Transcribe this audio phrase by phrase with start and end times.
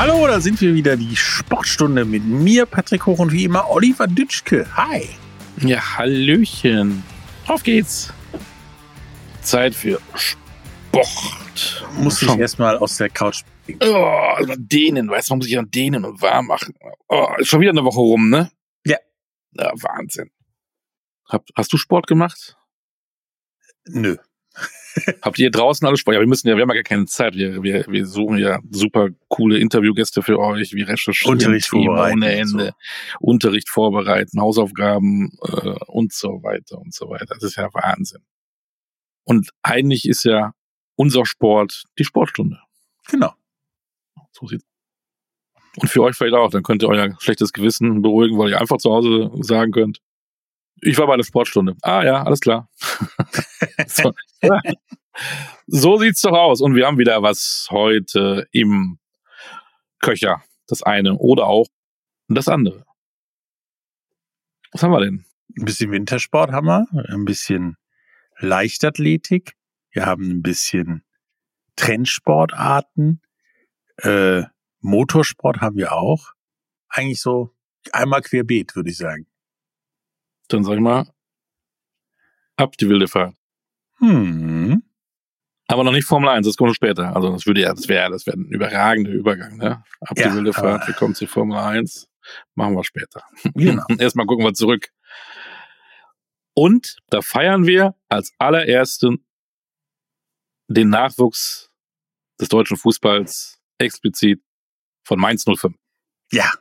[0.00, 4.06] Hallo, da sind wir wieder, die Sportstunde mit mir, Patrick Hoch und wie immer Oliver
[4.06, 4.66] Dütschke.
[4.74, 5.06] Hi.
[5.58, 7.02] Ja, Hallöchen.
[7.46, 8.10] Auf geht's.
[9.42, 11.86] Zeit für Sport.
[11.98, 13.80] Muss ich erstmal aus der Couch springen.
[13.82, 16.74] Oh, dehnen, weißt du, man muss sich an dehnen und warm machen.
[17.06, 18.50] Oh, ist schon wieder eine Woche rum, ne?
[18.86, 18.96] Ja.
[19.52, 20.30] Ja, Wahnsinn.
[21.28, 22.56] Hab, hast du Sport gemacht?
[23.84, 24.16] Nö.
[25.22, 26.14] Habt ihr draußen alles Sport?
[26.14, 27.34] Ja, wir müssen ja, wir haben ja gar keine Zeit.
[27.34, 32.32] Wir, wir, wir suchen ja super coole Interviewgäste für euch, wie recherchieren Unterricht vorbereiten ohne
[32.32, 32.72] Ende, so.
[33.20, 37.26] Unterricht vorbereiten, Hausaufgaben äh, und so weiter und so weiter.
[37.26, 38.22] Das ist ja Wahnsinn.
[39.24, 40.52] Und eigentlich ist ja
[40.96, 42.58] unser Sport die Sportstunde.
[43.08, 43.32] Genau.
[44.32, 44.64] So sieht's.
[45.76, 48.78] Und für euch vielleicht auch, dann könnt ihr euer schlechtes Gewissen beruhigen, weil ihr einfach
[48.78, 50.00] zu Hause sagen könnt,
[50.82, 51.76] ich war bei der Sportstunde.
[51.82, 52.68] Ah ja, alles klar.
[53.86, 54.12] so,
[55.66, 56.60] so sieht's doch aus.
[56.60, 58.98] Und wir haben wieder was heute im
[60.00, 60.42] Köcher.
[60.66, 61.66] Das eine oder auch
[62.28, 62.84] das andere.
[64.72, 65.24] Was haben wir denn?
[65.58, 67.76] Ein bisschen Wintersport haben wir, ein bisschen
[68.38, 69.54] Leichtathletik.
[69.90, 71.04] Wir haben ein bisschen
[71.74, 73.20] Trendsportarten.
[73.96, 74.44] Äh,
[74.80, 76.32] Motorsport haben wir auch.
[76.88, 77.54] Eigentlich so
[77.92, 79.26] einmal querbeet, würde ich sagen.
[80.52, 81.06] Dann sag ich mal,
[82.56, 83.34] ab die wilde Fahrt.
[83.98, 84.82] Hm.
[85.68, 87.14] Aber noch nicht Formel 1, das kommt später.
[87.14, 89.84] Also das würde ja, das wäre, das wäre ein überragender Übergang, ne?
[90.00, 92.08] Ab Ja, die wilde Fahrt, wir kommen zu Formel 1.
[92.54, 93.22] Machen wir später.
[93.54, 93.84] Genau.
[93.98, 94.90] Erstmal gucken wir zurück.
[96.54, 99.24] Und da feiern wir als allerersten
[100.66, 101.70] den Nachwuchs
[102.40, 104.42] des deutschen Fußballs explizit
[105.04, 105.74] von Mainz 05.
[106.32, 106.52] Ja.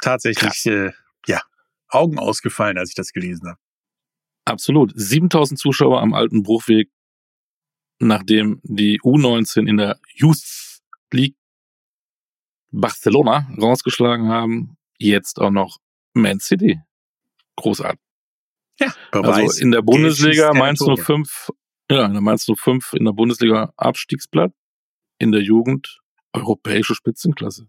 [0.00, 0.92] Tatsächlich, äh,
[1.26, 1.40] ja.
[1.88, 3.58] Augen ausgefallen, als ich das gelesen habe.
[4.44, 4.92] Absolut.
[4.94, 6.90] 7000 Zuschauer am alten Bruchweg,
[7.98, 10.80] nachdem die U19 in der Youth
[11.12, 11.36] League
[12.70, 14.76] Barcelona rausgeschlagen haben.
[14.98, 15.78] Jetzt auch noch
[16.12, 16.80] Man City.
[17.56, 18.00] Großartig.
[18.78, 18.94] Ja.
[19.10, 21.24] Also in der Bundesliga Mainz keine Tore.
[21.24, 21.50] 05,
[21.90, 24.52] ja, in der Mainz 05 in der Bundesliga Abstiegsblatt,
[25.18, 26.00] in der Jugend
[26.32, 27.68] europäische Spitzenklasse.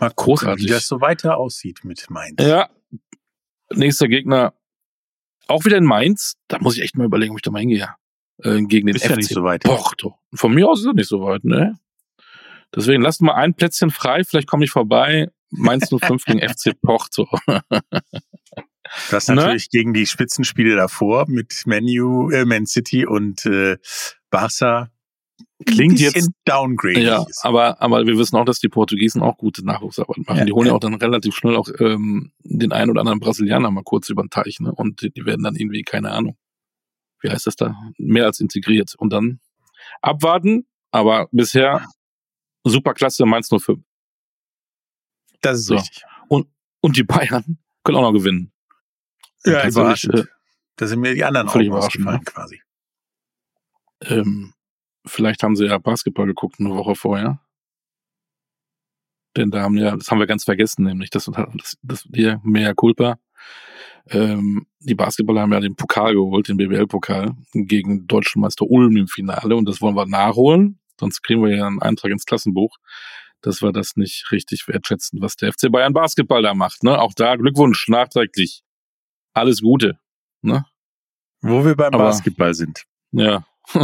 [0.00, 0.64] Mal Großartig.
[0.64, 2.36] wie das so weiter aussieht mit Mainz.
[2.42, 2.68] Ja.
[3.72, 4.54] Nächster Gegner
[5.46, 6.36] auch wieder in Mainz.
[6.48, 7.88] Da muss ich echt mal überlegen, ob ich da mal hingehe.
[8.42, 9.62] Äh, gegen den Ist FC ja nicht so weit.
[9.64, 10.16] Porto.
[10.34, 11.78] Von mir aus ist er nicht so weit, ne?
[12.74, 15.28] Deswegen lasst mal ein Plätzchen frei, vielleicht komme ich vorbei.
[15.50, 17.28] Mainz 05 gegen FC Porto.
[19.10, 19.34] Das Ne?
[19.36, 23.76] natürlich gegen die Spitzenspiele davor mit Manu, äh, Man City und äh,
[24.30, 24.90] Barca
[25.66, 27.00] Klingt ein bisschen jetzt- downgrade.
[27.02, 30.38] Ja, aber, aber wir wissen auch, dass die Portugiesen auch gute Nachwuchsarbeit machen.
[30.38, 33.70] Ja, die holen ja auch dann relativ schnell auch ähm, den einen oder anderen Brasilianer
[33.70, 34.72] mal kurz über den Teich, ne?
[34.72, 36.36] Und die, die werden dann irgendwie, keine Ahnung,
[37.20, 37.74] wie heißt das da?
[37.98, 38.94] Mehr als integriert.
[38.96, 39.40] Und dann
[40.00, 41.86] abwarten, aber bisher
[42.64, 43.80] super klasse Mainz 05.
[45.42, 45.74] Das ist So.
[45.74, 46.02] richtig.
[46.82, 48.52] Und die Bayern können auch noch gewinnen.
[49.44, 50.28] Ja, überraschend.
[50.76, 52.62] Da sind mir die anderen völlig Augen überraschend, ausgefallen quasi.
[54.02, 54.54] Ähm,
[55.06, 57.40] vielleicht haben sie ja Basketball geguckt eine Woche vorher.
[59.36, 62.74] Denn da haben ja, das haben wir ganz vergessen, nämlich das, das, das hier, mehr
[62.74, 63.18] Culpa.
[64.08, 69.06] Ähm, die Basketballer haben ja den Pokal geholt, den BBL-Pokal, gegen deutschen Meister Ulm im
[69.06, 70.80] Finale und das wollen wir nachholen.
[70.98, 72.76] Sonst kriegen wir ja einen Eintrag ins Klassenbuch,
[73.40, 76.82] dass wir das nicht richtig wertschätzen, was der FC Bayern Basketball da macht.
[76.82, 76.98] Ne?
[77.00, 78.62] Auch da Glückwunsch, nachträglich.
[79.32, 79.98] Alles Gute.
[80.42, 80.64] Ne?
[81.40, 82.84] Wo wir beim Aber- Basketball sind.
[83.12, 83.46] Ja.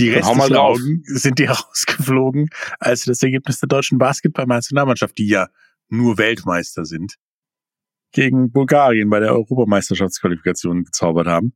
[0.00, 0.56] Die restlichen.
[0.56, 5.48] Augen sind die rausgeflogen, als das Ergebnis der deutschen Basketballnationalmannschaft, die ja
[5.88, 7.16] nur Weltmeister sind,
[8.12, 11.54] gegen Bulgarien bei der Europameisterschaftsqualifikation gezaubert haben.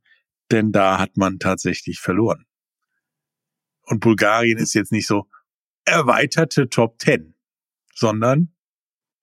[0.51, 2.45] Denn da hat man tatsächlich verloren.
[3.81, 5.27] Und Bulgarien ist jetzt nicht so
[5.85, 7.35] erweiterte Top 10,
[7.93, 8.53] sondern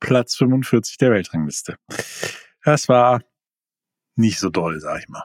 [0.00, 1.76] Platz 45 der Weltrangliste.
[2.64, 3.22] Das war
[4.16, 5.24] nicht so doll, sag ich mal.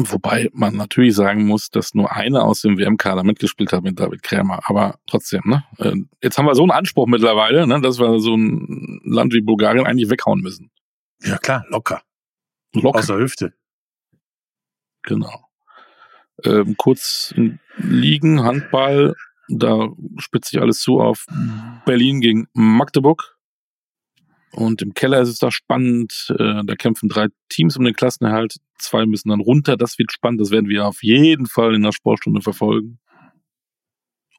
[0.00, 4.22] Wobei man natürlich sagen muss, dass nur einer aus dem WM-Kader mitgespielt hat mit David
[4.22, 4.60] Krämer.
[4.66, 5.64] Aber trotzdem, ne?
[5.78, 9.40] Äh, Jetzt haben wir so einen Anspruch mittlerweile, ne, dass wir so ein Land wie
[9.40, 10.70] Bulgarien eigentlich weghauen müssen.
[11.20, 12.02] Ja klar, locker.
[12.74, 13.00] Locker.
[13.00, 13.54] Aus der Hüfte.
[15.02, 15.46] Genau.
[16.44, 17.34] Ähm, kurz
[17.76, 19.16] liegen, Handball,
[19.48, 21.26] da spitzt sich alles zu auf
[21.86, 23.37] Berlin gegen Magdeburg.
[24.52, 26.34] Und im Keller ist es da spannend.
[26.38, 28.56] Äh, da kämpfen drei Teams um den Klassenerhalt.
[28.78, 29.76] Zwei müssen dann runter.
[29.76, 30.40] Das wird spannend.
[30.40, 32.98] Das werden wir auf jeden Fall in der Sportstunde verfolgen.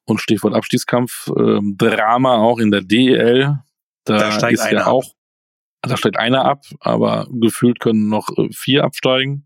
[0.06, 3.59] Und Stichwort Abstiegskampf, ähm, Drama auch in der DEL.
[4.06, 4.94] Da, Da steigt einer ja ab.
[4.94, 5.13] auch,
[5.83, 9.45] da steigt einer ab, aber gefühlt können noch äh, vier absteigen.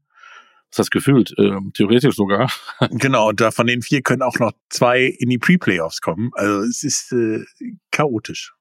[0.69, 2.51] Das heißt gefühlt, äh, theoretisch sogar.
[2.92, 6.31] genau, und da von den vier können auch noch zwei in die Pre-Playoffs kommen.
[6.33, 7.44] Also es ist äh,
[7.92, 8.54] chaotisch.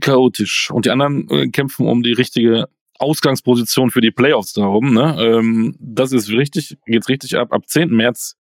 [0.00, 0.70] Chaotisch.
[0.70, 2.68] Und die anderen äh, kämpfen um die richtige
[2.98, 4.94] Ausgangsposition für die Playoffs darum.
[4.94, 5.16] Ne?
[5.18, 7.52] Ähm, das ist richtig, geht's richtig ab.
[7.52, 7.90] Ab 10.
[7.90, 8.36] März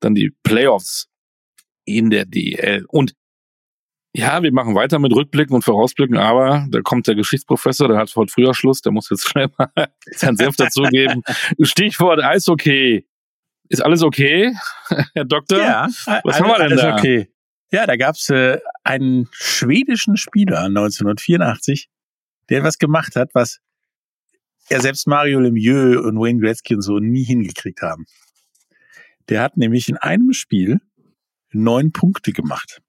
[0.00, 1.08] dann die Playoffs
[1.84, 2.84] in der DL.
[2.88, 3.14] Und
[4.14, 8.14] ja, wir machen weiter mit Rückblicken und Vorausblicken, aber da kommt der Geschichtsprofessor, der hat
[8.16, 9.70] heute früher Schluss, der muss jetzt schnell mal
[10.12, 11.22] seinen Senf dazugeben.
[11.62, 13.06] Stichwort Eishockey.
[13.70, 14.54] Ist alles okay,
[15.14, 15.58] Herr Doktor?
[15.58, 15.88] Ja,
[16.24, 16.96] was haben wir denn da?
[16.96, 17.28] Okay.
[17.70, 21.90] Ja, da gab's äh, einen schwedischen Spieler 1984,
[22.48, 23.60] der etwas gemacht hat, was
[24.70, 28.06] er selbst Mario Lemieux und Wayne Gretzky und so nie hingekriegt haben.
[29.28, 30.80] Der hat nämlich in einem Spiel
[31.52, 32.80] neun Punkte gemacht.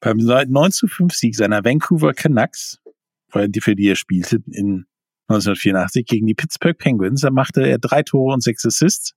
[0.00, 2.78] Beim 9 zu 5 Sieg seiner Vancouver Canucks,
[3.30, 4.86] für die er spielte in
[5.28, 9.14] 1984 gegen die Pittsburgh Penguins, da machte er drei Tore und sechs Assists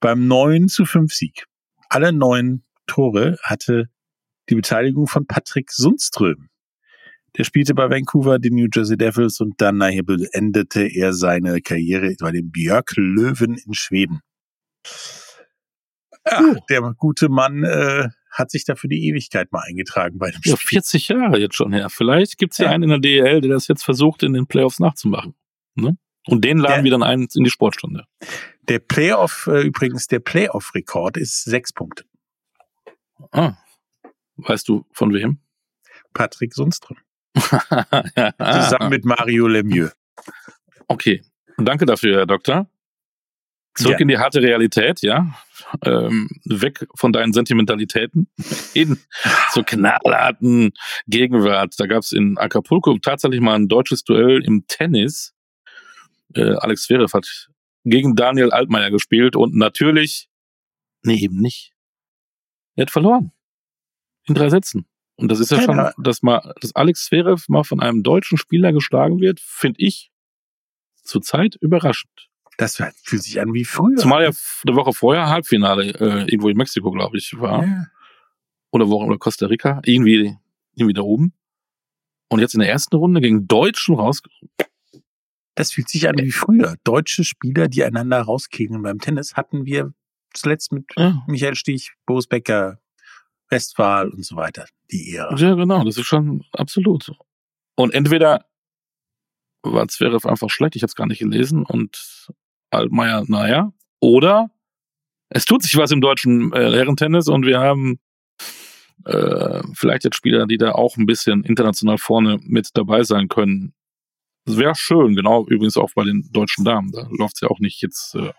[0.00, 1.46] beim 9 zu 5 Sieg.
[1.88, 3.88] Alle neun Tore hatte
[4.48, 6.48] die Beteiligung von Patrick Sundström.
[7.36, 12.14] Der spielte bei Vancouver, den New Jersey Devils und dann nachher beendete er seine Karriere
[12.18, 14.20] bei den Björk Löwen in Schweden.
[16.26, 16.56] Ja, oh.
[16.70, 20.52] Der gute Mann äh, hat sich da für die Ewigkeit mal eingetragen bei dem Spiel.
[20.52, 21.88] Ja, 40 Jahre jetzt schon her.
[21.90, 24.46] Vielleicht gibt es ja, ja einen in der DL, der das jetzt versucht, in den
[24.46, 25.34] Playoffs nachzumachen.
[25.74, 25.96] Ne?
[26.26, 28.04] Und den laden der, wir dann ein in die Sportstunde.
[28.68, 32.04] Der Playoff, äh, übrigens, der Playoff-Rekord ist sechs Punkte.
[33.30, 33.54] Ah.
[34.36, 35.38] Weißt du von wem?
[36.12, 36.98] Patrick Sundström.
[37.34, 39.92] Zusammen mit Mario Lemieux.
[40.88, 41.22] Okay.
[41.58, 42.68] Danke dafür, Herr Doktor.
[43.74, 43.98] Zurück ja.
[43.98, 45.34] in die harte Realität, ja.
[45.84, 48.28] Ähm, weg von deinen Sentimentalitäten
[48.72, 48.98] hin
[49.52, 50.72] zur knallharten
[51.06, 51.74] Gegenwart.
[51.78, 55.34] Da gab es in Acapulco tatsächlich mal ein deutsches Duell im Tennis.
[56.34, 57.48] Äh, Alex Zverev hat
[57.84, 60.28] gegen Daniel Altmaier gespielt und natürlich,
[61.02, 61.75] nee, eben nicht.
[62.76, 63.32] Er hat verloren.
[64.26, 64.86] In drei Sätzen.
[65.16, 68.72] Und das ist ja, schon, dass mal, dass Alex Zverev mal von einem deutschen Spieler
[68.72, 70.10] geschlagen wird, finde ich
[71.02, 72.28] zurzeit überraschend.
[72.58, 73.96] Das fühlt sich an wie früher.
[73.96, 74.30] Zumal ja
[74.66, 77.64] eine Woche vorher Halbfinale äh, irgendwo in Mexiko, glaube ich, war.
[77.64, 77.86] Ja.
[78.70, 80.36] Oder wo oder Costa Rica, irgendwie,
[80.74, 81.32] irgendwie da oben.
[82.28, 84.22] Und jetzt in der ersten Runde gegen Deutschen raus.
[85.54, 86.76] Das fühlt sich an wie früher.
[86.84, 89.92] Deutsche Spieler, die einander rauskegeln beim Tennis, hatten wir
[90.36, 91.22] zuletzt mit ja.
[91.26, 92.78] Michael Stich, Boris Becker,
[93.50, 94.66] Westphal und so weiter.
[94.90, 95.36] Die Ära.
[95.36, 95.84] Ja, genau.
[95.84, 97.12] Das ist schon absolut.
[97.76, 98.46] Und entweder
[99.62, 102.30] war Zverev einfach schlecht, ich habe es gar nicht gelesen, und
[102.70, 103.72] Altmaier, naja.
[104.00, 104.50] Oder
[105.28, 107.98] es tut sich was im deutschen äh, Herrentennis und wir haben
[109.04, 113.74] äh, vielleicht jetzt Spieler, die da auch ein bisschen international vorne mit dabei sein können.
[114.44, 116.92] Das wäre schön, genau, übrigens auch bei den deutschen Damen.
[116.92, 118.32] Da läuft es ja auch nicht jetzt äh,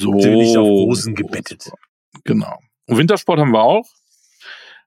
[0.00, 0.12] so.
[0.12, 1.70] Nicht auf Rosen gebettet.
[2.24, 2.58] Genau.
[2.86, 3.86] Und Wintersport haben wir auch.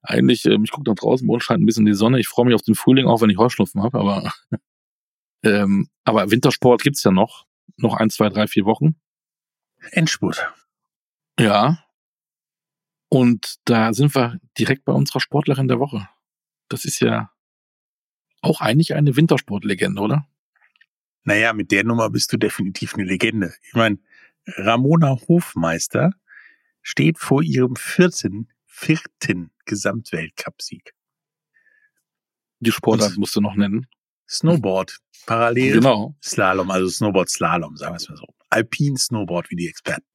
[0.02, 2.20] Eigentlich, äh, ich gucke nach draußen, bei uns scheint ein bisschen die Sonne.
[2.20, 4.34] Ich freue mich auf den Frühling, auch wenn ich Heuschnupfen habe, aber
[5.44, 7.46] ähm, aber Wintersport gibt's ja noch
[7.82, 8.96] noch ein, zwei, drei, vier Wochen.
[9.92, 10.54] Endspurt.
[11.40, 11.84] Ja.
[13.10, 16.08] Und da sind wir direkt bei unserer Sportlerin der Woche.
[16.68, 17.32] Das ist ja
[18.42, 20.28] auch eigentlich eine Wintersportlegende, oder?
[21.24, 23.54] Naja, mit der Nummer bist du definitiv eine Legende.
[23.64, 23.98] Ich meine,
[24.58, 26.12] Ramona Hofmeister
[26.82, 30.94] steht vor ihrem vierten, vierten Gesamtweltcupsieg.
[32.60, 33.88] Die Sportart musst du noch nennen.
[34.28, 34.98] Snowboard.
[35.26, 36.16] Parallel genau.
[36.24, 38.28] Slalom, also Snowboard Slalom, sagen wir es mal so.
[38.50, 40.06] Alpin Snowboard, wie die Experten.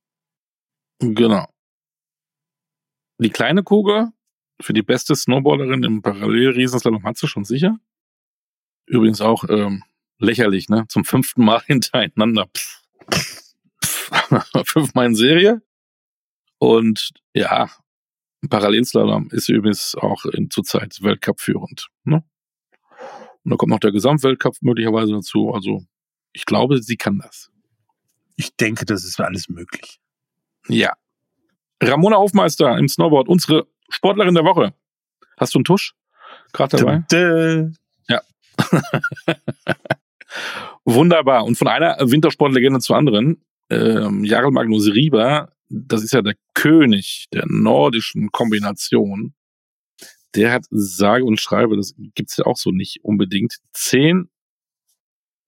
[1.00, 1.48] Genau.
[3.18, 4.08] Die kleine Kugel
[4.60, 7.78] für die beste Snowboarderin im Parallel-Riesenslalom hat sie schon sicher.
[8.86, 9.82] Übrigens auch ähm,
[10.18, 10.84] lächerlich, ne?
[10.88, 12.48] Zum fünften Mal hintereinander.
[14.66, 15.62] Fünfmal in Serie.
[16.58, 17.68] Und ja,
[18.48, 21.88] Parallelslalom ist übrigens auch in, zurzeit Weltcup führend.
[22.04, 22.24] Ne?
[23.44, 25.52] Und da kommt noch der Gesamtweltcup möglicherweise dazu.
[25.52, 25.84] Also
[26.32, 27.50] ich glaube, sie kann das.
[28.36, 30.00] Ich denke, das ist alles möglich.
[30.68, 30.94] Ja.
[31.82, 34.74] Ramona Aufmeister im Snowboard, unsere Sportlerin der Woche.
[35.36, 35.94] Hast du einen Tusch
[36.52, 37.04] gerade dabei?
[37.10, 37.70] Dö, dö.
[38.08, 38.22] Ja.
[40.84, 41.44] Wunderbar.
[41.44, 43.44] Und von einer Wintersportlegende zur anderen.
[43.70, 49.34] Ähm, Jarl Magnus Rieber, das ist ja der König der nordischen Kombination
[50.34, 54.28] der hat sage und schreibe, das gibt's ja auch so nicht unbedingt, zehn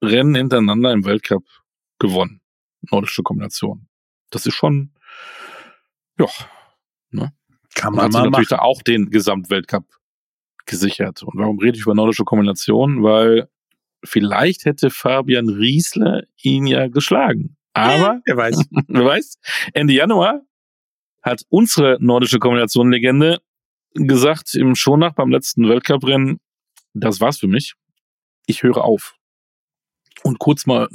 [0.02, 1.44] Rennen hintereinander im Weltcup
[1.98, 2.40] gewonnen.
[2.90, 3.88] Nordische Kombination.
[4.30, 4.92] Das ist schon,
[6.18, 6.26] ja,
[7.10, 7.32] ne?
[7.74, 9.84] Kann man und hat sich natürlich da auch den Gesamtweltcup
[10.66, 11.22] gesichert.
[11.22, 13.02] Und warum rede ich über nordische Kombination?
[13.02, 13.48] Weil
[14.04, 17.55] vielleicht hätte Fabian Riesler ihn ja geschlagen.
[17.76, 18.58] Aber, wer weiß.
[18.88, 19.38] wer weiß,
[19.74, 20.42] Ende Januar
[21.22, 23.40] hat unsere nordische Kombination-Legende
[23.94, 26.40] gesagt im Schonach beim letzten Weltcuprennen,
[26.94, 27.74] das war's für mich.
[28.46, 29.14] Ich höre auf.
[30.22, 30.88] Und kurz mal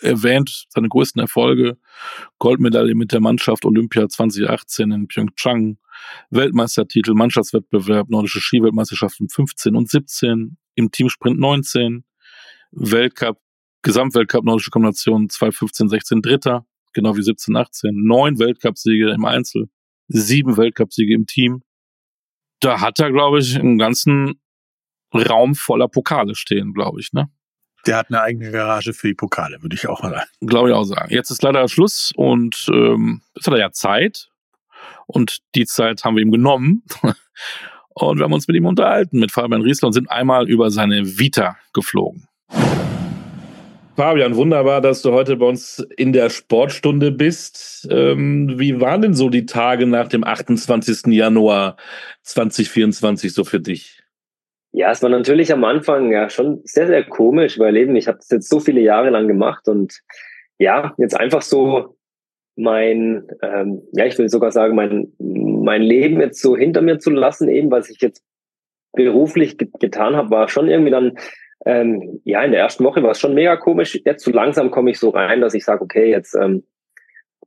[0.00, 1.78] erwähnt, seine größten Erfolge,
[2.38, 5.78] Goldmedaille mit der Mannschaft Olympia 2018 in Pyeongchang,
[6.30, 12.04] Weltmeistertitel, Mannschaftswettbewerb, nordische Skiweltmeisterschaften 15 und 17, im Teamsprint 19,
[12.72, 13.40] Weltcup,
[13.86, 19.68] Gesamtweltcup nordische Kombination 2015, 16 Dritter, genau wie 17, 18, neun Weltcupsiege im Einzel,
[20.08, 21.62] sieben Weltcupsiege im Team.
[22.58, 24.40] Da hat er, glaube ich, einen ganzen
[25.14, 27.30] Raum voller Pokale stehen, glaube ich, ne?
[27.86, 30.30] Der hat eine eigene Garage für die Pokale, würde ich auch mal sagen.
[30.40, 31.14] Glaube ich auch sagen.
[31.14, 34.30] Jetzt ist leider Schluss und ähm, jetzt hat er ja Zeit.
[35.06, 36.82] Und die Zeit haben wir ihm genommen.
[37.98, 41.18] Und wir haben uns mit ihm unterhalten, mit Fabian Riesler, und sind einmal über seine
[41.18, 42.28] Vita geflogen.
[43.96, 47.88] Fabian, wunderbar, dass du heute bei uns in der Sportstunde bist.
[47.90, 51.14] Ähm, wie waren denn so die Tage nach dem 28.
[51.14, 51.78] Januar
[52.22, 54.02] 2024 so für dich?
[54.72, 58.18] Ja, es war natürlich am Anfang ja schon sehr, sehr komisch, weil eben ich habe
[58.18, 60.02] das jetzt so viele Jahre lang gemacht und
[60.58, 61.96] ja, jetzt einfach so
[62.54, 67.08] mein, ähm, ja, ich will sogar sagen, mein, mein Leben jetzt so hinter mir zu
[67.08, 68.22] lassen, eben was ich jetzt
[68.92, 71.16] beruflich get getan habe, war schon irgendwie dann,
[71.66, 74.00] ähm, ja, in der ersten Woche war es schon mega komisch.
[74.04, 76.62] Jetzt so langsam komme ich so rein, dass ich sage, okay, jetzt ähm,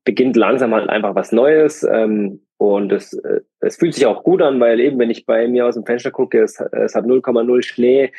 [0.04, 1.84] beginnt langsam halt einfach was Neues.
[1.90, 5.48] Ähm, und es, äh, es fühlt sich auch gut an, weil eben, wenn ich bei
[5.48, 8.12] mir aus dem Fenster gucke, es, es hat 0,0 Schnee.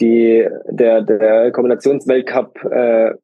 [0.00, 3.14] Die, der, der Kombinationsweltcup äh,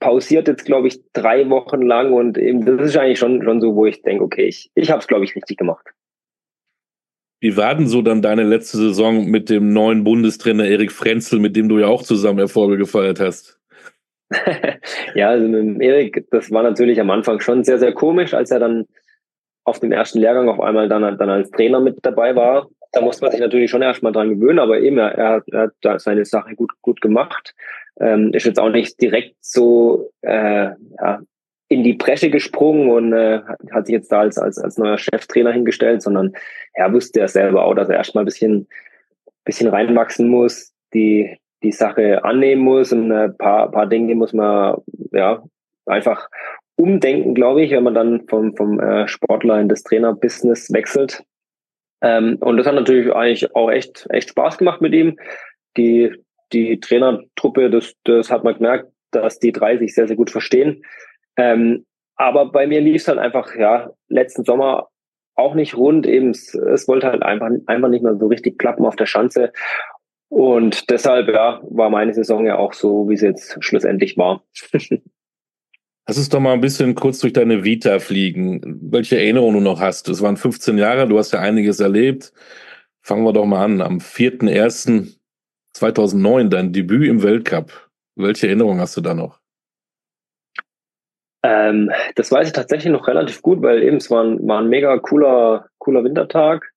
[0.00, 3.76] pausiert jetzt, glaube ich, drei Wochen lang und eben das ist eigentlich schon, schon so,
[3.76, 5.86] wo ich denke, okay, ich, ich habe es, glaube ich, richtig gemacht.
[7.44, 11.54] Wie war denn so dann deine letzte Saison mit dem neuen Bundestrainer Erik Frenzel, mit
[11.54, 13.60] dem du ja auch zusammen Erfolge gefeiert hast?
[15.14, 18.60] ja, also mit Erik, das war natürlich am Anfang schon sehr, sehr komisch, als er
[18.60, 18.86] dann
[19.64, 22.66] auf dem ersten Lehrgang auf einmal dann, dann als Trainer mit dabei war.
[22.92, 26.24] Da musste man sich natürlich schon erstmal dran gewöhnen, aber eben, er, er, hat, seine
[26.24, 27.54] Sache gut, gut gemacht.
[28.00, 31.20] Ähm, ist jetzt auch nicht direkt so äh, ja,
[31.68, 33.40] in die Bresche gesprungen und äh,
[33.72, 36.32] hat sich jetzt da als, als, als neuer Cheftrainer hingestellt, sondern
[36.74, 38.68] er wusste ja selber auch, dass er erstmal ein bisschen,
[39.44, 44.76] bisschen reinwachsen muss, die, die Sache annehmen muss und ein paar, paar Dinge muss man
[45.12, 45.42] ja
[45.86, 46.28] einfach
[46.76, 51.24] umdenken, glaube ich, wenn man dann vom, vom äh, Sportler in das Trainerbusiness wechselt.
[52.02, 55.16] Ähm, und das hat natürlich eigentlich auch echt, echt Spaß gemacht mit ihm.
[55.76, 56.12] Die,
[56.52, 60.82] die Trainertruppe, das, das hat man gemerkt, dass die drei sich sehr, sehr gut verstehen.
[61.36, 61.84] Ähm,
[62.16, 64.88] aber bei mir lief es halt einfach, ja, letzten Sommer
[65.34, 66.06] auch nicht rund.
[66.06, 69.52] Eben, es, es wollte halt einfach, einfach nicht mehr so richtig klappen auf der Schanze.
[70.28, 74.42] Und deshalb, ja, war meine Saison ja auch so, wie sie jetzt schlussendlich war.
[76.06, 78.60] Lass uns doch mal ein bisschen kurz durch deine Vita fliegen.
[78.82, 80.06] Welche Erinnerungen du noch hast?
[80.08, 82.34] Es waren 15 Jahre, du hast ja einiges erlebt.
[83.00, 83.80] Fangen wir doch mal an.
[83.80, 87.90] Am 4.1.2009, dein Debüt im Weltcup.
[88.16, 89.40] Welche Erinnerungen hast du da noch?
[91.44, 94.68] Ähm, das weiß ich tatsächlich noch relativ gut, weil eben es war ein, war ein
[94.68, 96.72] mega cooler, cooler Wintertag.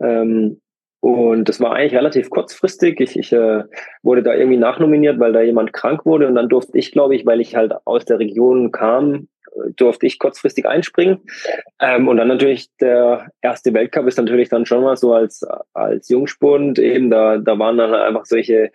[0.00, 0.60] Ähm,
[1.00, 3.00] und das war eigentlich relativ kurzfristig.
[3.00, 3.64] Ich, ich äh,
[4.02, 6.28] wurde da irgendwie nachnominiert, weil da jemand krank wurde.
[6.28, 9.28] Und dann durfte ich, glaube ich, weil ich halt aus der Region kam,
[9.76, 11.18] durfte ich kurzfristig einspringen.
[11.80, 16.08] Ähm, und dann natürlich der erste Weltcup ist natürlich dann schon mal so als, als
[16.08, 18.70] Jungspund eben, da, da waren dann einfach solche,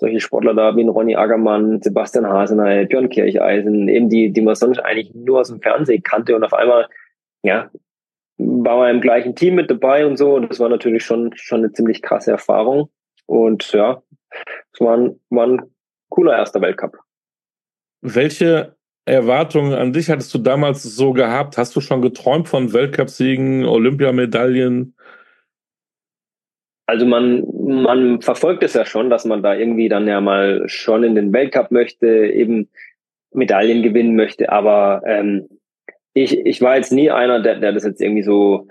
[0.00, 4.78] solche Sportler da wie Ronny Agermann, Sebastian Hasenay, Björn Kircheisen, eben die, die man sonst
[4.78, 6.88] eigentlich nur aus dem Fernsehen kannte und auf einmal,
[7.42, 7.70] ja,
[8.38, 10.38] war man im gleichen Team mit dabei und so.
[10.40, 12.88] Das war natürlich schon, schon eine ziemlich krasse Erfahrung.
[13.26, 14.02] Und ja,
[14.72, 15.62] es war ein, war ein
[16.08, 16.96] cooler erster Weltcup.
[18.00, 21.58] Welche Erwartungen an dich hattest du damals so gehabt?
[21.58, 24.94] Hast du schon geträumt von Weltcupsiegen, Olympiamedaillen?
[26.90, 31.04] Also man, man verfolgt es ja schon, dass man da irgendwie dann ja mal schon
[31.04, 32.68] in den Weltcup möchte, eben
[33.32, 35.48] Medaillen gewinnen möchte, aber ähm,
[36.14, 38.66] ich, ich war jetzt nie einer, der, der das jetzt irgendwie so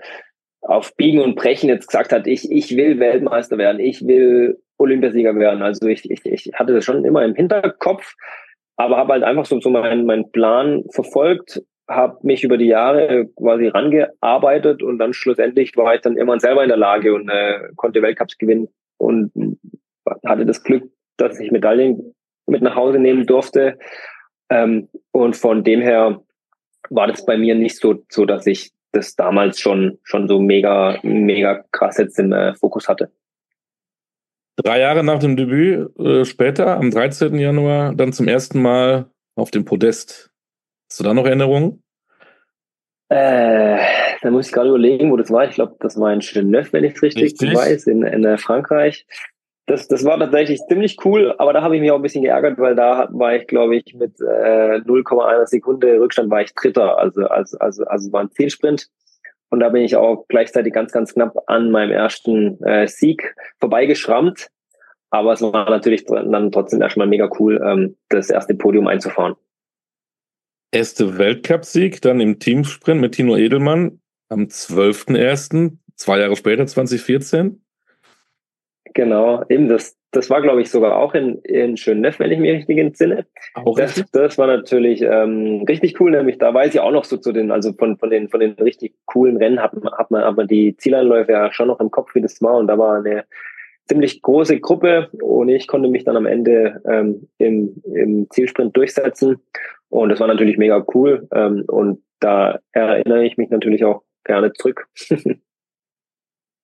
[0.60, 5.34] auf Biegen und Brechen jetzt gesagt hat, ich, ich will Weltmeister werden, ich will Olympiasieger
[5.36, 5.62] werden.
[5.62, 8.12] Also ich, ich, ich hatte das schon immer im Hinterkopf,
[8.76, 13.26] aber habe halt einfach so, so meinen mein Plan verfolgt, habe mich über die Jahre
[13.36, 17.68] quasi rangearbeitet und dann schlussendlich war ich dann irgendwann selber in der Lage und äh,
[17.74, 19.32] konnte Weltcups gewinnen und
[20.24, 20.84] hatte das Glück,
[21.16, 22.14] dass ich Medaillen
[22.46, 23.76] mit nach Hause nehmen durfte.
[24.50, 26.22] Ähm, und von dem her
[26.90, 30.98] war das bei mir nicht so, so dass ich das damals schon, schon so mega,
[31.02, 33.10] mega krass jetzt im äh, Fokus hatte.
[34.56, 37.34] Drei Jahre nach dem Debüt, äh, später, am 13.
[37.36, 40.29] Januar, dann zum ersten Mal auf dem Podest.
[40.90, 41.84] Hast du da noch Erinnerungen?
[43.10, 43.78] Äh,
[44.22, 45.44] da muss ich gerade überlegen, wo das war.
[45.44, 48.38] Ich glaube, das war in Genève, wenn ich es richtig, richtig, weiß, in, in äh,
[48.38, 49.06] Frankreich.
[49.66, 52.58] Das, das war tatsächlich ziemlich cool, aber da habe ich mich auch ein bisschen geärgert,
[52.58, 56.98] weil da war ich, glaube ich, mit äh, 0,1 Sekunde Rückstand war ich Dritter.
[56.98, 58.88] Also, also, also, also war ein Zielsprint.
[59.48, 64.48] Und da bin ich auch gleichzeitig ganz, ganz knapp an meinem ersten äh, Sieg vorbeigeschrammt.
[65.10, 69.36] Aber es war natürlich dann trotzdem erstmal mega cool, ähm, das erste Podium einzufahren.
[70.72, 77.60] Erste Weltcupsieg, dann im Teamsprint mit Tino Edelmann am 12.01., zwei Jahre später, 2014.
[78.94, 82.52] Genau, eben das, das war, glaube ich, sogar auch in, in Schönneff, wenn ich mich
[82.52, 83.26] richtig entsinne.
[83.54, 87.16] Auch das, das war natürlich ähm, richtig cool, nämlich da weiß ich auch noch so
[87.16, 90.22] zu den, also von, von den von den richtig coolen Rennen hat man, hat man
[90.22, 92.56] aber die Zieleinläufe ja schon noch im Kopf, wie das war.
[92.56, 93.24] Und da war eine
[93.90, 99.38] ziemlich große Gruppe und ich konnte mich dann am Ende ähm, im, im Zielsprint durchsetzen.
[99.88, 101.26] Und das war natürlich mega cool.
[101.34, 104.86] Ähm, und da erinnere ich mich natürlich auch gerne zurück.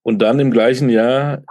[0.02, 1.42] und dann im gleichen Jahr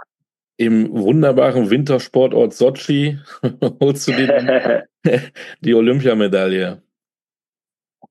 [0.56, 3.18] im wunderbaren Wintersportort Sochi
[3.80, 4.86] holst du dir
[5.60, 6.80] die Olympiamedaille.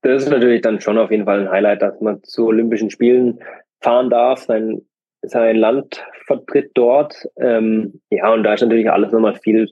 [0.04, 3.40] Das ist natürlich dann schon auf jeden Fall ein Highlight, dass man zu Olympischen Spielen
[3.82, 4.84] fahren darf, sein,
[5.28, 7.28] sein Land vertritt dort.
[7.38, 9.70] Ähm, ja, und da ist natürlich alles nochmal viel,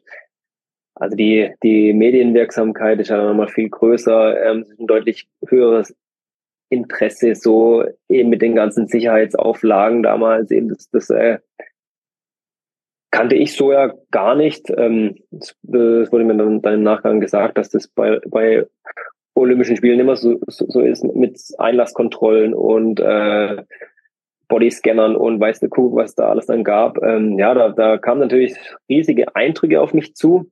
[0.96, 5.96] also die, die Medienwirksamkeit ist ja nochmal viel größer, ähm, ein deutlich höheres
[6.70, 11.40] Interesse, so eben mit den ganzen Sicherheitsauflagen damals, eben das, das äh,
[13.12, 14.72] kannte ich so ja gar nicht.
[14.76, 18.66] Ähm, es wurde mir dann, dann im Nachgang gesagt, dass das bei, bei
[19.36, 23.64] Olympischen Spielen immer so, so, so ist mit Einlasskontrollen und äh,
[24.54, 27.02] Bodyscannern und weiß der Kuh, was da alles dann gab.
[27.02, 28.54] Ähm, ja, da, da kamen natürlich
[28.88, 30.52] riesige Eindrücke auf mich zu.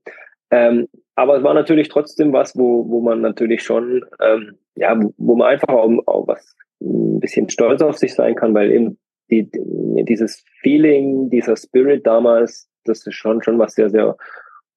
[0.50, 5.36] Ähm, aber es war natürlich trotzdem was, wo, wo man natürlich schon, ähm, ja, wo
[5.36, 8.98] man einfach auch, auch was ein bisschen stolz auf sich sein kann, weil eben
[9.30, 14.18] die, dieses Feeling, dieser Spirit damals, das ist schon, schon was sehr, sehr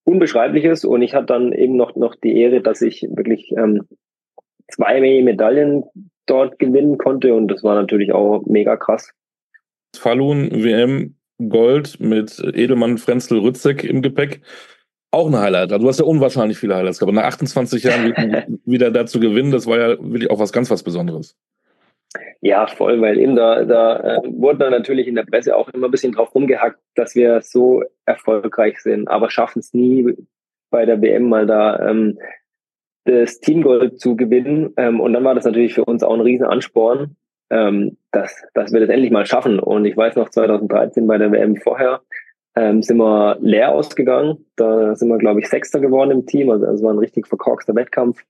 [0.05, 0.85] Unbeschreibliches.
[0.85, 3.89] Und ich hatte dann eben noch, noch die Ehre, dass ich wirklich ähm,
[4.69, 5.85] zwei Medaillen
[6.27, 7.35] dort gewinnen konnte.
[7.35, 9.13] Und das war natürlich auch mega krass.
[9.97, 11.17] Falun WM
[11.49, 14.41] Gold mit Edelmann Frenzel Rützek im Gepäck.
[15.11, 15.73] Auch ein Highlight.
[15.73, 17.15] Also du hast ja unwahrscheinlich viele Highlights gehabt.
[17.15, 21.37] Nach 28 Jahren wieder dazu gewinnen, das war ja wirklich auch was ganz was Besonderes.
[22.41, 25.89] Ja, voll, weil eben da, da äh, wurde dann natürlich in der Presse auch immer
[25.89, 30.15] ein bisschen drauf rumgehackt, dass wir so erfolgreich sind, aber schaffen es nie
[30.71, 32.19] bei der WM mal da ähm,
[33.05, 34.73] das Teamgold zu gewinnen.
[34.77, 37.17] Ähm, und dann war das natürlich für uns auch ein riesen Ansporn,
[37.51, 39.59] ähm, dass, dass wir das endlich mal schaffen.
[39.59, 42.01] Und ich weiß noch, 2013 bei der WM vorher
[42.57, 44.45] ähm, sind wir leer ausgegangen.
[44.57, 46.51] Da sind wir, glaube ich, Sechster geworden im Team.
[46.51, 48.23] Also es war ein richtig verkorkster Wettkampf.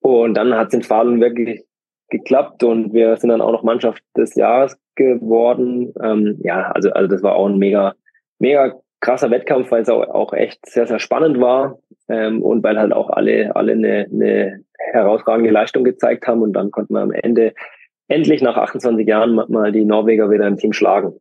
[0.00, 1.64] Und dann hat es in Falun wirklich
[2.10, 5.92] geklappt und wir sind dann auch noch Mannschaft des Jahres geworden.
[6.02, 7.94] Ähm, ja, also, also das war auch ein mega,
[8.38, 8.74] mega
[9.04, 12.92] krasser Wettkampf, weil es auch, auch echt sehr, sehr spannend war ähm, und weil halt
[12.92, 17.54] auch alle, alle eine, eine herausragende Leistung gezeigt haben und dann konnten wir am Ende
[18.08, 21.12] endlich nach 28 Jahren mal die Norweger wieder im Team schlagen.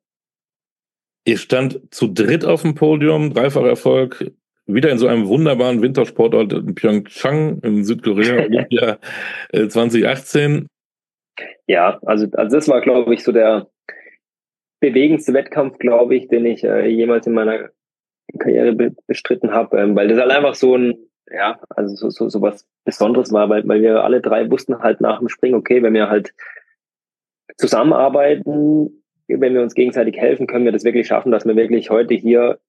[1.26, 4.32] Ihr stand zu dritt auf dem Podium, dreifacher Erfolg,
[4.66, 8.98] wieder in so einem wunderbaren Wintersportort in Pyeongchang in Südkorea, Olympia
[9.52, 10.68] 2018.
[11.68, 13.68] Ja, also, also das war, glaube ich, so der
[14.84, 17.70] bewegendste Wettkampf, glaube ich, den ich äh, jemals in meiner
[18.38, 20.98] Karriere be bestritten habe, ähm, weil das halt einfach so ein,
[21.32, 25.00] ja, also so, so, so was Besonderes war, weil, weil wir alle drei wussten halt
[25.00, 26.34] nach dem Springen, okay, wenn wir halt
[27.56, 32.14] zusammenarbeiten, wenn wir uns gegenseitig helfen, können wir das wirklich schaffen, dass wir wirklich heute
[32.14, 32.60] hier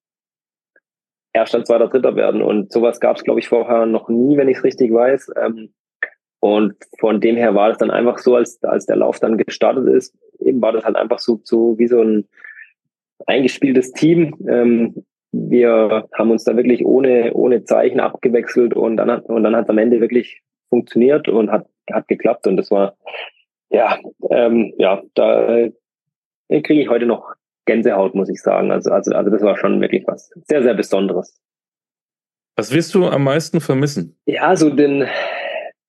[1.32, 2.42] Erster, Zweiter, Dritter werden.
[2.42, 5.32] Und sowas gab es, glaube ich, vorher noch nie, wenn ich es richtig weiß.
[5.42, 5.74] Ähm,
[6.44, 9.88] und von dem her war es dann einfach so, als, als der Lauf dann gestartet
[9.88, 12.28] ist, eben war das halt einfach so, so wie so ein
[13.24, 14.36] eingespieltes Team.
[14.46, 19.56] Ähm, wir haben uns da wirklich ohne, ohne Zeichen abgewechselt und dann hat, und dann
[19.56, 22.46] hat es am Ende wirklich funktioniert und hat, hat geklappt.
[22.46, 22.94] Und das war,
[23.70, 25.72] ja, ähm, ja, da äh,
[26.60, 27.32] kriege ich heute noch
[27.64, 28.70] Gänsehaut, muss ich sagen.
[28.70, 31.40] Also, also, also das war schon wirklich was sehr, sehr Besonderes.
[32.54, 34.18] Was wirst du am meisten vermissen?
[34.26, 35.08] Ja, so den,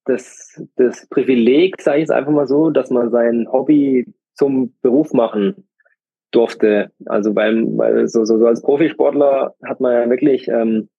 [0.06, 5.14] das, das Privileg, sage ich jetzt einfach mal so, dass man sein Hobby zum Beruf
[5.14, 5.68] machen
[6.32, 6.92] durfte.
[7.06, 10.90] Also beim, so, so, so als Profisportler hat man ja wirklich ähm,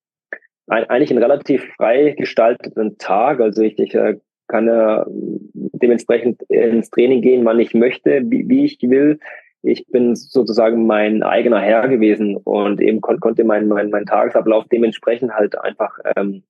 [0.66, 3.40] ein, eigentlich einen relativ frei gestalteten Tag.
[3.40, 8.64] Also ich, ich äh, kann ja dementsprechend ins Training gehen, wann ich möchte, wie, wie
[8.64, 9.18] ich will.
[9.62, 14.66] Ich bin sozusagen mein eigener Herr gewesen und eben kon konnte mein, mein, mein Tagesablauf
[14.70, 16.44] dementsprechend halt einfach ähm,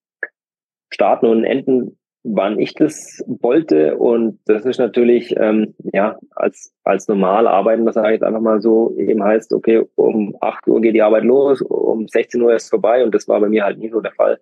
[0.92, 3.96] starten und enden, wann ich das wollte.
[3.96, 8.60] Und das ist natürlich, ähm, ja, als, als normal arbeiten, das sage jetzt einfach mal
[8.60, 12.68] so, eben heißt, okay, um 8 Uhr geht die Arbeit los, um 16 Uhr ist
[12.68, 14.40] vorbei und das war bei mir halt nie so der Fall.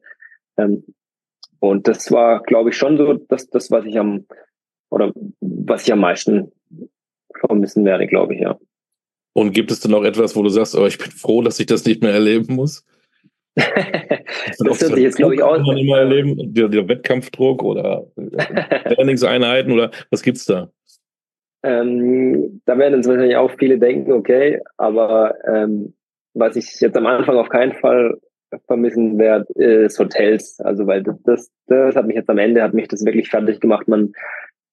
[0.57, 0.85] Ähm,
[1.61, 4.27] und das war, glaube ich, schon so das, das, was ich am,
[4.91, 6.53] oder was ich am meisten
[7.39, 8.59] vermissen werde, glaube ich, ja.
[9.35, 11.67] Und gibt es denn noch etwas, wo du sagst, oh, ich bin froh, dass ich
[11.67, 12.85] das nicht mehr erleben muss?
[13.55, 15.59] Das hört sich jetzt, glaube ich, aus.
[15.59, 18.07] Immer erleben, der, der Wettkampfdruck oder
[18.87, 20.71] Trainingseinheiten oder was gibt's da?
[21.63, 25.95] Ähm, da werden uns wahrscheinlich auch viele denken, okay, aber ähm,
[26.35, 28.19] was ich jetzt am Anfang auf keinen Fall
[28.67, 30.61] vermissen werde, ist Hotels.
[30.61, 33.61] Also weil das, das, das hat mich jetzt am Ende, hat mich das wirklich fertig
[33.61, 33.89] gemacht.
[33.89, 34.13] Man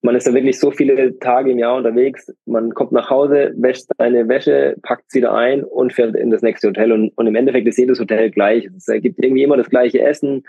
[0.02, 2.34] man ist ja wirklich so viele Tage im Jahr unterwegs.
[2.46, 6.42] Man kommt nach Hause, wäscht seine Wäsche, packt sie wieder ein und fährt in das
[6.42, 6.92] nächste Hotel.
[6.92, 8.68] Und, und im Endeffekt ist jedes Hotel gleich.
[8.76, 10.44] Es gibt irgendwie immer das gleiche Essen.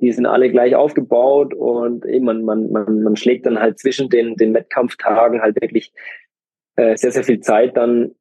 [0.00, 4.36] Die sind alle gleich aufgebaut und eben man, man, man, schlägt dann halt zwischen den,
[4.36, 5.92] den Wettkampftagen halt wirklich
[6.76, 8.14] äh, sehr, sehr viel Zeit dann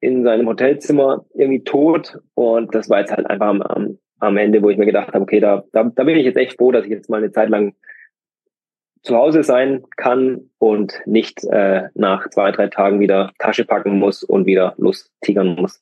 [0.00, 2.18] in seinem Hotelzimmer irgendwie tot.
[2.34, 5.22] Und das war jetzt halt einfach am, am, am Ende, wo ich mir gedacht habe,
[5.22, 7.48] okay, da, da, da bin ich jetzt echt froh, dass ich jetzt mal eine Zeit
[7.48, 7.74] lang
[9.04, 14.24] zu Hause sein kann und nicht äh, nach zwei, drei Tagen wieder Tasche packen muss
[14.24, 15.78] und wieder lostigern muss.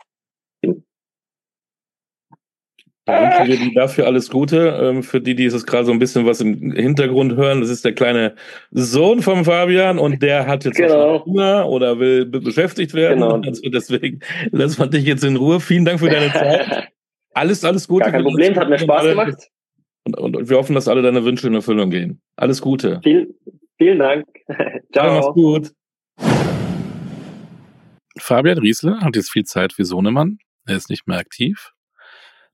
[3.05, 4.79] Da wünschen wir dir dafür alles Gute.
[4.81, 7.85] Ähm, für die, die es gerade so ein bisschen was im Hintergrund hören, das ist
[7.85, 8.37] der kleine
[8.71, 11.25] Sohn von Fabian und der hat jetzt genau.
[11.25, 13.21] Hunger oder will beschäftigt werden.
[13.21, 13.41] Genau.
[13.53, 15.61] Also deswegen lassen wir dich jetzt in Ruhe.
[15.61, 16.89] Vielen Dank für deine Zeit.
[17.35, 18.05] Alles, alles Gute.
[18.05, 19.51] Gar kein Problem, hat mir Spaß gemacht.
[20.05, 22.21] Und, und, wir hoffen, dass alle deine Wünsche in Erfüllung gehen.
[22.37, 23.01] Alles Gute.
[23.03, 23.35] Viel,
[23.79, 24.27] vielen Dank.
[24.93, 25.07] Ciao.
[25.07, 25.73] Ja, mach's gut.
[28.19, 30.39] Fabian Riesle hat jetzt viel Zeit für Sohnemann.
[30.67, 31.73] Er ist nicht mehr aktiv.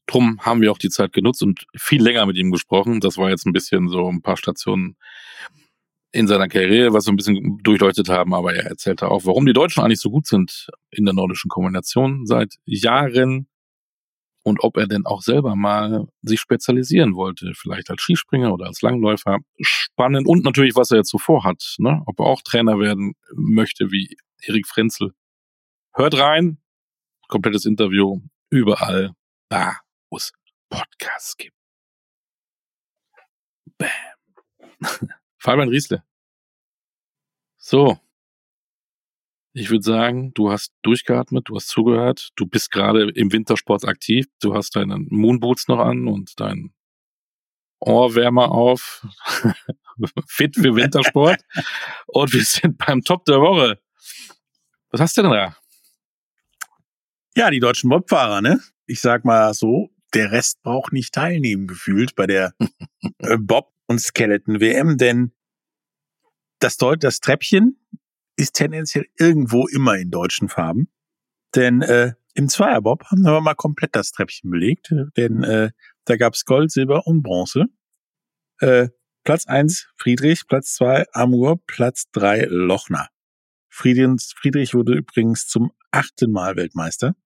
[0.06, 3.00] Drum haben wir auch die Zeit genutzt und viel länger mit ihm gesprochen.
[3.00, 4.96] Das war jetzt ein bisschen so ein paar Stationen
[6.11, 9.52] in seiner Karriere, was wir ein bisschen durchleuchtet haben, aber er erzählte auch, warum die
[9.52, 13.47] Deutschen eigentlich so gut sind in der nordischen Kombination seit Jahren
[14.42, 18.83] und ob er denn auch selber mal sich spezialisieren wollte, vielleicht als Skispringer oder als
[18.83, 19.38] Langläufer.
[19.61, 22.03] Spannend und natürlich, was er jetzt so vorhat, ne?
[22.07, 25.12] ob er auch Trainer werden möchte wie Erik Frenzel.
[25.92, 26.59] Hört rein,
[27.29, 28.20] komplettes Interview
[28.51, 29.12] überall
[29.48, 29.77] da,
[30.11, 30.33] wo es
[30.70, 31.55] Podcasts gibt.
[33.79, 33.88] Bam.
[35.38, 36.03] Fabian Riesle.
[37.59, 37.98] So,
[39.58, 44.26] ich würde sagen, du hast durchgeatmet, du hast zugehört, du bist gerade im Wintersport aktiv,
[44.40, 46.72] du hast deinen Moonboots noch an und deinen
[47.80, 49.06] Ohrwärmer auf,
[50.28, 51.40] fit für Wintersport
[52.06, 53.80] und wir sind beim Top der Woche.
[54.90, 55.56] Was hast du denn da?
[57.36, 58.60] Ja, die deutschen Bobfahrer, ne?
[58.86, 62.54] Ich sag mal so, der Rest braucht nicht teilnehmen gefühlt bei der
[63.18, 65.32] äh, Bob- und Skeleton-WM, denn
[66.60, 67.78] das, Deut das Treppchen
[68.38, 70.88] ist tendenziell irgendwo immer in deutschen Farben.
[71.55, 75.70] Denn äh, im Zweierbob haben wir mal komplett das Treppchen belegt, denn äh,
[76.05, 77.66] da gab's Gold, Silber und Bronze.
[78.61, 78.88] Äh,
[79.24, 83.09] Platz eins Friedrich, Platz zwei Amur, Platz drei Lochner.
[83.68, 87.16] Friedrich, Friedrich wurde übrigens zum achten Mal Weltmeister.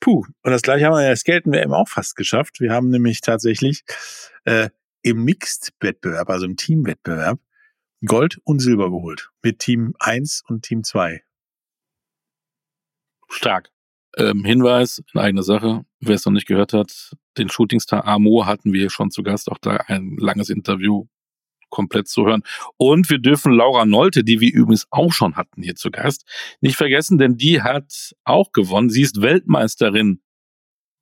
[0.00, 2.60] Puh, und das gleiche haben wir das Gelten wir eben auch fast geschafft.
[2.60, 3.84] Wir haben nämlich tatsächlich
[4.44, 4.70] äh,
[5.02, 7.38] im Mixed-Wettbewerb, also im Teamwettbewerb,
[8.04, 9.30] Gold und Silber geholt.
[9.42, 11.22] Mit Team 1 und Team 2.
[13.28, 13.70] Stark.
[14.16, 18.72] Ähm, Hinweis in eigener Sache, wer es noch nicht gehört hat, den Shootingstar Amo hatten
[18.72, 21.06] wir schon zu Gast, auch da ein langes Interview
[21.70, 22.42] komplett zu hören.
[22.76, 26.24] Und wir dürfen Laura Nolte, die wir übrigens auch schon hatten hier zu Gast,
[26.60, 28.90] nicht vergessen, denn die hat auch gewonnen.
[28.90, 30.20] Sie ist Weltmeisterin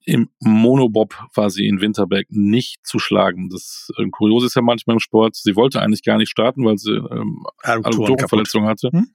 [0.05, 3.49] im Monobob war sie in Winterberg nicht zu schlagen.
[3.51, 6.79] Das äh, Kuriose ist ja manchmal im Sport, sie wollte eigentlich gar nicht starten, weil
[6.79, 8.91] sie ähm, Adduktorenverletzung hatte.
[8.93, 9.11] Hm?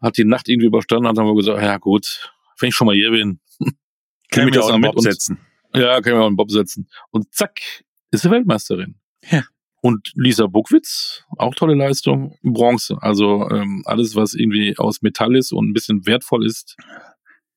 [0.00, 2.94] Hat die Nacht irgendwie überstanden, hat dann wohl gesagt, ja gut, wenn ich schon mal
[2.94, 3.40] hier bin,
[4.30, 5.38] kann ich das auch mit Bob setzen.
[5.74, 6.88] Ja, kann ich auch einen Bob setzen.
[7.10, 7.60] Und zack,
[8.10, 8.96] ist sie Weltmeisterin.
[9.30, 9.44] Ja.
[9.82, 12.98] Und Lisa Buckwitz, auch tolle Leistung, Bronze.
[13.00, 16.76] Also ähm, alles, was irgendwie aus Metall ist und ein bisschen wertvoll ist,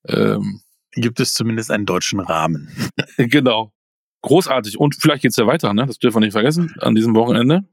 [0.08, 0.62] ähm,
[0.96, 2.70] gibt es zumindest einen deutschen Rahmen.
[3.18, 3.74] genau.
[4.22, 4.80] Großartig.
[4.80, 5.86] Und vielleicht geht's ja weiter, ne?
[5.86, 7.68] Das dürfen wir nicht vergessen, an diesem Wochenende.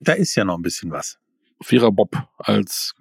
[0.00, 1.18] Da ist ja noch ein bisschen was.
[1.62, 2.94] Vierer Bob als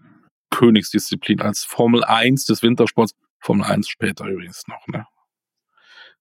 [0.50, 3.14] Königsdisziplin, als Formel 1 des Wintersports.
[3.40, 5.06] Formel 1 später übrigens noch, ne?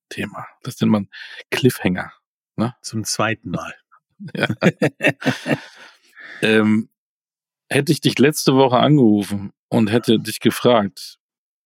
[0.08, 0.46] Thema.
[0.62, 1.08] Das nennt man
[1.50, 2.12] Cliffhanger.
[2.56, 2.74] Ne?
[2.82, 3.74] Zum zweiten Mal.
[4.34, 4.48] ja.
[6.42, 6.88] ähm,
[7.68, 11.18] hätte ich dich letzte Woche angerufen und hätte dich gefragt,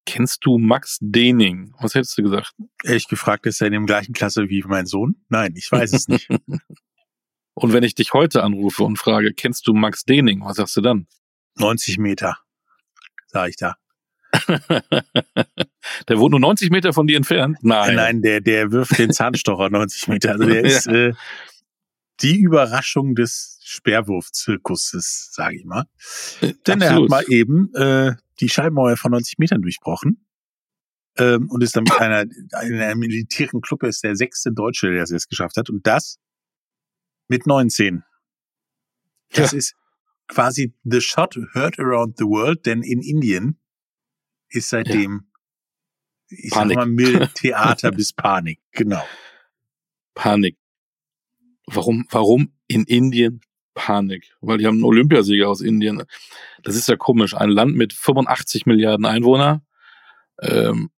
[0.06, 1.74] Kennst du Max Dening?
[1.80, 2.54] Was hättest du gesagt?
[2.84, 5.16] Ehrlich gefragt, ist er in dem gleichen Klasse wie mein Sohn?
[5.28, 6.28] Nein, ich weiß es nicht.
[7.54, 10.42] und wenn ich dich heute anrufe und frage, kennst du Max Dening?
[10.44, 11.06] Was sagst du dann?
[11.58, 12.38] 90 Meter,
[13.28, 13.76] sage ich da.
[16.08, 17.58] der wohnt nur 90 Meter von dir entfernt?
[17.62, 17.96] Nein.
[17.96, 20.32] Nein, der, der wirft den Zahnstocher 90 Meter.
[20.32, 21.12] Also der ist äh,
[22.20, 25.84] die Überraschung des Sperrwurfzirkuses, sage ich mal.
[26.40, 26.82] Denn Absolut.
[26.82, 30.26] er hat mal eben äh, die Schallmauer von 90 Metern durchbrochen
[31.18, 35.10] ähm, und ist dann mit einer, einer militären Club ist der sechste Deutsche, der es
[35.10, 35.70] jetzt geschafft hat.
[35.70, 36.18] Und das
[37.28, 38.02] mit 19.
[39.34, 39.58] Das ja.
[39.58, 39.76] ist
[40.26, 43.60] quasi the shot heard around the world, denn in Indien
[44.48, 45.30] ist seitdem,
[46.28, 46.38] ja.
[46.38, 46.76] ich Panik.
[46.76, 48.60] sag mal, Theater bis Panik.
[48.72, 49.04] Genau.
[50.14, 50.58] Panik.
[51.66, 53.40] Warum, warum in Indien
[53.74, 54.32] Panik?
[54.40, 56.02] Weil die haben einen Olympiasieger aus Indien.
[56.62, 57.34] Das ist ja komisch.
[57.34, 59.62] Ein Land mit 85 Milliarden Einwohner
[60.40, 60.90] ähm,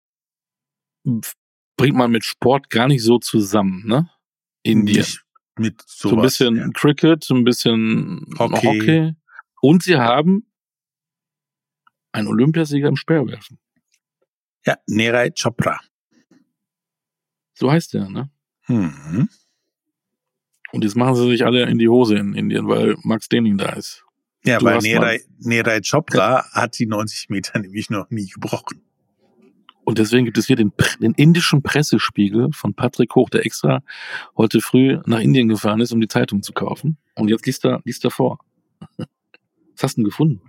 [1.78, 4.10] bringt man mit Sport gar nicht so zusammen, ne?
[4.64, 4.98] Indien.
[4.98, 5.24] Nicht
[5.58, 6.70] mit sowas, so ein bisschen ja.
[6.74, 8.66] Cricket, so ein bisschen Hockey.
[8.66, 9.14] Hockey.
[9.62, 10.48] Und sie haben
[12.12, 13.60] einen Olympiasieger im Speerwerfen.
[14.66, 15.80] Ja, Neeraj Chopra.
[17.54, 18.30] So heißt der, ne?
[18.68, 19.30] Mhm.
[20.72, 23.70] Und jetzt machen sie sich alle in die Hose in Indien, weil Max Dening da
[23.74, 24.04] ist.
[24.44, 28.82] Ja, du weil Neeraj, Neeraj Chopra hat die 90 Meter nämlich noch nie gebrochen.
[29.84, 33.84] Und deswegen gibt es hier den, den indischen Pressespiegel von Patrick Hoch, der extra
[34.38, 36.98] heute früh nach Indien gefahren ist, um die Zeitung zu kaufen.
[37.16, 38.40] Und jetzt liest er, liest er vor.
[38.98, 40.42] Was hast du denn gefunden?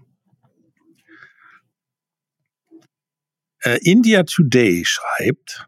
[3.64, 5.66] Uh, India Today schreibt,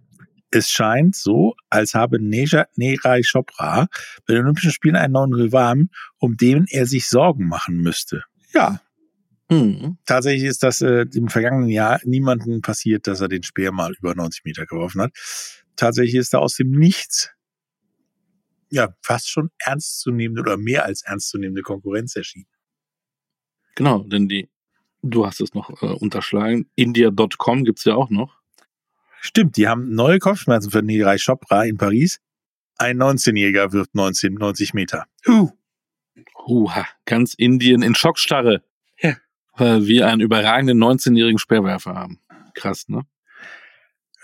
[0.54, 3.88] es scheint so, als habe Neeraj Chopra
[4.26, 8.22] bei den Olympischen Spielen einen neuen Rivalen, um den er sich Sorgen machen müsste.
[8.52, 8.80] Ja.
[9.50, 9.98] Mhm.
[10.06, 14.14] Tatsächlich ist das äh, im vergangenen Jahr niemandem passiert, dass er den Speer mal über
[14.14, 15.12] 90 Meter geworfen hat.
[15.76, 17.30] Tatsächlich ist da aus dem Nichts
[18.70, 22.46] ja fast schon ernstzunehmende oder mehr als ernstzunehmende Konkurrenz erschienen.
[23.74, 24.48] Genau, denn die,
[25.02, 28.43] du hast es noch äh, unterschlagen, India.com gibt's ja auch noch.
[29.26, 32.20] Stimmt, die haben neue Kopfschmerzen für Niraj Chopra in Paris.
[32.76, 35.06] Ein 19-Jähriger wirft 19, 90 Meter.
[35.26, 35.48] Uh.
[36.46, 38.62] Huha, ganz Indien in Schockstarre.
[39.00, 39.16] Ja.
[39.56, 42.20] Weil wir einen überragenden 19-jährigen Speerwerfer haben.
[42.52, 43.06] Krass, ne?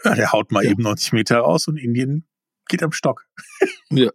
[0.04, 0.72] Ja, der haut mal ja.
[0.72, 2.28] eben 90 Meter raus und Indien
[2.68, 3.26] geht am Stock.
[3.88, 4.10] ja.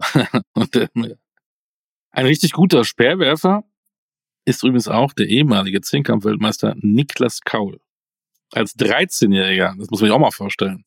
[2.11, 3.63] Ein richtig guter Speerwerfer
[4.45, 7.79] ist übrigens auch der ehemalige Zehnkampf-Weltmeister Niklas Kaul
[8.51, 10.85] als 13-Jähriger, das muss man sich auch mal vorstellen.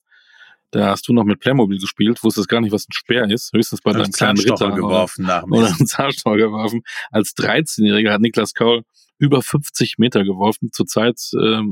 [0.71, 3.81] Da hast du noch mit Playmobil gespielt, wusstest gar nicht, was ein Speer ist, höchstens
[3.81, 4.71] bei deinem kleinen Ritter.
[4.71, 6.83] geworfen oder, nach oder einen Zahnstocher geworfen.
[7.11, 8.85] Als 13-Jähriger hat Niklas Kaul
[9.19, 11.63] über 50 Meter geworfen, zur Zeit äh,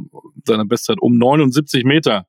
[0.44, 2.26] seiner Bestzeit um 79 Meter.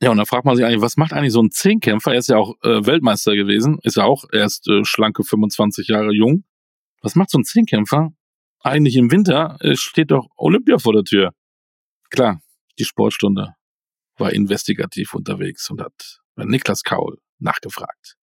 [0.00, 2.12] Ja, und da fragt man sich eigentlich, was macht eigentlich so ein Zehnkämpfer?
[2.12, 6.12] Er ist ja auch äh, Weltmeister gewesen, ist ja auch erst äh, schlanke 25 Jahre
[6.12, 6.44] jung.
[7.02, 8.12] Was macht so ein Zehnkämpfer?
[8.60, 11.32] Eigentlich im Winter äh, steht doch Olympia vor der Tür.
[12.10, 12.40] Klar,
[12.78, 13.54] die Sportstunde
[14.16, 18.16] war investigativ unterwegs und hat Niklas Kaul nachgefragt.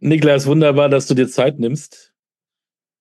[0.00, 2.12] Niklas, wunderbar, dass du dir Zeit nimmst.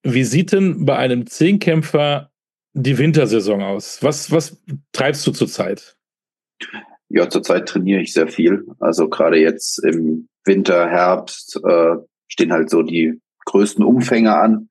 [0.04, 2.32] Wie sieht denn bei einem Zehnkämpfer
[2.74, 4.04] die Wintersaison aus?
[4.04, 5.98] Was, was treibst du zurzeit?
[7.08, 8.66] Ja, zurzeit trainiere ich sehr viel.
[8.80, 11.96] Also gerade jetzt im Winter, Herbst äh,
[12.28, 14.70] stehen halt so die größten Umfänge an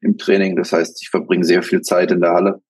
[0.00, 0.56] im Training.
[0.56, 2.62] Das heißt, ich verbringe sehr viel Zeit in der Halle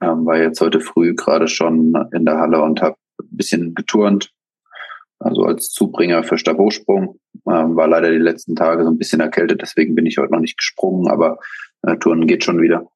[0.00, 4.30] ähm, war jetzt heute früh gerade schon in der Halle und habe ein bisschen geturnt.
[5.18, 7.18] Also als Zubringer für Stabhochsprung.
[7.48, 10.40] Ähm, war leider die letzten Tage so ein bisschen erkältet, deswegen bin ich heute noch
[10.40, 11.38] nicht gesprungen, aber
[11.82, 12.88] äh, Turnen geht schon wieder.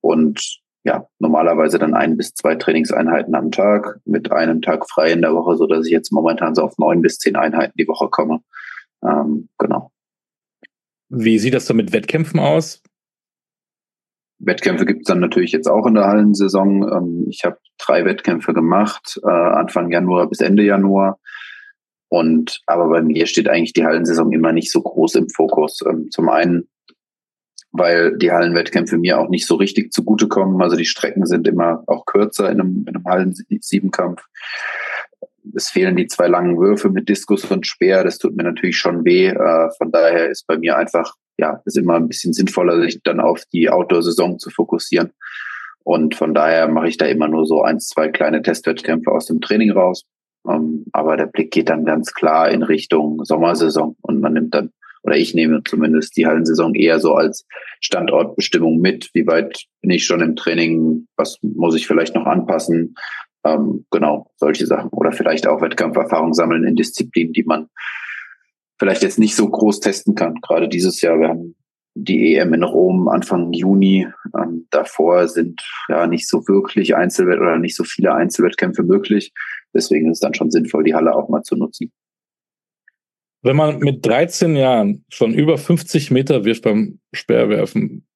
[0.00, 5.22] Und ja, normalerweise dann ein bis zwei Trainingseinheiten am Tag mit einem Tag frei in
[5.22, 8.08] der Woche, so dass ich jetzt momentan so auf neun bis zehn Einheiten die Woche
[8.10, 8.40] komme.
[9.02, 9.90] Ähm, genau.
[11.08, 12.82] Wie sieht das dann mit Wettkämpfen aus?
[14.38, 16.82] Wettkämpfe gibt es dann natürlich jetzt auch in der Hallensaison.
[16.92, 21.18] Ähm, ich habe drei Wettkämpfe gemacht, äh, Anfang Januar bis Ende Januar.
[22.08, 25.80] Und aber bei mir steht eigentlich die Hallensaison immer nicht so groß im Fokus.
[25.88, 26.68] Ähm, zum einen,
[27.72, 30.60] weil die Hallenwettkämpfe mir auch nicht so richtig zugutekommen.
[30.62, 34.22] Also die Strecken sind immer auch kürzer in einem, in einem Hallen-Siebenkampf.
[35.54, 38.04] Es fehlen die zwei langen Würfe mit Diskus und Speer.
[38.04, 39.26] Das tut mir natürlich schon weh.
[39.26, 43.20] Äh, von daher ist bei mir einfach ja, ist immer ein bisschen sinnvoller, sich dann
[43.20, 45.12] auf die Outdoor-Saison zu fokussieren.
[45.82, 49.40] Und von daher mache ich da immer nur so eins, zwei kleine Testwettkämpfe aus dem
[49.40, 50.04] Training raus.
[50.42, 54.54] Um, ähm, aber der Blick geht dann ganz klar in Richtung Sommersaison und man nimmt
[54.54, 54.70] dann
[55.04, 57.46] oder ich nehme zumindest die Hallensaison eher so als
[57.80, 59.10] Standortbestimmung mit.
[59.12, 61.06] Wie weit bin ich schon im Training?
[61.16, 62.94] Was muss ich vielleicht noch anpassen?
[63.44, 64.88] Ähm, genau, solche Sachen.
[64.90, 67.68] Oder vielleicht auch Wettkampferfahrung sammeln in Disziplinen, die man
[68.78, 70.40] vielleicht jetzt nicht so groß testen kann.
[70.40, 71.54] Gerade dieses Jahr, wir haben
[71.94, 74.06] die EM in Rom Anfang Juni.
[74.36, 79.32] Ähm, davor sind ja nicht so wirklich Einzelwett oder nicht so viele Einzelwettkämpfe möglich.
[79.72, 81.92] Deswegen ist es dann schon sinnvoll, die Halle auch mal zu nutzen.
[83.42, 88.06] Wenn man mit 13 Jahren schon über 50 Meter wirft beim Speerwerfen,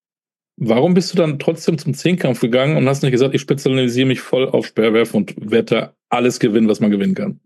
[0.57, 4.21] warum bist du dann trotzdem zum Zehnkampf gegangen und hast nicht gesagt, ich spezialisiere mich
[4.21, 7.40] voll auf Speerwerfen und werde alles gewinnen, was man gewinnen kann?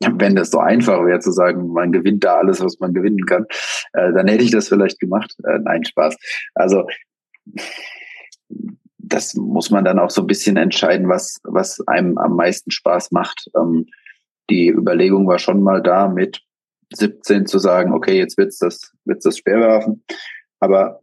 [0.00, 3.46] Wenn das so einfach wäre zu sagen, man gewinnt da alles, was man gewinnen kann,
[3.92, 5.34] äh, dann hätte ich das vielleicht gemacht.
[5.44, 6.16] Äh, nein, Spaß.
[6.54, 6.86] Also
[8.98, 13.12] das muss man dann auch so ein bisschen entscheiden, was, was einem am meisten Spaß
[13.12, 13.48] macht.
[13.56, 13.86] Ähm,
[14.50, 16.40] die Überlegung war schon mal da, mit
[16.92, 20.04] 17 zu sagen, okay, jetzt wird's das, wird's das Speerwerfen.
[20.60, 21.00] Aber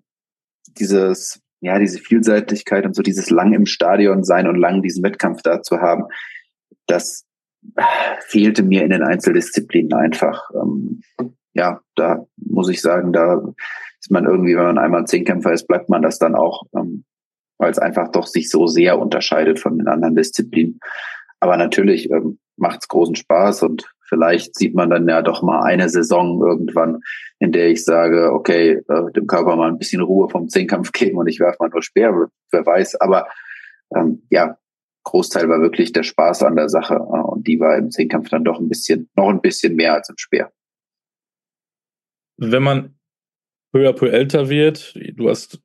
[0.78, 5.42] dieses, ja, diese Vielseitigkeit und so dieses lang im Stadion sein und lang diesen Wettkampf
[5.42, 6.06] da zu haben,
[6.88, 7.26] das
[8.28, 10.50] fehlte mir in den Einzeldisziplinen einfach.
[10.56, 11.02] Ähm,
[11.54, 13.42] ja, da muss ich sagen, da
[14.00, 17.06] ist man irgendwie, wenn man einmal Zehnkämpfer ist, bleibt man das dann auch, ähm,
[17.58, 20.80] weil es einfach doch sich so sehr unterscheidet von den anderen Disziplinen.
[21.40, 25.62] Aber natürlich ähm, macht es großen Spaß und vielleicht sieht man dann ja doch mal
[25.64, 27.00] eine Saison irgendwann,
[27.40, 31.18] in der ich sage, okay, äh, dem Körper mal ein bisschen Ruhe vom Zehnkampf geben
[31.18, 32.96] und ich werfe mal nur Speer, wer weiß.
[33.02, 33.28] Aber
[33.96, 34.58] ähm, ja,
[35.04, 38.44] Großteil war wirklich der Spaß an der Sache äh, und die war im Zehnkampf dann
[38.44, 40.52] doch ein bisschen, noch ein bisschen mehr als im Speer.
[42.38, 42.96] Wenn man
[43.72, 45.62] peu à peu älter wird, du hast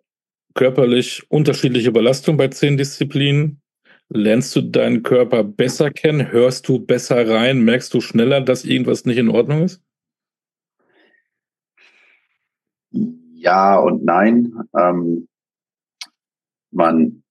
[0.55, 3.63] körperlich unterschiedliche Belastung bei zehn Disziplinen,
[4.09, 9.05] lernst du deinen Körper besser kennen, hörst du besser rein, merkst du schneller, dass irgendwas
[9.05, 9.83] nicht in Ordnung ist?
[12.91, 14.53] Ja und nein.
[14.77, 15.29] Ähm,
[16.71, 17.23] man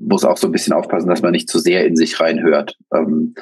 [0.00, 2.76] muss auch so ein bisschen aufpassen, dass man nicht zu sehr in sich reinhört.
[2.92, 3.34] Ähm,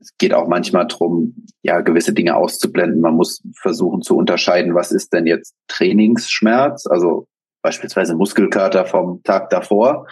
[0.00, 3.00] es geht auch manchmal darum, ja, gewisse Dinge auszublenden.
[3.00, 7.28] Man muss versuchen zu unterscheiden, was ist denn jetzt Trainingsschmerz, also
[7.62, 10.06] beispielsweise Muskelkater vom Tag davor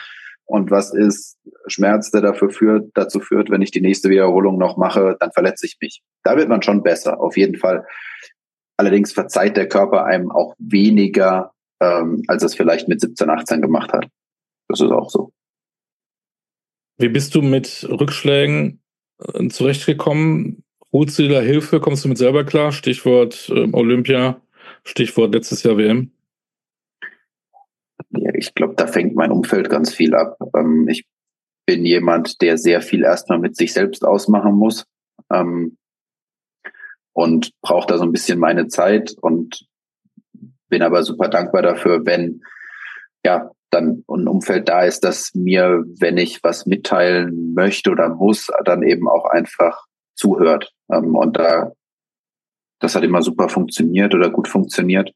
[0.46, 4.76] und was ist Schmerz, der dafür führt, dazu führt, wenn ich die nächste Wiederholung noch
[4.76, 6.02] mache, dann verletze ich mich.
[6.22, 7.86] Da wird man schon besser, auf jeden Fall.
[8.76, 13.92] Allerdings verzeiht der Körper einem auch weniger, ähm, als es vielleicht mit 17, 18 gemacht
[13.92, 14.06] hat.
[14.68, 15.32] Das ist auch so.
[16.98, 18.82] Wie bist du mit Rückschlägen
[19.18, 20.64] äh, zurechtgekommen?
[20.92, 21.80] Holst du dir da Hilfe?
[21.80, 22.70] Kommst du mit selber klar?
[22.72, 24.40] Stichwort äh, Olympia,
[24.84, 26.12] Stichwort letztes Jahr WM.
[28.10, 30.38] Ja, ich glaube, da fängt mein Umfeld ganz viel ab.
[30.56, 31.04] Ähm, ich
[31.66, 34.86] bin jemand, der sehr viel erstmal mit sich selbst ausmachen muss
[35.32, 35.76] ähm,
[37.12, 39.66] und braucht da so ein bisschen meine Zeit und
[40.68, 42.42] bin aber super dankbar dafür, wenn
[43.24, 48.50] ja dann ein Umfeld da ist, das mir, wenn ich was mitteilen möchte oder muss,
[48.64, 49.84] dann eben auch einfach
[50.14, 50.72] zuhört.
[50.90, 51.72] Ähm, und da,
[52.80, 55.12] das hat immer super funktioniert oder gut funktioniert.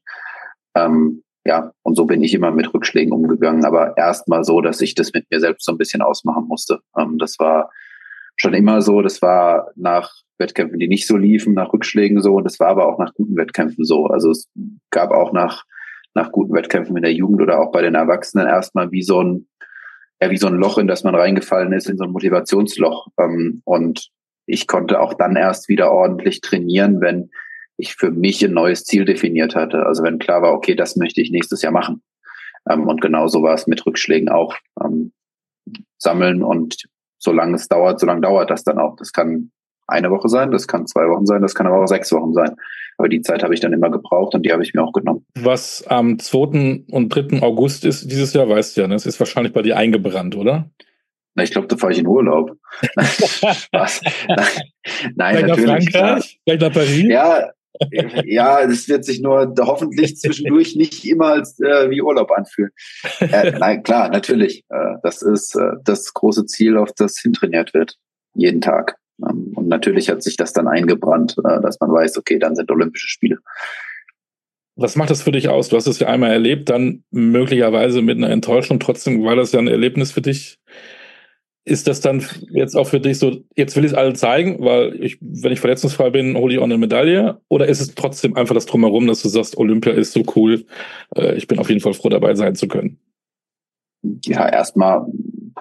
[0.75, 4.93] Ähm, ja, und so bin ich immer mit Rückschlägen umgegangen, aber erstmal so, dass ich
[4.93, 6.79] das mit mir selbst so ein bisschen ausmachen musste.
[6.97, 7.71] Ähm, das war
[8.35, 12.43] schon immer so, das war nach Wettkämpfen, die nicht so liefen, nach Rückschlägen so, und
[12.43, 14.07] das war aber auch nach guten Wettkämpfen so.
[14.07, 14.49] Also es
[14.89, 15.63] gab auch nach
[16.13, 19.47] nach guten Wettkämpfen in der Jugend oder auch bei den Erwachsenen erstmal wie so ein,
[20.21, 23.07] ja, wie so ein Loch, in das man reingefallen ist, in so ein Motivationsloch.
[23.19, 24.09] Ähm, und
[24.45, 27.29] ich konnte auch dann erst wieder ordentlich trainieren, wenn
[27.77, 29.85] ich für mich ein neues Ziel definiert hatte.
[29.85, 32.01] Also wenn klar war, okay, das möchte ich nächstes Jahr machen.
[32.69, 34.55] Ähm, und genauso war es mit Rückschlägen auch.
[34.83, 35.13] Ähm,
[35.97, 36.87] sammeln und
[37.19, 38.95] solange es dauert, solange dauert das dann auch.
[38.95, 39.51] Das kann
[39.87, 42.55] eine Woche sein, das kann zwei Wochen sein, das kann aber auch sechs Wochen sein.
[42.99, 45.25] Aber die Zeit habe ich dann immer gebraucht und die habe ich mir auch genommen.
[45.33, 46.83] Was am 2.
[46.91, 47.41] und 3.
[47.41, 48.95] August ist dieses Jahr, weißt du ja, ne?
[48.95, 50.69] das ist wahrscheinlich bei dir eingebrannt, oder?
[51.33, 52.57] Na, ich glaube, da fahre ich in Urlaub.
[52.99, 54.01] Spaß.
[54.27, 54.45] Nein,
[55.15, 55.65] nein Vielleicht natürlich.
[55.65, 56.39] Nach Frankreich?
[56.43, 57.03] Vielleicht nach Paris?
[57.05, 57.49] Ja,
[58.25, 62.71] ja, das wird sich nur hoffentlich zwischendurch nicht immer als äh, wie Urlaub anfühlen.
[63.21, 64.65] Äh, nein, klar, natürlich.
[64.67, 67.95] Äh, das ist äh, das große Ziel, auf das hintrainiert wird.
[68.33, 68.97] Jeden Tag.
[69.69, 73.37] Natürlich hat sich das dann eingebrannt, äh, dass man weiß, okay, dann sind Olympische Spiele.
[74.75, 75.69] Was macht das für dich aus?
[75.69, 78.79] Du hast es ja einmal erlebt, dann möglicherweise mit einer Enttäuschung.
[78.79, 80.57] Trotzdem war das ja ein Erlebnis für dich.
[81.65, 84.95] Ist das dann jetzt auch für dich so, jetzt will ich es allen zeigen, weil
[85.03, 87.39] ich, wenn ich verletzungsfrei bin, hole ich auch eine Medaille?
[87.47, 90.65] Oder ist es trotzdem einfach das Drumherum, dass du sagst, Olympia ist so cool,
[91.15, 92.97] äh, ich bin auf jeden Fall froh dabei sein zu können?
[94.23, 95.05] Ja, erstmal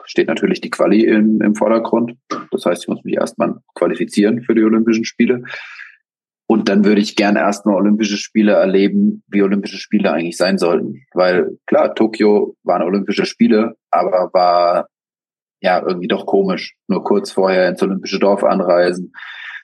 [0.09, 2.17] steht natürlich die Quali im, im Vordergrund.
[2.51, 5.45] Das heißt, ich muss mich erstmal qualifizieren für die Olympischen Spiele.
[6.47, 11.05] Und dann würde ich gern erstmal Olympische Spiele erleben, wie Olympische Spiele eigentlich sein sollten.
[11.13, 14.89] Weil klar, Tokio waren Olympische Spiele, aber war
[15.61, 16.75] ja irgendwie doch komisch.
[16.89, 19.13] Nur kurz vorher ins Olympische Dorf anreisen,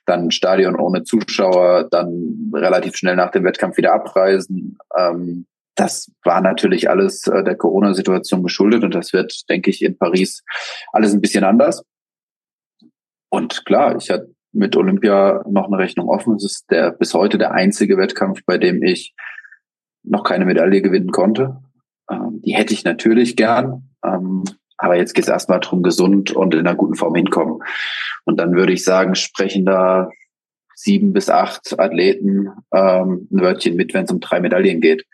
[0.05, 4.77] dann ein Stadion ohne Zuschauer, dann relativ schnell nach dem Wettkampf wieder abreisen.
[4.95, 9.97] Ähm, das war natürlich alles äh, der Corona-Situation geschuldet und das wird, denke ich, in
[9.97, 10.43] Paris
[10.91, 11.83] alles ein bisschen anders.
[13.29, 16.35] Und klar, ich hatte mit Olympia noch eine Rechnung offen.
[16.35, 19.13] Es ist der bis heute der einzige Wettkampf, bei dem ich
[20.03, 21.57] noch keine Medaille gewinnen konnte.
[22.09, 23.89] Ähm, die hätte ich natürlich gern.
[24.03, 24.43] Ähm,
[24.77, 27.59] aber jetzt geht es erstmal darum, gesund und in einer guten Form hinkommen.
[28.23, 30.09] Und dann würde ich sagen, sprechen da
[30.75, 35.05] sieben bis acht Athleten ähm, ein Wörtchen mit, wenn es um drei Medaillen geht.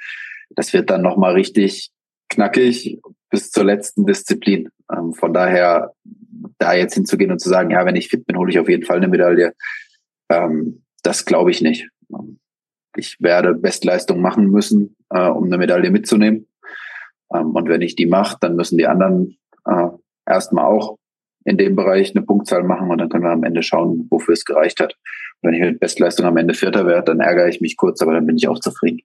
[0.56, 1.92] Das wird dann nochmal richtig
[2.30, 3.00] knackig
[3.30, 4.70] bis zur letzten Disziplin.
[4.92, 5.94] Ähm, von daher,
[6.58, 8.86] da jetzt hinzugehen und zu sagen, ja, wenn ich fit bin, hole ich auf jeden
[8.86, 9.54] Fall eine Medaille,
[10.30, 11.90] ähm, das glaube ich nicht.
[12.96, 16.48] Ich werde Bestleistung machen müssen, äh, um eine Medaille mitzunehmen.
[17.34, 19.88] Ähm, und wenn ich die mache, dann müssen die anderen äh,
[20.26, 20.98] erstmal auch
[21.44, 24.46] in dem Bereich eine Punktzahl machen und dann können wir am Ende schauen, wofür es
[24.46, 24.96] gereicht hat.
[25.42, 28.28] Wenn ich mit Bestleistung am Ende Vierter werde, dann ärgere ich mich kurz, aber dann
[28.28, 29.02] bin ich auch zufrieden.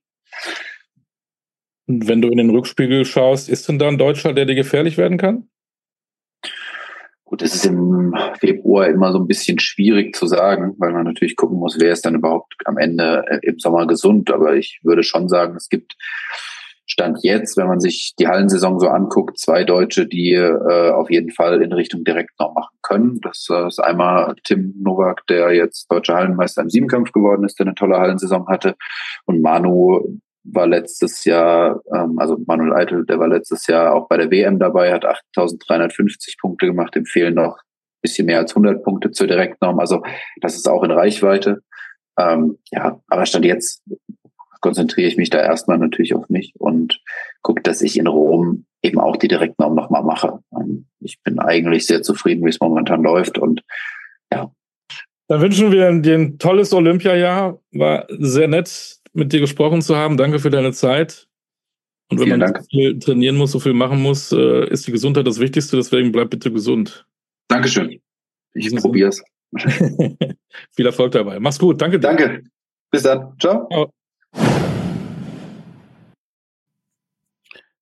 [1.87, 5.19] Wenn du in den Rückspiegel schaust, ist denn da ein Deutscher, der dir gefährlich werden
[5.19, 5.49] kann?
[7.25, 11.35] Gut, es ist im Februar immer so ein bisschen schwierig zu sagen, weil man natürlich
[11.35, 14.31] gucken muss, wer ist dann überhaupt am Ende äh, im Sommer gesund.
[14.31, 15.97] Aber ich würde schon sagen, es gibt
[16.89, 21.33] Stand jetzt, wenn man sich die Hallensaison so anguckt, zwei Deutsche, die äh, auf jeden
[21.33, 23.21] Fall in Richtung direkt noch machen können.
[23.23, 27.67] Das äh, ist einmal Tim Nowak, der jetzt deutscher Hallenmeister im Siebenkampf geworden ist, der
[27.67, 28.77] eine tolle Hallensaison hatte.
[29.25, 30.21] Und Manu
[30.53, 34.59] war letztes Jahr, ähm, also Manuel Eitel, der war letztes Jahr auch bei der WM
[34.59, 37.59] dabei, hat 8.350 Punkte gemacht, dem fehlen noch
[38.07, 39.79] bisschen mehr als 100 Punkte zur Direktnorm.
[39.81, 40.03] Also
[40.41, 41.63] das ist auch in Reichweite.
[42.19, 43.83] Ähm, ja, aber Stand jetzt
[44.61, 47.01] konzentriere ich mich da erstmal natürlich auf mich und
[47.43, 50.39] gucke, dass ich in Rom eben auch die Direktnorm nochmal mache.
[50.53, 53.63] Ähm, ich bin eigentlich sehr zufrieden, wie es momentan läuft und
[54.33, 54.51] ja.
[55.29, 57.61] Dann wünschen wir dir ein tolles Olympiajahr.
[57.73, 60.17] War sehr nett, mit dir gesprochen zu haben.
[60.17, 61.27] Danke für deine Zeit.
[62.09, 62.65] Und wenn Vielen man Dank.
[62.65, 65.77] so viel trainieren muss, so viel machen muss, äh, ist die Gesundheit das Wichtigste.
[65.77, 67.07] Deswegen bleib bitte gesund.
[67.49, 68.01] Dankeschön.
[68.55, 69.23] Ich probiere es.
[70.75, 71.41] viel Erfolg dabei.
[71.41, 71.81] Mach's gut.
[71.81, 71.99] Danke.
[71.99, 72.09] Dir.
[72.09, 72.43] Danke.
[72.91, 73.35] Bis dann.
[73.41, 73.69] Ciao.
[73.69, 73.91] Ciao.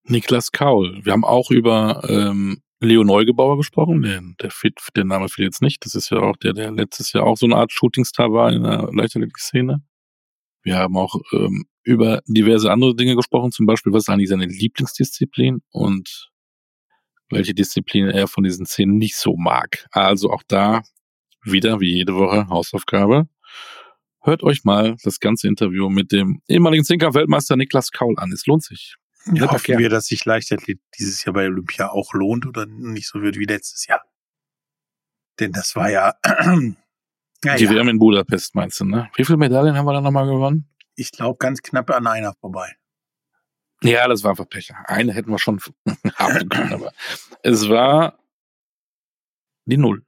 [0.05, 1.01] Niklas Kaul.
[1.03, 4.03] Wir haben auch über ähm, Leo Neugebauer gesprochen.
[4.03, 4.51] Der, der,
[4.97, 5.85] der Name fiel jetzt nicht.
[5.85, 8.63] Das ist ja auch der, der letztes Jahr auch so eine Art Shootingstar war in
[8.63, 9.83] der Leichtathletik-Szene.
[10.65, 14.47] Wir haben auch ähm, über diverse andere Dinge gesprochen, zum Beispiel, was ist eigentlich seine
[14.47, 16.31] Lieblingsdisziplin und
[17.31, 19.87] welche Disziplin er von diesen Szenen nicht so mag.
[19.93, 20.83] Also auch da
[21.43, 23.29] wieder wie jede Woche Hausaufgabe.
[24.23, 28.33] Hört euch mal das ganze Interview mit dem ehemaligen Zinker-Weltmeister Niklas Kaul an.
[28.33, 28.97] Es lohnt sich.
[29.33, 33.21] Ja, hoffen wir, dass sich Leichtathletik dieses Jahr bei Olympia auch lohnt oder nicht so
[33.21, 34.03] wird wie letztes Jahr.
[35.41, 36.15] Denn das war ja.
[37.45, 37.71] Ja die ja.
[37.71, 39.09] WM in Budapest meinst du, ne?
[39.17, 40.69] Wie viele Medaillen haben wir da nochmal gewonnen?
[40.97, 42.77] Ich glaube, ganz knapp an einer vorbei.
[43.83, 44.73] Ja, das war einfach Pech.
[44.87, 45.61] Eine hätten wir schon
[46.17, 46.93] haben können, aber
[47.43, 48.19] es war
[49.67, 50.05] die Null.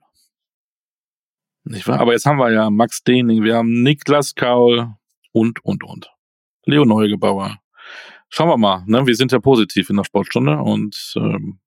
[1.64, 2.01] Nicht wahr?
[2.01, 4.95] Aber jetzt haben wir ja Max Dening, wir haben Niklas Kaul
[5.32, 6.11] und, und, und.
[6.64, 7.59] Leo Neugebauer,
[8.28, 8.84] schauen wir mal.
[8.87, 9.07] Ne?
[9.07, 11.61] Wir sind ja positiv in der Sportstunde und ähm,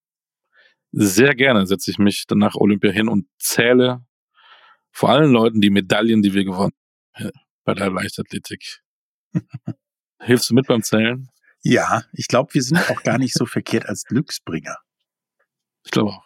[0.91, 4.05] sehr gerne setze ich mich dann nach Olympia hin und zähle
[4.91, 6.73] vor allen Leuten die Medaillen, die wir gewonnen
[7.13, 7.31] haben
[7.63, 8.81] bei der Leichtathletik.
[10.21, 11.29] Hilfst du mit beim Zählen?
[11.61, 14.77] Ja, ich glaube, wir sind auch gar nicht so verkehrt als Glücksbringer.
[15.85, 16.25] Ich glaube auch.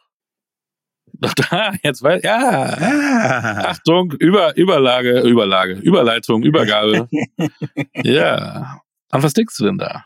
[1.14, 2.80] Doch da, jetzt weiß ja.
[2.80, 3.66] ja.
[3.66, 7.07] Achtung, Über, Überlage, Überlage, Überleitung, Übergabe.
[8.03, 8.82] ja.
[9.09, 10.05] An was denkst du denn da?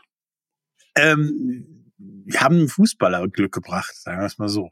[0.96, 4.70] Ähm, wir haben einen Fußballer Glück gebracht, sagen wir es mal so.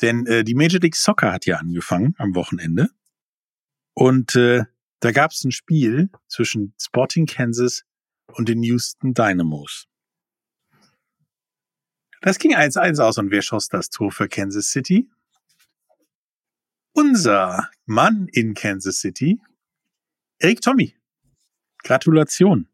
[0.00, 2.90] Denn äh, die Major League Soccer hat ja angefangen am Wochenende.
[3.94, 4.64] Und äh,
[5.00, 7.84] da gab es ein Spiel zwischen Sporting Kansas
[8.32, 9.86] und den Houston Dynamos.
[12.20, 15.08] Das ging 1-1 aus und wer schoss das Tor für Kansas City?
[16.92, 19.40] Unser Mann in Kansas City,
[20.40, 20.96] Eric Tommy.
[21.84, 22.68] Gratulation.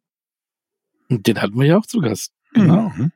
[1.11, 2.33] Den hatten wir ja auch zu Gast.
[2.53, 2.89] Genau.
[2.91, 3.12] Mhm.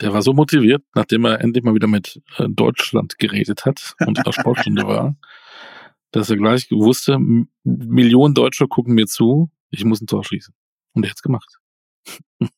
[0.00, 4.16] Der war so motiviert, nachdem er endlich mal wieder mit äh, Deutschland geredet hat und
[4.18, 5.16] in der Sportstunde war,
[6.10, 7.18] dass er gleich wusste,
[7.64, 10.54] Millionen Deutsche gucken mir zu, ich muss ein Tor schießen.
[10.92, 11.58] Und er hat's gemacht.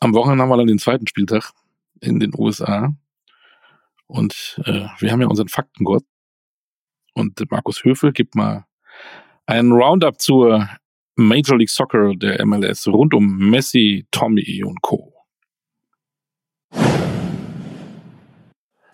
[0.00, 1.52] Am Wochenende haben wir dann den zweiten Spieltag
[2.00, 2.94] in den USA.
[4.06, 6.04] Und äh, wir haben ja unseren Faktengott.
[7.14, 8.66] Und Markus Höfel gibt mal
[9.46, 10.68] einen Roundup zur
[11.16, 15.12] Major League Soccer der MLS rund um Messi, Tommy und Co.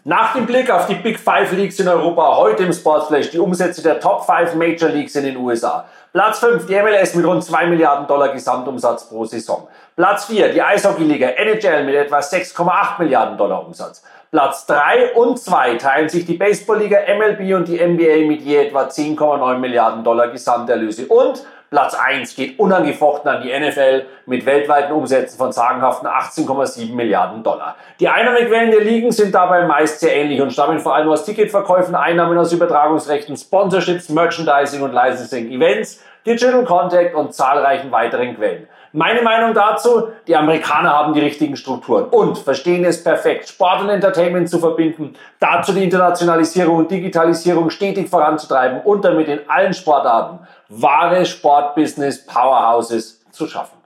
[0.04, 3.82] Nach dem Blick auf die Big Five Leagues in Europa, heute im Sportflash die Umsätze
[3.82, 5.86] der Top 5 Major Leagues in den USA.
[6.12, 9.68] Platz 5 die MLS mit rund 2 Milliarden Dollar Gesamtumsatz pro Saison.
[9.96, 14.02] Platz 4 die Eishockeyliga NHL mit etwa 6,8 Milliarden Dollar Umsatz.
[14.32, 18.84] Platz 3 und 2 teilen sich die Baseballliga MLB und die NBA mit je etwa
[18.84, 21.06] 10,9 Milliarden Dollar Gesamterlöse.
[21.06, 27.42] Und Platz 1 geht unangefochten an die NFL mit weltweiten Umsätzen von sagenhaften 18,7 Milliarden
[27.42, 27.74] Dollar.
[27.98, 31.96] Die Einnahmequellen der Ligen sind dabei meist sehr ähnlich und stammen vor allem aus Ticketverkäufen,
[31.96, 38.68] Einnahmen aus Übertragungsrechten, Sponsorships, Merchandising und Licensing, Events, Digital Contact und zahlreichen weiteren Quellen.
[38.92, 43.88] Meine Meinung dazu, die Amerikaner haben die richtigen Strukturen und verstehen es perfekt, Sport und
[43.88, 50.40] Entertainment zu verbinden, dazu die Internationalisierung und Digitalisierung stetig voranzutreiben und damit in allen Sportarten
[50.68, 53.78] wahre Sportbusiness Powerhouses zu schaffen.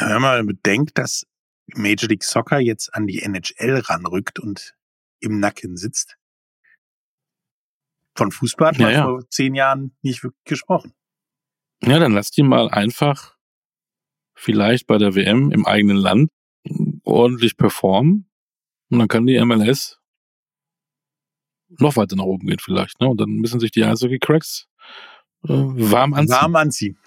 [0.00, 1.26] wenn man bedenkt, dass
[1.74, 4.74] Major League Soccer jetzt an die NHL ranrückt und
[5.20, 6.17] im Nacken sitzt,
[8.18, 9.04] von Fußball hat man ja, ja.
[9.04, 10.92] vor zehn Jahren nicht wirklich gesprochen.
[11.82, 13.36] Ja, dann lass die mal einfach
[14.34, 16.30] vielleicht bei der WM im eigenen Land
[17.04, 18.28] ordentlich performen.
[18.90, 20.00] Und dann kann die MLS
[21.68, 23.00] noch weiter nach oben gehen vielleicht.
[23.00, 23.08] Ne?
[23.08, 24.68] Und dann müssen sich die Eishockey-Cracks
[25.44, 26.36] äh, warm anziehen.
[26.36, 26.98] Warm anziehen.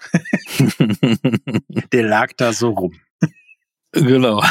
[1.92, 2.98] Der lag da so rum.
[3.92, 4.42] Genau.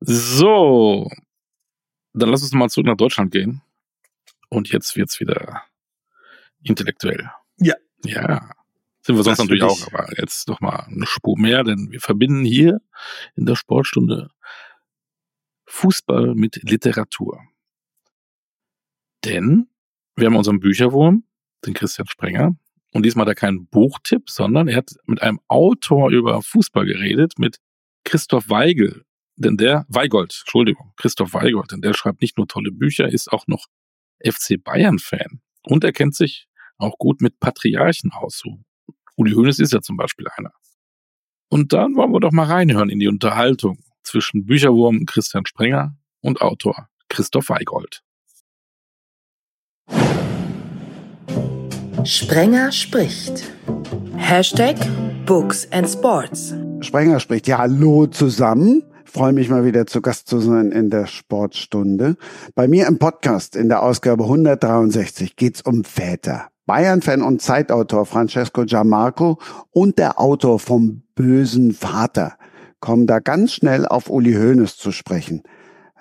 [0.00, 1.10] So,
[2.12, 3.62] dann lass uns mal zurück nach Deutschland gehen.
[4.48, 5.62] Und jetzt wird's wieder
[6.62, 7.30] intellektuell.
[7.58, 7.74] Ja.
[8.04, 8.50] Ja.
[9.02, 12.44] Sind wir sonst natürlich auch, aber jetzt noch mal eine Spur mehr, denn wir verbinden
[12.44, 12.80] hier
[13.36, 14.30] in der Sportstunde
[15.66, 17.40] Fußball mit Literatur.
[19.24, 19.68] Denn
[20.16, 21.24] wir haben unseren Bücherwurm,
[21.64, 22.56] den Christian Sprenger,
[22.92, 27.34] und diesmal hat er keinen Buchtipp, sondern er hat mit einem Autor über Fußball geredet,
[27.38, 27.58] mit
[28.04, 29.04] Christoph Weigel,
[29.36, 33.46] denn der, Weigold, Entschuldigung, Christoph Weigold, denn der schreibt nicht nur tolle Bücher, ist auch
[33.46, 33.66] noch
[34.30, 36.48] FC Bayern-Fan und er kennt sich
[36.78, 38.40] auch gut mit Patriarchen aus.
[38.44, 38.58] So.
[39.16, 40.52] Uli Hoeneß ist ja zum Beispiel einer.
[41.48, 46.40] Und dann wollen wir doch mal reinhören in die Unterhaltung zwischen Bücherwurm Christian Sprenger und
[46.40, 48.02] Autor Christoph Weigold.
[52.04, 53.52] Sprenger spricht.
[54.16, 54.76] Hashtag
[55.24, 56.54] Books and Sports.
[56.80, 57.46] Sprenger spricht.
[57.48, 62.16] Ja, hallo zusammen freue mich mal wieder zu Gast zu sein in der Sportstunde.
[62.54, 66.48] Bei mir im Podcast in der Ausgabe 163 geht's um Väter.
[66.66, 69.38] Bayern-Fan und Zeitautor Francesco Giammarco
[69.70, 72.36] und der Autor vom bösen Vater
[72.80, 75.42] kommen da ganz schnell auf Uli Hoeneß zu sprechen.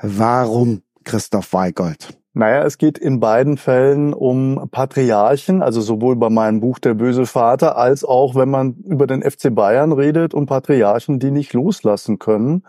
[0.01, 2.17] Warum Christoph Weigold?
[2.37, 7.25] Naja, es geht in beiden Fällen um Patriarchen, also sowohl bei meinem Buch Der böse
[7.25, 12.19] Vater, als auch, wenn man über den FC Bayern redet, um Patriarchen, die nicht loslassen
[12.19, 12.63] können.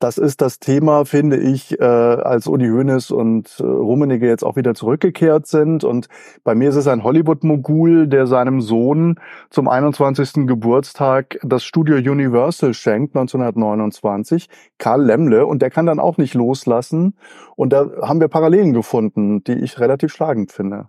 [0.00, 4.56] Das ist das Thema, finde ich, äh, als Uli Hoeneß und äh, Rummenigge jetzt auch
[4.56, 5.84] wieder zurückgekehrt sind.
[5.84, 6.08] Und
[6.42, 9.20] bei mir ist es ein Hollywood-Mogul, der seinem Sohn
[9.50, 10.46] zum 21.
[10.46, 14.48] Geburtstag das Studio Universal schenkt, 1929,
[14.78, 15.44] Karl Lemmle.
[15.44, 17.14] Und der kann dann auch nicht loslassen.
[17.54, 20.88] Und da haben wir Parallelen gefunden, die ich relativ schlagend finde.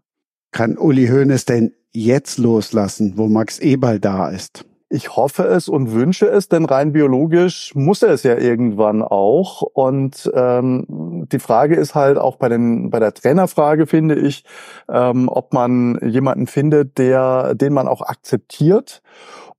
[0.53, 4.65] Kann Uli Hoeneß denn jetzt loslassen, wo Max Eberl da ist?
[4.93, 9.61] Ich hoffe es und wünsche es, denn rein biologisch muss er es ja irgendwann auch.
[9.61, 14.43] Und ähm, die Frage ist halt auch bei den bei der Trainerfrage finde ich,
[14.89, 19.01] ähm, ob man jemanden findet, der den man auch akzeptiert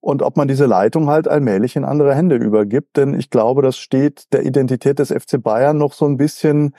[0.01, 2.99] und ob man diese Leitung halt allmählich in andere Hände übergibt.
[2.99, 6.75] Denn ich glaube, das steht der Identität des FC Bayern noch so ein bisschen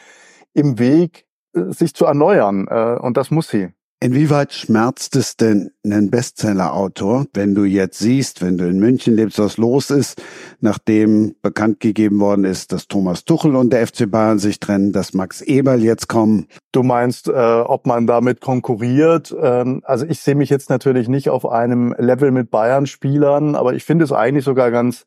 [0.53, 1.25] im Weg,
[1.55, 2.67] äh, sich zu erneuern.
[2.69, 3.73] Äh, und das muss sie.
[4.03, 9.39] Inwieweit schmerzt es denn einen Bestseller-Autor, wenn du jetzt siehst, wenn du in München lebst,
[9.39, 10.21] was los ist,
[10.59, 15.13] nachdem bekannt gegeben worden ist, dass Thomas Tuchel und der FC Bayern sich trennen, dass
[15.13, 16.47] Max Eberl jetzt kommen?
[16.73, 19.33] Du meinst, äh, ob man damit konkurriert?
[19.41, 23.85] Ähm, also ich sehe mich jetzt natürlich nicht auf einem Level mit Bayern-Spielern, aber ich
[23.85, 25.05] finde es eigentlich sogar ganz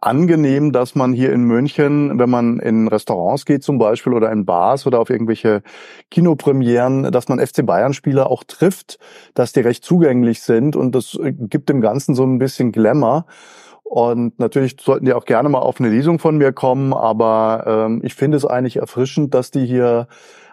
[0.00, 4.44] angenehm, dass man hier in München, wenn man in Restaurants geht zum Beispiel oder in
[4.44, 5.62] Bars oder auf irgendwelche
[6.10, 8.98] Kinopremieren, dass man FC Bayern-Spieler auch trifft,
[9.34, 13.26] dass die recht zugänglich sind und das gibt dem Ganzen so ein bisschen Glamour.
[13.82, 18.00] Und natürlich sollten die auch gerne mal auf eine Lesung von mir kommen, aber ähm,
[18.04, 20.08] ich finde es eigentlich erfrischend, dass die hier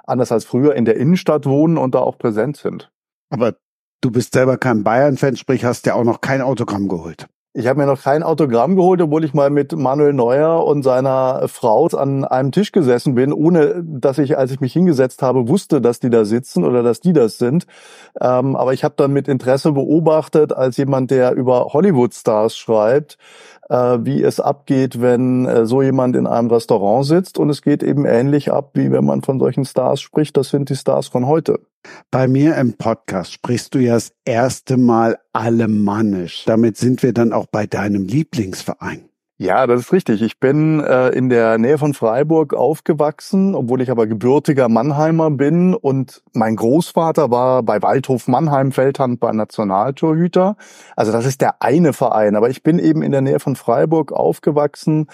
[0.06, 2.91] anders als früher in der Innenstadt wohnen und da auch präsent sind.
[3.30, 3.56] Aber
[4.00, 7.28] du bist selber kein Bayern-Fan, sprich hast ja auch noch kein Autogramm geholt.
[7.58, 11.47] Ich habe mir noch kein Autogramm geholt, obwohl ich mal mit Manuel Neuer und seiner
[11.47, 15.80] Frau an einem Tisch gesessen bin, ohne dass ich, als ich mich hingesetzt habe, wusste,
[15.80, 17.66] dass die da sitzen oder dass die das sind.
[18.20, 23.18] Ähm, aber ich habe dann mit Interesse beobachtet, als jemand, der über Hollywood-Stars schreibt,
[23.70, 27.38] wie es abgeht, wenn äh, so jemand in einem Restaurant sitzt.
[27.39, 30.38] Und es geht eben ähnlich ab, wie wenn man von solchen Stars spricht.
[30.38, 31.59] Das sind die Stars von heute.
[32.11, 36.43] Bei mir im Podcast sprichst du ja das erste Mal alemannisch.
[36.45, 39.09] Damit sind wir dann auch bei deinem Lieblingsverein.
[39.38, 40.22] Ja, das ist richtig.
[40.22, 45.74] Ich bin äh, in der Nähe von Freiburg aufgewachsen, obwohl ich aber gebürtiger Mannheimer bin.
[45.74, 50.56] Und mein Großvater war bei Waldhof Mannheim Feldhandball Nationaltorhüter.
[50.96, 52.38] Also das ist der eine Verein.
[52.38, 55.08] Aber ich bin eben in der Nähe von Freiburg aufgewachsen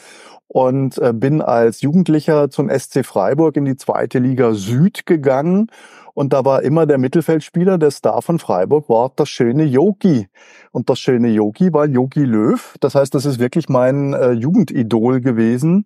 [0.47, 5.71] und äh, bin als Jugendlicher zum SC Freiburg in die zweite Liga Süd gegangen
[6.13, 10.27] und da war immer der Mittelfeldspieler, der Star von Freiburg, war das schöne Yogi.
[10.71, 12.75] Und das schöne Yogi war Yogi Löw.
[12.79, 15.85] Das heißt, das ist wirklich mein äh, Jugendidol gewesen.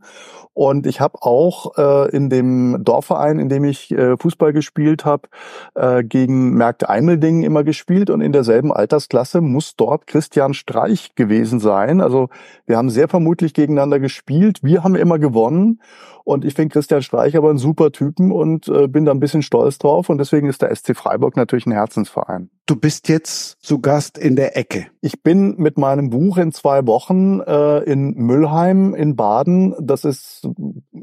[0.53, 5.27] Und ich habe auch äh, in dem Dorfverein, in dem ich äh, Fußball gespielt habe,
[5.73, 8.09] äh, gegen Märkte Eimeldingen immer gespielt.
[8.09, 11.99] Und in derselben Altersklasse muss dort Christian Streich gewesen sein.
[11.99, 12.29] Also
[12.65, 14.59] wir haben sehr vermutlich gegeneinander gespielt.
[14.63, 15.81] Wir haben immer gewonnen.
[16.23, 19.41] Und ich finde Christian Streich aber einen super Typen und äh, bin da ein bisschen
[19.41, 20.09] stolz drauf.
[20.09, 22.49] Und deswegen ist der SC Freiburg natürlich ein Herzensverein.
[22.65, 24.74] Du bist jetzt zu Gast in der Ecke.
[25.01, 29.75] Ich bin mit meinem Buch in zwei Wochen äh, in Müllheim in Baden.
[29.79, 30.47] Das ist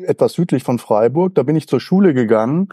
[0.06, 1.34] etwas südlich von Freiburg.
[1.34, 2.68] Da bin ich zur Schule gegangen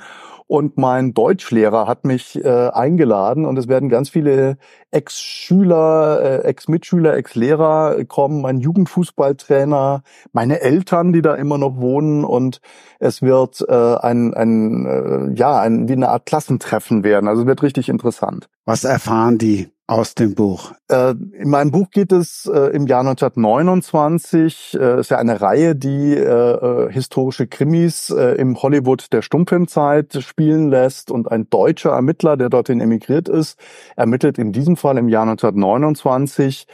[0.50, 4.58] und mein Deutschlehrer hat mich äh, eingeladen und es werden ganz viele
[4.90, 12.62] Ex-Schüler, äh, Ex-Mitschüler, Ex-Lehrer kommen, mein Jugendfußballtrainer, meine Eltern, die da immer noch wohnen und
[12.98, 17.28] es wird äh, ein, ein äh, ja ein wie eine Art Klassentreffen werden.
[17.28, 18.50] Also es wird richtig interessant.
[18.66, 20.72] Was erfahren die aus dem Buch?
[20.88, 25.76] Äh, in meinem Buch geht es äh, im Jahr 1929, äh, ist ja eine Reihe,
[25.76, 31.92] die äh, äh, historische Krimis äh, im Hollywood der Stummfilmzeit spielen lässt und ein deutscher
[31.92, 33.60] Ermittler, der dorthin emigriert ist,
[33.96, 36.68] ermittelt in diesem Fall im Jahr 1929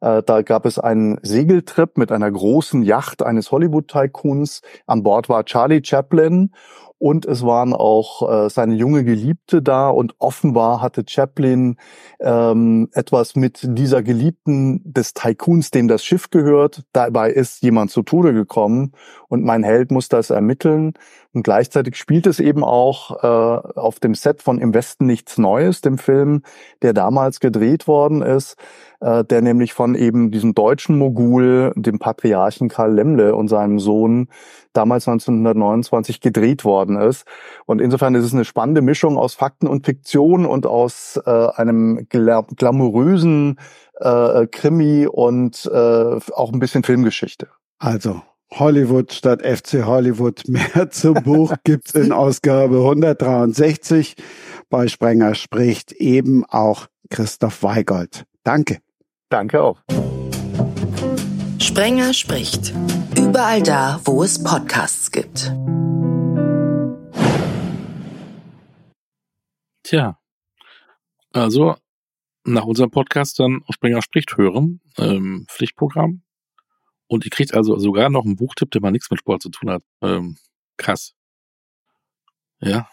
[0.00, 4.62] äh, da gab es einen Segeltrip mit einer großen Yacht eines Hollywood-Tycoons.
[4.86, 6.50] An Bord war Charlie Chaplin
[7.02, 11.74] und es waren auch äh, seine junge Geliebte da und offenbar hatte Chaplin
[12.20, 16.84] ähm, etwas mit dieser Geliebten des Tycoons, dem das Schiff gehört.
[16.92, 18.92] Dabei ist jemand zu Tode gekommen
[19.26, 20.92] und mein Held muss das ermitteln.
[21.32, 23.26] Und gleichzeitig spielt es eben auch äh,
[23.80, 26.42] auf dem Set von Im Westen nichts Neues, dem Film,
[26.82, 28.56] der damals gedreht worden ist
[29.02, 34.28] äh, der nämlich von eben diesem deutschen Mogul, dem Patriarchen Karl Lemle und seinem Sohn
[34.72, 37.26] damals 1929 gedreht worden ist.
[37.66, 42.06] Und insofern ist es eine spannende Mischung aus Fakten und Fiktion und aus äh, einem
[42.08, 43.58] gla glamourösen
[44.00, 47.48] äh, Krimi und äh, auch ein bisschen Filmgeschichte.
[47.78, 48.22] Also
[48.52, 50.42] Hollywood statt FC Hollywood.
[50.46, 54.14] Mehr zum Buch gibt's in Ausgabe 163.
[54.70, 58.24] Bei Sprenger spricht eben auch Christoph Weigold.
[58.44, 58.78] Danke.
[59.32, 59.78] Danke auch.
[61.58, 62.74] Sprenger spricht.
[63.16, 65.50] Überall da, wo es Podcasts gibt.
[69.84, 70.20] Tja.
[71.32, 71.76] Also,
[72.44, 76.22] nach unserem Podcast dann Sprenger spricht hören, ähm, Pflichtprogramm.
[77.06, 79.70] Und ihr kriegt also sogar noch einen Buchtipp, der mal nichts mit Sport zu tun
[79.70, 79.82] hat.
[80.02, 80.36] Ähm,
[80.76, 81.14] krass.
[82.60, 82.86] Ja,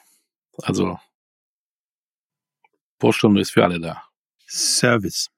[0.61, 0.97] also
[2.97, 4.03] Vorstunde ist für alle da.
[4.47, 5.29] Service.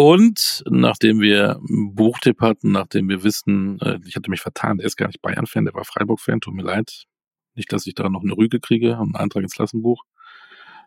[0.00, 4.86] Und nachdem wir einen Buchtipp hatten, nachdem wir wissen, äh, ich hatte mich vertan, der
[4.86, 7.06] ist gar nicht Bayern-Fan, der war Freiburg-Fan, tut mir leid.
[7.56, 10.04] Nicht, dass ich da noch eine Rüge kriege und einen Eintrag ins Klassenbuch.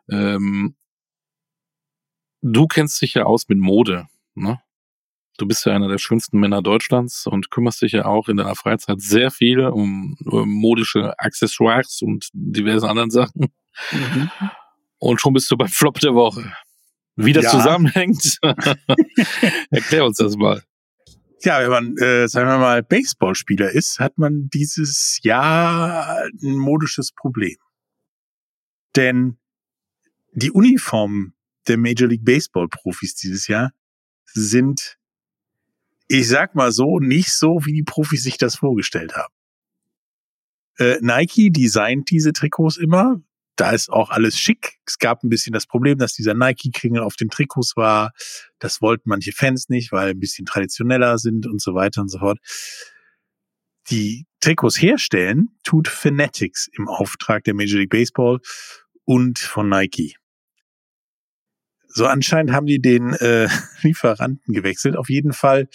[0.10, 0.78] Ähm,
[2.42, 4.62] du kennst dich ja aus mit Mode, ne?
[5.38, 8.56] Du bist ja einer der schönsten Männer Deutschlands und kümmerst dich ja auch in deiner
[8.56, 13.52] Freizeit sehr viel um, um modische Accessoires und diverse anderen Sachen.
[13.92, 14.32] Mhm.
[15.00, 16.54] Und schon bist du beim Flop der Woche.
[17.26, 17.52] Wie das ja.
[17.52, 18.40] zusammenhängt,
[19.72, 20.64] erklär uns das mal.
[21.44, 27.12] Ja, wenn man, äh, sagen wir mal, Baseballspieler ist, hat man dieses Jahr ein modisches
[27.14, 27.58] Problem.
[28.96, 29.40] Denn
[30.34, 31.34] die Uniformen
[31.68, 33.72] der Major League Baseball Profis dieses Jahr
[34.26, 34.98] sind,
[36.08, 39.34] ich sag mal so, nicht so, wie die Profis sich das vorgestellt haben.
[40.78, 43.22] Äh, Nike designt diese Trikots immer,
[43.62, 44.80] da ist auch alles schick.
[44.88, 48.12] Es gab ein bisschen das Problem, dass dieser Nike-Kringel auf den Trikots war.
[48.58, 52.18] Das wollten manche Fans nicht, weil ein bisschen traditioneller sind und so weiter und so
[52.18, 52.40] fort.
[53.92, 58.40] Die Trikots herstellen tut Fanatics im Auftrag der Major League Baseball
[59.06, 60.16] und von Nike.
[61.86, 63.48] So anscheinend haben die den äh,
[63.84, 64.96] Lieferanten gewechselt.
[64.96, 65.68] Auf jeden Fall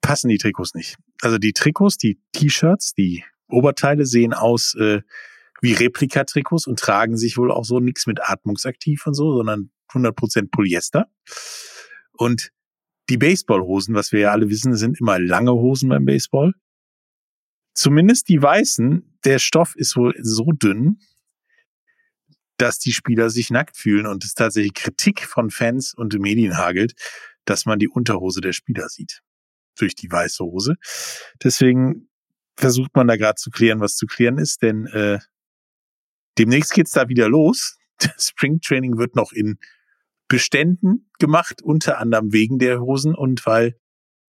[0.00, 0.96] passen die Trikots nicht.
[1.20, 5.02] Also die Trikots, die T-Shirts, die Oberteile sehen aus äh,
[5.64, 10.50] wie Replikatrikots und tragen sich wohl auch so nichts mit atmungsaktiv und so, sondern 100%
[10.50, 11.06] Polyester.
[12.12, 12.50] Und
[13.08, 16.52] die Baseballhosen, was wir ja alle wissen, sind immer lange Hosen beim Baseball.
[17.72, 20.98] Zumindest die weißen, der Stoff ist wohl so dünn,
[22.58, 26.92] dass die Spieler sich nackt fühlen und es tatsächlich Kritik von Fans und Medien hagelt,
[27.46, 29.22] dass man die Unterhose der Spieler sieht.
[29.78, 30.76] Durch die weiße Hose.
[31.42, 32.10] Deswegen
[32.54, 35.18] versucht man da gerade zu klären, was zu klären ist, denn äh,
[36.38, 37.78] demnächst geht's da wieder los.
[37.98, 39.56] Das Springtraining wird noch in
[40.26, 43.78] Beständen gemacht, unter anderem wegen der Hosen und weil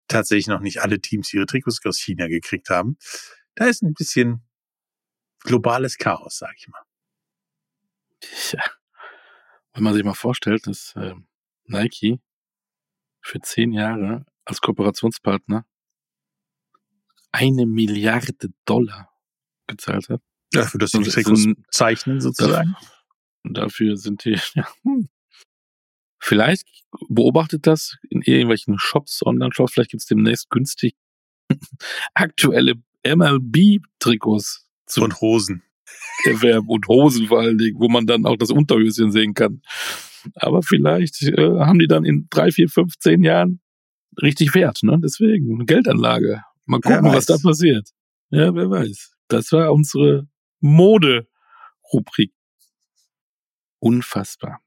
[0.07, 2.98] tatsächlich noch nicht alle Teams ihre Trikots aus China gekriegt haben.
[3.55, 4.46] Da ist ein bisschen
[5.40, 6.82] globales Chaos, sag ich mal.
[8.52, 8.62] Ja.
[9.72, 11.14] Wenn man sich mal vorstellt, dass äh,
[11.64, 12.20] Nike
[13.20, 15.66] für zehn Jahre als Kooperationspartner
[17.32, 19.11] eine Milliarde Dollar
[19.66, 20.22] gezahlt hat.
[20.55, 22.74] Ja, für das sie die Trikots zeichnen sozusagen.
[23.44, 24.66] Dafür sind die, ja.
[26.18, 26.66] Vielleicht
[27.09, 30.94] beobachtet das in irgendwelchen Shops, Online-Shops, vielleicht gibt es demnächst günstig
[32.14, 32.74] aktuelle
[33.07, 35.62] MLB-Trikots und Hosen.
[36.24, 39.61] Erwerben und Hosen vor allen Dingen, wo man dann auch das Unterhöschen sehen kann.
[40.36, 43.61] Aber vielleicht äh, haben die dann in drei, vier, fünf, zehn Jahren
[44.22, 44.98] richtig Wert, ne?
[45.02, 46.42] Deswegen eine Geldanlage.
[46.66, 47.90] Mal gucken, was da passiert.
[48.30, 49.14] Ja, wer weiß.
[49.28, 50.26] Das war unsere
[50.65, 52.33] Mode-Rubrik.
[53.81, 54.62] Unfassbar.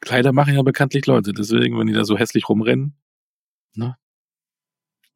[0.00, 2.94] Kleider machen ja bekanntlich Leute, deswegen, wenn die da so hässlich rumrennen,
[3.74, 3.96] ne?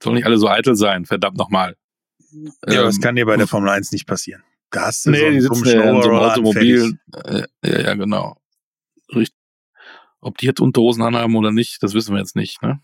[0.02, 1.76] Soll nicht alle so eitel sein, verdammt nochmal.
[2.32, 4.42] Ja, ähm, das kann dir bei der Formel 1 nicht passieren.
[4.70, 6.98] Da hast du nee, so die sitzen ja in so einem Automobil.
[7.24, 8.40] Äh, ja, ja, genau.
[9.14, 9.38] Richtig.
[10.22, 12.80] Ob die jetzt Unterhosen anhaben oder nicht, das wissen wir jetzt nicht, ne?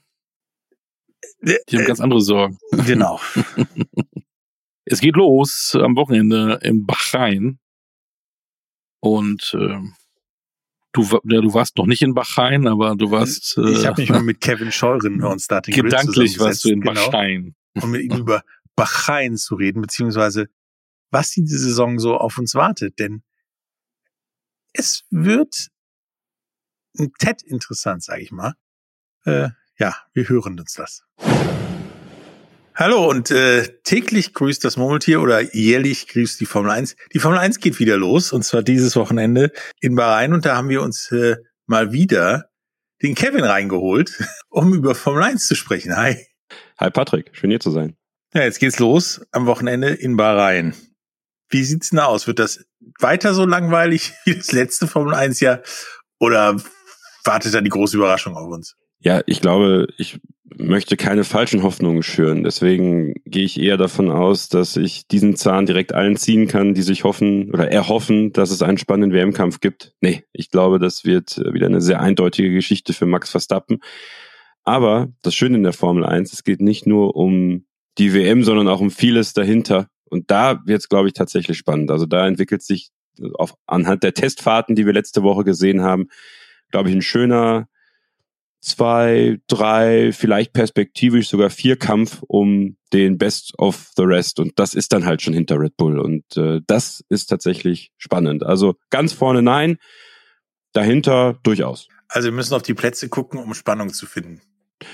[1.40, 2.58] Die haben äh, ganz andere Sorgen.
[2.86, 3.18] Genau.
[4.90, 7.58] es geht los am Wochenende in Bahrain.
[9.00, 9.78] Und äh,
[10.92, 13.56] du, ja, du warst noch nicht in Bahrain, aber du warst.
[13.58, 16.80] Äh, ich habe mich mal mit Kevin Scheuren bei uns Starting Gedanklich warst du in
[16.80, 17.54] genau, Bahrain.
[17.74, 18.42] Um mit ihm über
[18.74, 20.48] Bahrain zu reden, beziehungsweise
[21.10, 22.98] was diese Saison so auf uns wartet.
[22.98, 23.22] Denn
[24.72, 25.68] es wird
[26.98, 28.54] ein Ted interessant, sage ich mal.
[29.24, 31.04] Äh, ja, wir hören uns das.
[32.80, 36.94] Hallo und äh, täglich grüßt das Murmeltier oder jährlich grüßt die Formel 1.
[37.12, 39.50] Die Formel 1 geht wieder los und zwar dieses Wochenende
[39.80, 42.50] in Bahrain und da haben wir uns äh, mal wieder
[43.02, 45.96] den Kevin reingeholt, um über Formel 1 zu sprechen.
[45.96, 46.24] Hi.
[46.78, 47.96] Hi Patrick, schön hier zu sein.
[48.32, 50.72] Ja, jetzt geht's los am Wochenende in Bahrain.
[51.48, 52.28] Wie sieht's denn aus?
[52.28, 52.64] Wird das
[53.00, 55.62] weiter so langweilig wie das letzte Formel 1 Jahr
[56.20, 56.56] oder
[57.24, 58.76] wartet da die große Überraschung auf uns?
[59.00, 60.20] Ja, ich glaube, ich
[60.56, 62.44] möchte keine falschen Hoffnungen schüren.
[62.44, 66.82] Deswegen gehe ich eher davon aus, dass ich diesen Zahn direkt allen ziehen kann, die
[66.82, 69.94] sich hoffen oder erhoffen, dass es einen spannenden WM-Kampf gibt.
[70.00, 73.78] Nee, ich glaube, das wird wieder eine sehr eindeutige Geschichte für Max Verstappen.
[74.64, 77.66] Aber das Schöne in der Formel 1, es geht nicht nur um
[77.98, 79.88] die WM, sondern auch um vieles dahinter.
[80.04, 81.90] Und da wird es, glaube ich, tatsächlich spannend.
[81.90, 82.90] Also da entwickelt sich
[83.34, 86.08] auf, anhand der Testfahrten, die wir letzte Woche gesehen haben,
[86.70, 87.66] glaube ich, ein schöner
[88.60, 94.40] zwei, drei, vielleicht perspektivisch sogar vier Kampf um den Best of the Rest.
[94.40, 95.98] Und das ist dann halt schon hinter Red Bull.
[95.98, 98.42] Und äh, das ist tatsächlich spannend.
[98.44, 99.76] Also ganz vorne nein,
[100.72, 101.88] dahinter durchaus.
[102.08, 104.40] Also wir müssen auf die Plätze gucken, um Spannung zu finden.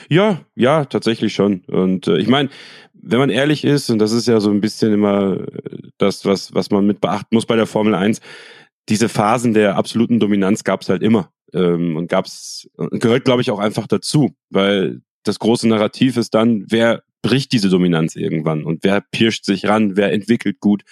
[0.09, 1.61] Ja, ja, tatsächlich schon.
[1.67, 2.49] Und äh, ich meine,
[2.95, 6.55] wenn man ehrlich ist, und das ist ja so ein bisschen immer äh, das, was,
[6.55, 8.21] was man mit beachten muss bei der Formel 1,
[8.89, 13.51] diese Phasen der absoluten Dominanz gab es halt immer ähm, und gab's gehört, glaube ich,
[13.51, 18.85] auch einfach dazu, weil das große Narrativ ist dann, wer bricht diese Dominanz irgendwann und
[18.85, 20.83] wer pirscht sich ran, wer entwickelt gut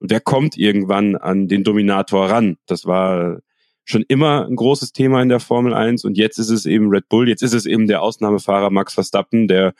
[0.00, 2.56] und wer kommt irgendwann an den Dominator ran.
[2.66, 3.40] Das war
[3.84, 7.08] schon immer ein großes Thema in der Formel 1 und jetzt ist es eben Red
[7.08, 9.74] Bull, jetzt ist es eben der Ausnahmefahrer Max Verstappen, der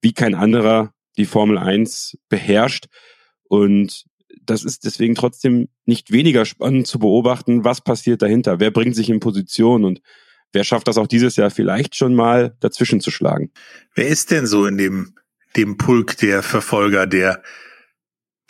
[0.00, 2.86] wie kein anderer die Formel 1 beherrscht
[3.44, 4.04] und
[4.44, 9.10] das ist deswegen trotzdem nicht weniger spannend zu beobachten, was passiert dahinter, wer bringt sich
[9.10, 10.00] in Position und
[10.52, 13.50] wer schafft das auch dieses Jahr vielleicht schon mal dazwischen zu schlagen.
[13.94, 15.14] Wer ist denn so in dem,
[15.56, 17.42] dem Pulk der Verfolger, der,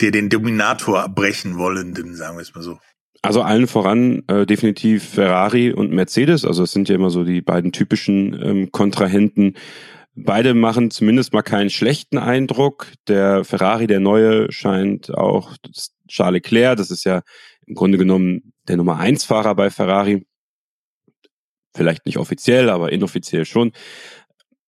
[0.01, 2.79] der den Dominator brechen wollenden, sagen wir es mal so?
[3.21, 6.43] Also allen voran äh, definitiv Ferrari und Mercedes.
[6.43, 9.53] Also es sind ja immer so die beiden typischen ähm, Kontrahenten
[10.15, 12.87] Beide machen zumindest mal keinen schlechten Eindruck.
[13.07, 15.55] Der Ferrari, der neue, scheint auch
[16.07, 17.23] Charles Leclerc, das ist ja
[17.65, 20.25] im Grunde genommen der Nummer eins Fahrer bei Ferrari,
[21.75, 23.71] vielleicht nicht offiziell, aber inoffiziell schon,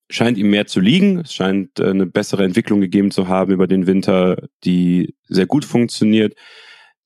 [0.09, 1.19] scheint ihm mehr zu liegen.
[1.19, 5.65] Es scheint äh, eine bessere Entwicklung gegeben zu haben über den Winter, die sehr gut
[5.65, 6.35] funktioniert.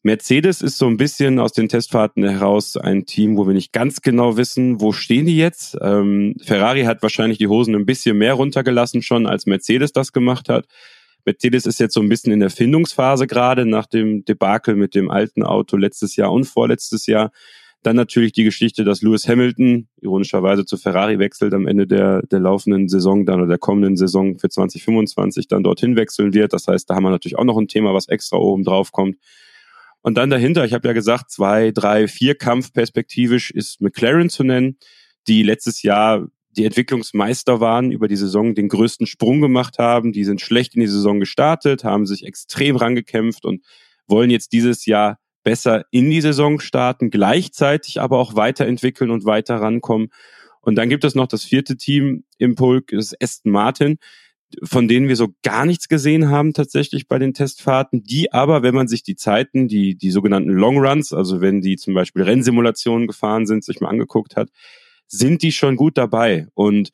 [0.02, 4.02] Mercedes ist so ein bisschen aus den Testfahrten heraus ein Team, wo wir nicht ganz
[4.02, 5.78] genau wissen, wo stehen die jetzt.
[5.82, 10.48] Ähm, Ferrari hat wahrscheinlich die Hosen ein bisschen mehr runtergelassen schon, als Mercedes das gemacht
[10.48, 10.68] hat.
[11.26, 15.12] Mercedes ist jetzt so ein bisschen in der Findungsphase gerade nach dem Debakel mit dem
[15.12, 17.32] alten Auto letztes Jahr und vorletztes Jahr.
[17.84, 22.40] Dann natürlich die Geschichte, dass Lewis Hamilton ironischerweise zu Ferrari wechselt am Ende der, der
[22.40, 26.54] laufenden Saison dann oder der kommenden Saison für 2025 dann dorthin wechseln wird.
[26.54, 29.18] Das heißt, da haben wir natürlich auch noch ein Thema, was extra oben drauf kommt.
[30.10, 34.44] Und dann dahinter, ich habe ja gesagt, zwei, drei, vier Kampf perspektivisch ist McLaren zu
[34.44, 34.80] nennen,
[35.28, 40.12] die letztes Jahr die Entwicklungsmeister waren, über die Saison den größten Sprung gemacht haben.
[40.12, 43.64] Die sind schlecht in die Saison gestartet, haben sich extrem rangekämpft und
[44.08, 49.58] wollen jetzt dieses Jahr besser in die Saison starten, gleichzeitig aber auch weiterentwickeln und weiter
[49.58, 50.08] rankommen.
[50.62, 54.00] Und dann gibt es noch das vierte Team im Pulk, das ist Aston Martin,
[54.64, 58.76] von denen wir so gar nichts gesehen haben tatsächlich bei den Testfahrten, die aber, wenn
[58.76, 63.08] man sich die Zeiten, die, die sogenannten Long Runs, also wenn die zum Beispiel Rennsimulationen
[63.08, 64.50] gefahren sind, sich mal angeguckt hat,
[65.08, 66.48] sind die schon gut dabei.
[66.54, 66.92] Und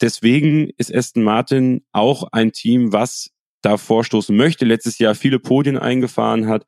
[0.00, 3.30] deswegen ist Aston Martin auch ein Team, was
[3.62, 6.66] da vorstoßen möchte, letztes Jahr viele Podien eingefahren hat,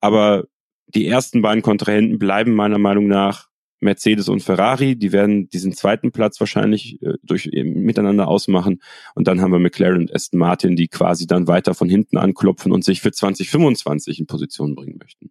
[0.00, 0.44] aber
[0.88, 3.48] die ersten beiden Kontrahenten bleiben meiner Meinung nach
[3.82, 4.96] Mercedes und Ferrari.
[4.96, 8.82] Die werden diesen zweiten Platz wahrscheinlich äh, durch äh, miteinander ausmachen.
[9.14, 12.72] Und dann haben wir McLaren und Aston Martin, die quasi dann weiter von hinten anklopfen
[12.72, 15.30] und sich für 2025 in Position bringen möchten.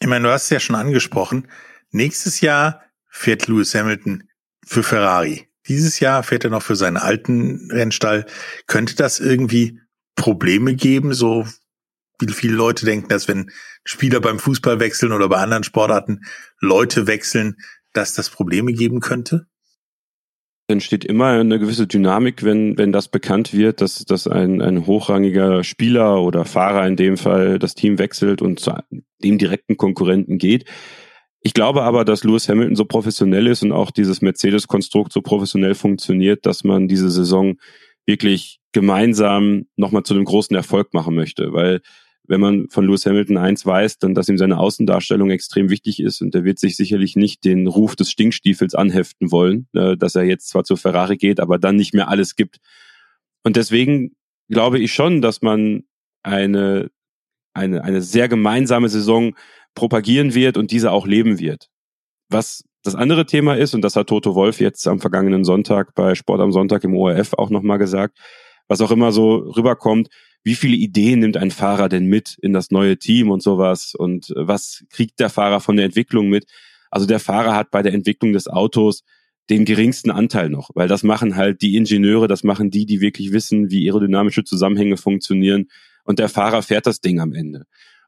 [0.00, 1.48] Ich meine, du hast es ja schon angesprochen.
[1.90, 4.24] Nächstes Jahr fährt Lewis Hamilton
[4.64, 5.48] für Ferrari.
[5.66, 8.26] Dieses Jahr fährt er noch für seinen alten Rennstall.
[8.66, 9.80] Könnte das irgendwie
[10.16, 11.46] Probleme geben, so
[12.20, 13.50] wie viele Leute denken, dass wenn
[13.84, 16.22] Spieler beim Fußball wechseln oder bei anderen Sportarten
[16.60, 17.56] Leute wechseln,
[17.98, 19.46] dass das Probleme geben könnte?
[20.70, 25.64] entsteht immer eine gewisse Dynamik, wenn, wenn das bekannt wird, dass, dass ein, ein hochrangiger
[25.64, 28.74] Spieler oder Fahrer in dem Fall das Team wechselt und zu
[29.24, 30.66] dem direkten Konkurrenten geht.
[31.40, 35.74] Ich glaube aber, dass Lewis Hamilton so professionell ist und auch dieses Mercedes-Konstrukt so professionell
[35.74, 37.56] funktioniert, dass man diese Saison
[38.04, 41.80] wirklich gemeinsam nochmal zu einem großen Erfolg machen möchte, weil
[42.28, 46.20] wenn man von Lewis Hamilton eins weiß, dann, dass ihm seine Außendarstellung extrem wichtig ist
[46.20, 50.24] und er wird sich sicherlich nicht den Ruf des Stinkstiefels anheften wollen, äh, dass er
[50.24, 52.58] jetzt zwar zu Ferrari geht, aber dann nicht mehr alles gibt.
[53.42, 54.14] Und deswegen
[54.48, 55.84] glaube ich schon, dass man
[56.22, 56.90] eine,
[57.54, 59.34] eine, eine sehr gemeinsame Saison
[59.74, 61.68] propagieren wird und diese auch leben wird.
[62.28, 66.14] Was das andere Thema ist, und das hat Toto Wolf jetzt am vergangenen Sonntag bei
[66.14, 68.18] Sport am Sonntag im ORF auch nochmal gesagt,
[68.68, 70.08] was auch immer so rüberkommt,
[70.44, 74.30] wie viele Ideen nimmt ein Fahrer denn mit in das neue Team und sowas und
[74.30, 76.46] äh, was kriegt der Fahrer von der Entwicklung mit?
[76.90, 79.02] Also der Fahrer hat bei der Entwicklung des Autos
[79.50, 83.32] den geringsten Anteil noch, weil das machen halt die Ingenieure, das machen die, die wirklich
[83.32, 85.68] wissen, wie aerodynamische Zusammenhänge funktionieren
[86.04, 87.64] und der Fahrer fährt das Ding am Ende.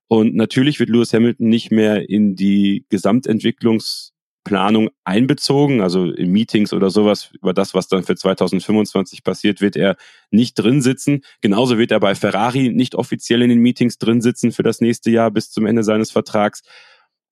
[0.06, 4.12] Und natürlich wird Lewis Hamilton nicht mehr in die Gesamtentwicklungs
[4.44, 9.76] Planung einbezogen, also in Meetings oder sowas über das, was dann für 2025 passiert, wird
[9.76, 9.96] er
[10.30, 11.22] nicht drin sitzen.
[11.40, 15.10] Genauso wird er bei Ferrari nicht offiziell in den Meetings drin sitzen für das nächste
[15.10, 16.62] Jahr bis zum Ende seines Vertrags.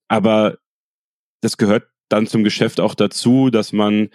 [0.08, 0.58] Aber
[1.40, 4.10] das gehört dann zum Geschäft auch dazu, dass man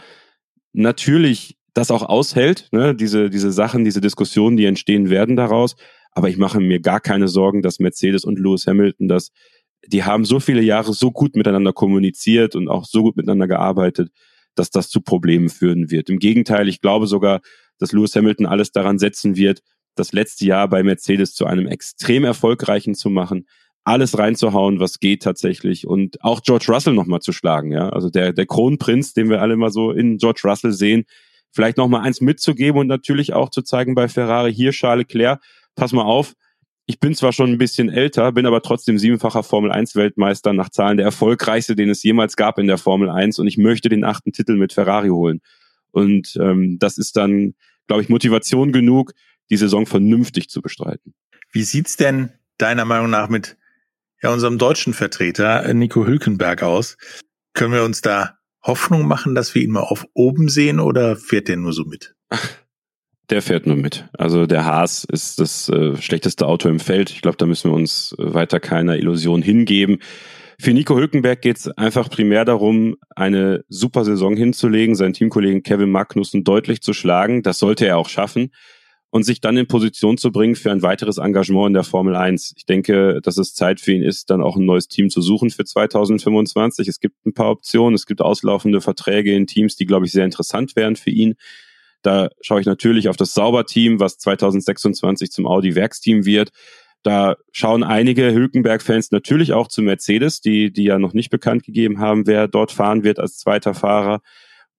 [0.74, 2.94] natürlich das auch aushält, ne?
[2.94, 5.76] diese, diese Sachen, diese Diskussionen, die entstehen werden daraus.
[6.12, 9.32] Aber ich mache mir gar keine Sorgen, dass Mercedes und Lewis Hamilton das
[9.88, 14.12] die haben so viele Jahre so gut miteinander kommuniziert und auch so gut miteinander gearbeitet,
[14.56, 16.10] dass das zu Problemen führen wird.
[16.10, 17.42] Im Gegenteil, ich glaube sogar,
[17.80, 19.62] dass Lewis Hamilton alles daran setzen wird,
[19.96, 23.48] das letzte Jahr bei Mercedes zu einem extrem erfolgreichen zu machen,
[23.84, 27.90] alles reinzuhauen, was geht tatsächlich und auch George Russell nochmal zu schlagen, ja.
[27.90, 31.04] Also der, der Kronprinz, den wir alle immer so in George Russell sehen,
[31.52, 35.42] vielleicht nochmal eins mitzugeben und natürlich auch zu zeigen bei Ferrari, hier Charles Leclerc,
[35.76, 36.34] pass mal auf,
[36.86, 40.70] ich bin zwar schon ein bisschen älter, bin aber trotzdem siebenfacher Formel 1 Weltmeister nach
[40.70, 44.04] Zahlen der erfolgreichste, den es jemals gab in der Formel 1 und ich möchte den
[44.04, 45.42] achten Titel mit Ferrari holen.
[45.92, 47.54] Und ähm, das ist dann,
[47.88, 49.14] glaube ich, Motivation genug,
[49.50, 51.14] die Saison vernünftig zu bestreiten.
[51.52, 53.58] Wie sieht's denn deiner Meinung nach mit
[54.22, 56.98] ja, unserem deutschen Vertreter Nico Hülkenberg aus?
[57.54, 61.48] Können wir uns da Hoffnung machen, dass wir ihn mal auf oben sehen oder fährt
[61.48, 62.16] der nur so mit?
[63.30, 64.06] Der fährt nur mit.
[64.18, 67.10] Also der Haas ist das äh, schlechteste Auto im Feld.
[67.10, 70.00] Ich glaube, da müssen wir uns äh, weiter keiner Illusion hingeben.
[70.60, 75.90] Für Nico Hülkenberg geht es einfach primär darum, eine super Saison hinzulegen, seinen Teamkollegen Kevin
[75.90, 77.44] Magnussen deutlich zu schlagen.
[77.44, 78.52] Das sollte er auch schaffen.
[79.10, 82.56] und sich dann in Position zu bringen für ein weiteres Engagement in der Formel 1.
[82.58, 85.52] Ich denke, dass es Zeit für ihn ist, dann auch ein neues Team zu suchen
[85.52, 86.88] für 2025.
[86.88, 90.26] Es gibt ein paar Optionen, es gibt auslaufende Verträge in Teams, die, glaube ich, sehr
[90.26, 91.36] interessant wären für ihn.
[92.04, 96.52] Da schaue ich natürlich auf das Sauber-Team, was 2026 zum Audi-Werksteam wird.
[97.02, 102.00] Da schauen einige Hülkenberg-Fans natürlich auch zu Mercedes, die, die ja noch nicht bekannt gegeben
[102.00, 104.22] haben, wer dort fahren wird als zweiter Fahrer.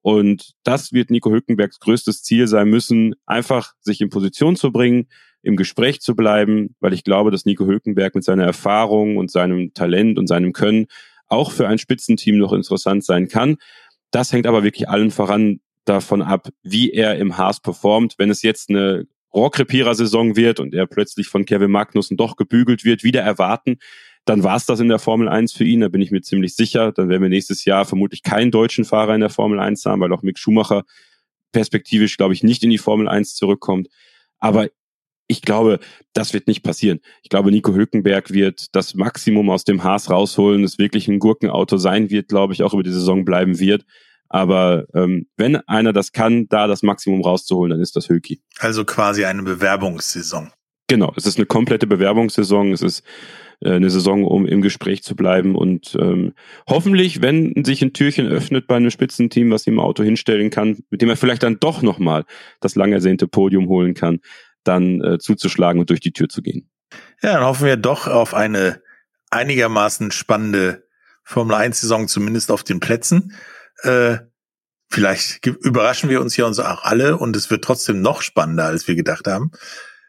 [0.00, 5.08] Und das wird Nico Hülkenbergs größtes Ziel sein müssen, einfach sich in Position zu bringen,
[5.42, 9.72] im Gespräch zu bleiben, weil ich glaube, dass Nico Hülkenberg mit seiner Erfahrung und seinem
[9.72, 10.86] Talent und seinem Können
[11.28, 13.56] auch für ein Spitzenteam noch interessant sein kann.
[14.10, 18.14] Das hängt aber wirklich allen voran davon ab, wie er im Haas performt.
[18.18, 23.04] Wenn es jetzt eine Rohrkrepierer-Saison wird und er plötzlich von Kevin Magnussen doch gebügelt wird,
[23.04, 23.78] wieder erwarten,
[24.24, 26.56] dann war es das in der Formel 1 für ihn, da bin ich mir ziemlich
[26.56, 26.92] sicher.
[26.92, 30.12] Dann werden wir nächstes Jahr vermutlich keinen deutschen Fahrer in der Formel 1 haben, weil
[30.12, 30.84] auch Mick Schumacher
[31.52, 33.88] perspektivisch, glaube ich, nicht in die Formel 1 zurückkommt.
[34.38, 34.68] Aber
[35.26, 35.78] ich glaube,
[36.12, 37.00] das wird nicht passieren.
[37.22, 41.76] Ich glaube, Nico Hülkenberg wird das Maximum aus dem Haas rausholen, es wirklich ein Gurkenauto
[41.76, 43.84] sein wird, glaube ich, auch über die Saison bleiben wird.
[44.28, 48.42] Aber ähm, wenn einer das kann, da das Maximum rauszuholen, dann ist das Hülki.
[48.58, 50.50] Also quasi eine Bewerbungssaison.
[50.88, 52.72] Genau, es ist eine komplette Bewerbungssaison.
[52.72, 53.02] Es ist
[53.60, 56.34] äh, eine Saison, um im Gespräch zu bleiben und ähm,
[56.68, 61.00] hoffentlich, wenn sich ein Türchen öffnet bei einem Spitzenteam, was ihm Auto hinstellen kann, mit
[61.02, 62.24] dem er vielleicht dann doch nochmal
[62.60, 64.20] das lang ersehnte Podium holen kann,
[64.64, 66.68] dann äh, zuzuschlagen und durch die Tür zu gehen.
[67.22, 68.80] Ja, dann hoffen wir doch auf eine
[69.30, 70.84] einigermaßen spannende
[71.22, 73.34] Formel 1 Saison, zumindest auf den Plätzen.
[73.82, 74.18] Äh,
[74.90, 78.86] vielleicht überraschen wir uns ja uns auch alle und es wird trotzdem noch spannender, als
[78.88, 79.50] wir gedacht haben.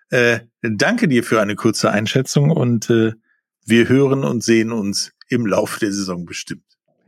[0.09, 3.13] Äh, danke dir für eine kurze Einschätzung und äh,
[3.65, 6.63] wir hören und sehen uns im Laufe der Saison bestimmt.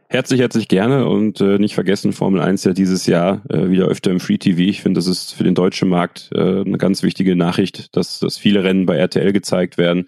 [0.09, 4.09] Herzlich, herzlich gerne und äh, nicht vergessen, Formel 1 ja dieses Jahr äh, wieder öfter
[4.09, 4.59] im Free TV.
[4.61, 8.37] Ich finde, das ist für den deutschen Markt äh, eine ganz wichtige Nachricht, dass, dass
[8.37, 10.07] viele Rennen bei RTL gezeigt werden.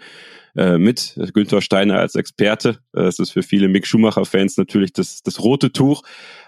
[0.56, 2.80] Äh, mit Günther Steiner als Experte.
[2.94, 6.04] Äh, es ist für viele Mick Schumacher-Fans natürlich das, das rote Tuch.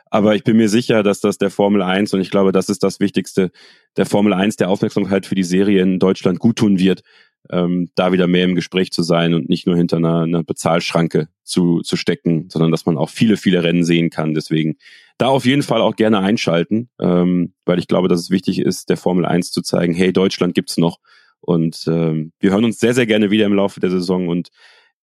[0.10, 2.84] Aber ich bin mir sicher, dass das der Formel 1 und ich glaube, das ist
[2.84, 3.52] das Wichtigste,
[3.96, 7.02] der Formel 1 der Aufmerksamkeit für die Serie in Deutschland guttun wird,
[7.50, 11.30] ähm, da wieder mehr im Gespräch zu sein und nicht nur hinter einer, einer Bezahlschranke
[11.44, 14.34] zu, zu stecken, sondern dass man auch viele, viele Rennen sehen kann.
[14.34, 14.76] Deswegen
[15.18, 18.90] da auf jeden Fall auch gerne einschalten, ähm, weil ich glaube, dass es wichtig ist,
[18.90, 21.00] der Formel 1 zu zeigen, hey, Deutschland gibt's noch.
[21.42, 24.50] Und ähm, wir hören uns sehr, sehr gerne wieder im Laufe der Saison und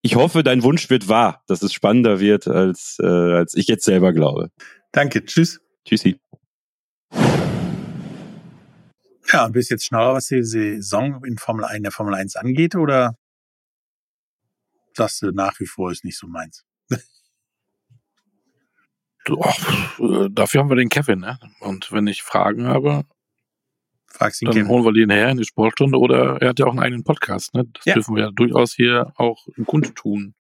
[0.01, 3.85] ich hoffe, dein Wunsch wird wahr, dass es spannender wird, als, äh, als ich jetzt
[3.85, 4.51] selber glaube.
[4.93, 5.61] Danke, tschüss.
[5.85, 6.21] Tschüssi.
[9.33, 12.77] Ja, und bist jetzt schnauer, was die Saison in Formel 1, der Formel 1 angeht,
[12.77, 13.17] oder
[14.95, 16.65] sagst du nach wie vor ist nicht so meins?
[19.29, 21.39] Äh, dafür haben wir den Kevin, ne?
[21.61, 23.05] Und wenn ich Fragen habe,
[24.11, 24.69] Fragst ihn dann Kevin.
[24.69, 27.55] holen wir den her in die Sportstunde oder er hat ja auch einen eigenen Podcast,
[27.55, 27.65] ne?
[27.75, 27.95] Das Ja.
[27.95, 30.35] dürfen wir ja durchaus hier auch kundtun.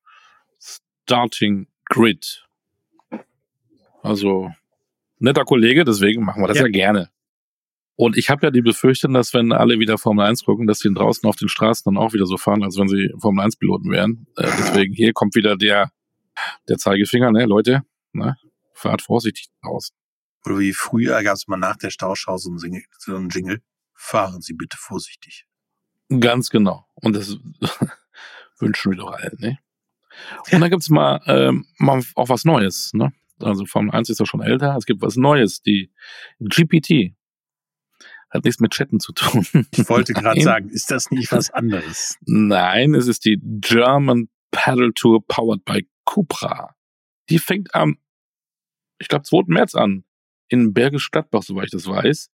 [0.58, 2.46] Starting Grid.
[4.02, 4.50] Also,
[5.18, 6.64] netter Kollege, deswegen machen wir das Ja.
[6.64, 7.10] ja, gerne.
[7.96, 10.92] Und ich habe ja die Befürchtung, dass wenn alle wieder Formel 1 gucken, dass die
[10.94, 13.90] draußen auf den Straßen dann auch wieder so fahren, als wenn sie Formel 1 Piloten
[13.90, 14.26] wären.
[14.36, 15.90] Äh, deswegen hier kommt wieder der,
[16.68, 18.36] der Zeigefinger, ne, Leute, ne,
[18.72, 19.96] fahrt vorsichtig draußen.
[20.48, 23.60] Oder wie früher gab es mal nach der Stauschau so einen, Jingle.
[23.92, 25.44] Fahren Sie bitte vorsichtig.
[26.08, 26.86] Ganz genau.
[26.94, 27.36] Und das
[28.58, 29.58] wünschen wir doch allen, ne?
[30.50, 33.12] Und dann gibt's mal, ähm, mal auch was Neues, ne?
[33.40, 35.92] Also Formel 1 ist ja schon älter, es gibt was Neues, die
[36.40, 37.14] GPT.
[38.30, 39.46] Hat nichts mit Chatten zu tun.
[39.70, 42.16] Ich wollte gerade sagen, ist das nicht was anderes?
[42.22, 46.74] Nein, es ist die German Paddle Tour powered by Cupra.
[47.28, 47.98] Die fängt am,
[48.98, 49.42] ich glaube, 2.
[49.48, 50.04] März an.
[50.48, 52.30] In Bergisch Gladbach, soweit ich das weiß.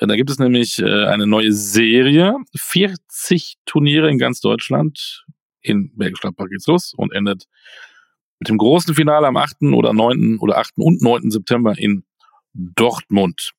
[0.00, 2.36] Äh, Da gibt es nämlich äh, eine neue Serie.
[2.56, 5.24] 40 Turniere in ganz Deutschland.
[5.60, 7.46] In Bergisch Gladbach geht's los und endet
[8.40, 9.62] mit dem großen Finale am 8.
[9.72, 10.38] oder 9.
[10.40, 10.72] oder 8.
[10.76, 11.30] und 9.
[11.30, 12.04] September in
[12.54, 13.52] Dortmund.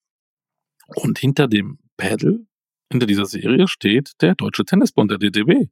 [0.87, 2.45] Und hinter dem Paddle,
[2.91, 5.69] hinter dieser Serie steht der Deutsche Tennisbund, der DTB.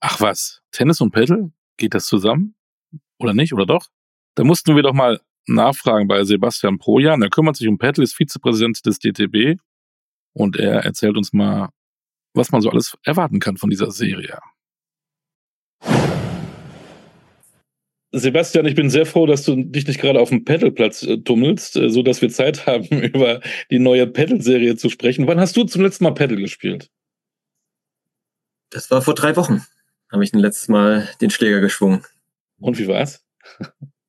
[0.00, 1.52] Ach was, Tennis und Paddle?
[1.76, 2.54] Geht das zusammen?
[3.18, 3.52] Oder nicht?
[3.52, 3.86] Oder doch?
[4.36, 7.22] Da mussten wir doch mal nachfragen bei Sebastian Projan.
[7.22, 9.60] Er kümmert sich um Paddle, ist Vizepräsident des DTB.
[10.32, 11.70] Und er erzählt uns mal,
[12.34, 14.38] was man so alles erwarten kann von dieser Serie.
[18.12, 21.76] Sebastian, ich bin sehr froh, dass du dich nicht gerade auf dem Paddleplatz äh, tummelst,
[21.76, 23.40] äh, so dass wir Zeit haben, über
[23.70, 25.26] die neue Paddle-Serie zu sprechen.
[25.26, 26.90] Wann hast du zum letzten Mal Paddle gespielt?
[28.70, 29.64] Das war vor drei Wochen.
[30.10, 32.04] Habe ich ein letztes Mal den Schläger geschwungen.
[32.60, 33.24] Und wie war's?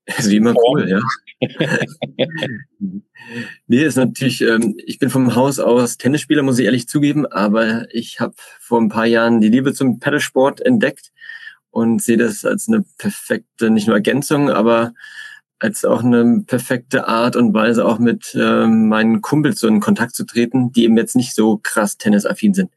[0.10, 1.01] Das ist wie immer cool, ja.
[3.68, 7.86] nee, ist natürlich, ähm, ich bin vom Haus aus Tennisspieler, muss ich ehrlich zugeben, aber
[7.93, 11.12] ich habe vor ein paar Jahren die Liebe zum Pedalsport entdeckt
[11.70, 14.93] und sehe das als eine perfekte, nicht nur Ergänzung, aber
[15.60, 20.16] als auch eine perfekte Art und Weise, auch mit ähm, meinen Kumpels so in Kontakt
[20.16, 22.72] zu treten, die eben jetzt nicht so krass tennisaffin sind.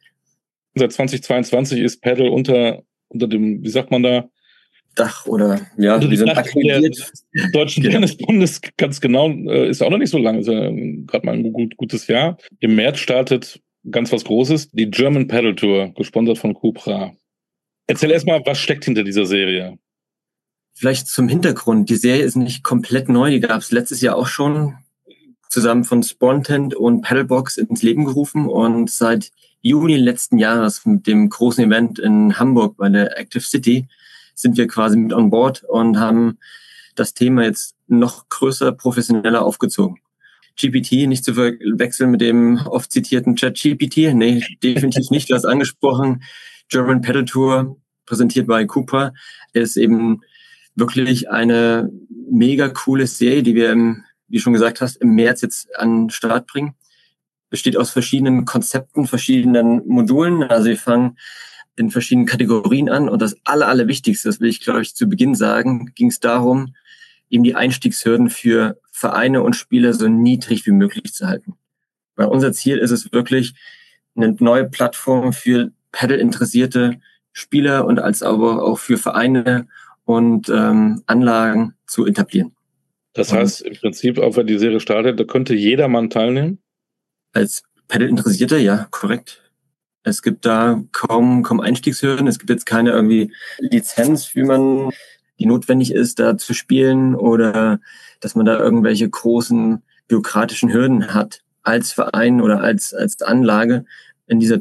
[0.74, 4.28] Seit 2022 ist Paddle unter, unter dem, wie sagt man da,
[4.94, 7.94] Dach oder ja, unter wie dem so ein Dach des Deutschen Genau.
[7.94, 10.70] Tennisbundes ganz genau, äh, ist ja auch noch nicht so lange, ist ja
[11.06, 12.36] gerade mal ein gut, gutes Jahr.
[12.60, 17.12] Im März startet ganz was Großes, die German Paddle Tour, gesponsert von Cupra.
[17.86, 19.78] Erzähl erstmal, was steckt hinter dieser Serie?
[20.74, 21.90] Vielleicht zum Hintergrund.
[21.90, 23.30] Die Serie ist nicht komplett neu.
[23.30, 24.76] Die gab es letztes Jahr auch schon
[25.48, 28.48] zusammen von Spontent und Paddlebox ins Leben gerufen.
[28.48, 29.30] Und seit
[29.60, 33.86] Juni letzten Jahres mit dem großen Event in Hamburg bei der Active City
[34.34, 36.38] sind wir quasi mit on board und haben
[36.94, 39.98] das Thema jetzt noch größer, professioneller aufgezogen.
[40.60, 44.14] GPT nicht zu verwechseln mit dem oft zitierten Chat GPT.
[44.14, 45.30] Nee, definitiv nicht.
[45.30, 46.22] Du hast angesprochen.
[46.68, 47.76] German Pedal Tour,
[48.06, 49.12] präsentiert bei Cooper,
[49.52, 50.20] ist eben
[50.74, 51.90] wirklich eine
[52.30, 56.10] mega coole Serie, die wir, im, wie schon gesagt hast, im März jetzt an den
[56.10, 56.74] Start bringen.
[57.50, 60.42] Besteht aus verschiedenen Konzepten, verschiedenen Modulen.
[60.44, 61.18] Also wir fangen
[61.76, 63.08] in verschiedenen Kategorien an.
[63.08, 66.74] Und das Aller, Allerwichtigste, das will ich, glaube ich, zu Beginn sagen, ging es darum,
[67.30, 71.54] eben die Einstiegshürden für Vereine und Spieler so niedrig wie möglich zu halten.
[72.14, 73.54] Weil unser Ziel ist es wirklich,
[74.14, 77.00] eine neue Plattform für Paddle-interessierte
[77.32, 79.66] Spieler und als aber auch für Vereine
[80.04, 82.54] und ähm, Anlagen zu etablieren.
[83.14, 86.58] Das heißt, im Prinzip, auch wenn die Serie startet, da könnte jedermann teilnehmen?
[87.32, 89.41] Als Paddle-Interessierter, ja, korrekt.
[90.04, 92.26] Es gibt da kaum, kaum Einstiegshürden.
[92.26, 94.90] Es gibt jetzt keine irgendwie Lizenz, wie man,
[95.38, 97.80] die notwendig ist, da zu spielen oder
[98.20, 103.84] dass man da irgendwelche großen bürokratischen Hürden hat, als Verein oder als, als Anlage
[104.26, 104.58] in dieser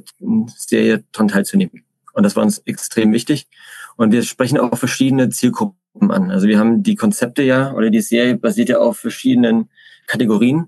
[0.56, 1.84] Serie dran teilzunehmen.
[2.14, 3.48] Und das war uns extrem wichtig.
[3.96, 6.32] Und wir sprechen auch verschiedene Zielgruppen an.
[6.32, 9.70] Also wir haben die Konzepte ja, oder die Serie basiert ja auf verschiedenen
[10.08, 10.68] Kategorien.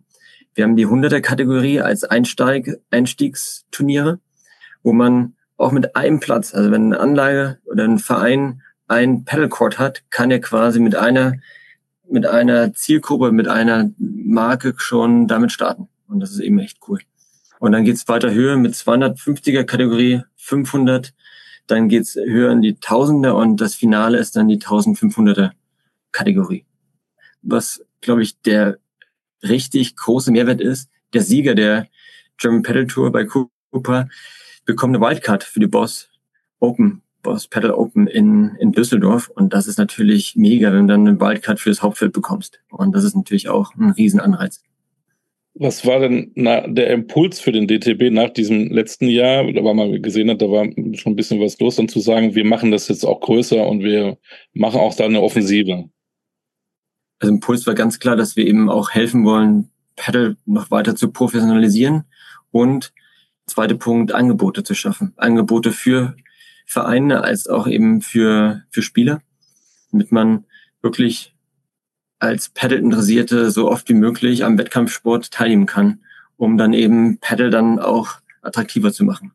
[0.55, 4.19] Wir haben die 100er Kategorie als Einsteig, Einstiegsturniere,
[4.83, 9.79] wo man auch mit einem Platz, also wenn eine Anlage oder ein Verein ein Paddlecourt
[9.79, 11.33] hat, kann er quasi mit einer,
[12.09, 15.87] mit einer Zielgruppe, mit einer Marke schon damit starten.
[16.07, 16.99] Und das ist eben echt cool.
[17.59, 21.13] Und dann geht's weiter höher mit 250er Kategorie, 500,
[21.67, 25.51] dann geht's höher in die Tausender und das Finale ist dann die 1500er
[26.11, 26.65] Kategorie.
[27.41, 28.79] Was, glaube ich, der
[29.41, 31.87] richtig große Mehrwert ist, der Sieger der
[32.37, 34.09] German Paddle Tour bei Cooper
[34.65, 36.09] bekommt eine Wildcard für die Boss
[36.59, 39.29] Open, Boss Paddle Open in, in Düsseldorf.
[39.29, 42.61] Und das ist natürlich mega, wenn du dann eine Wildcard für das Hauptfeld bekommst.
[42.69, 44.63] Und das ist natürlich auch ein Riesenanreiz.
[45.55, 49.75] Was war denn na, der Impuls für den DTB nach diesem letzten Jahr, da war
[49.75, 52.71] man gesehen hat, da war schon ein bisschen was los, dann zu sagen, wir machen
[52.71, 54.17] das jetzt auch größer und wir
[54.53, 55.89] machen auch da eine Offensive?
[57.19, 61.11] Also Impuls war ganz klar, dass wir eben auch helfen wollen, Paddle noch weiter zu
[61.11, 62.05] professionalisieren
[62.49, 62.91] und
[63.47, 65.13] zweiter Punkt, Angebote zu schaffen.
[65.17, 66.15] Angebote für
[66.65, 69.21] Vereine als auch eben für, für Spieler,
[69.91, 70.45] damit man
[70.81, 71.33] wirklich
[72.19, 76.03] als Paddle-Interessierte so oft wie möglich am Wettkampfsport teilnehmen kann,
[76.37, 79.33] um dann eben Paddle dann auch attraktiver zu machen.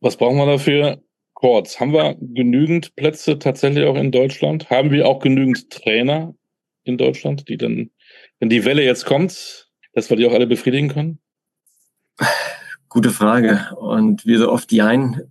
[0.00, 1.02] Was brauchen wir dafür?
[1.34, 1.78] Courts.
[1.78, 4.70] Haben wir genügend Plätze tatsächlich auch in Deutschland?
[4.70, 6.34] Haben wir auch genügend Trainer
[6.82, 7.90] in Deutschland, die dann,
[8.40, 11.20] wenn die Welle jetzt kommt, dass wir die auch alle befriedigen können?
[12.88, 13.76] Gute Frage.
[13.76, 15.22] Und wie so oft die ein,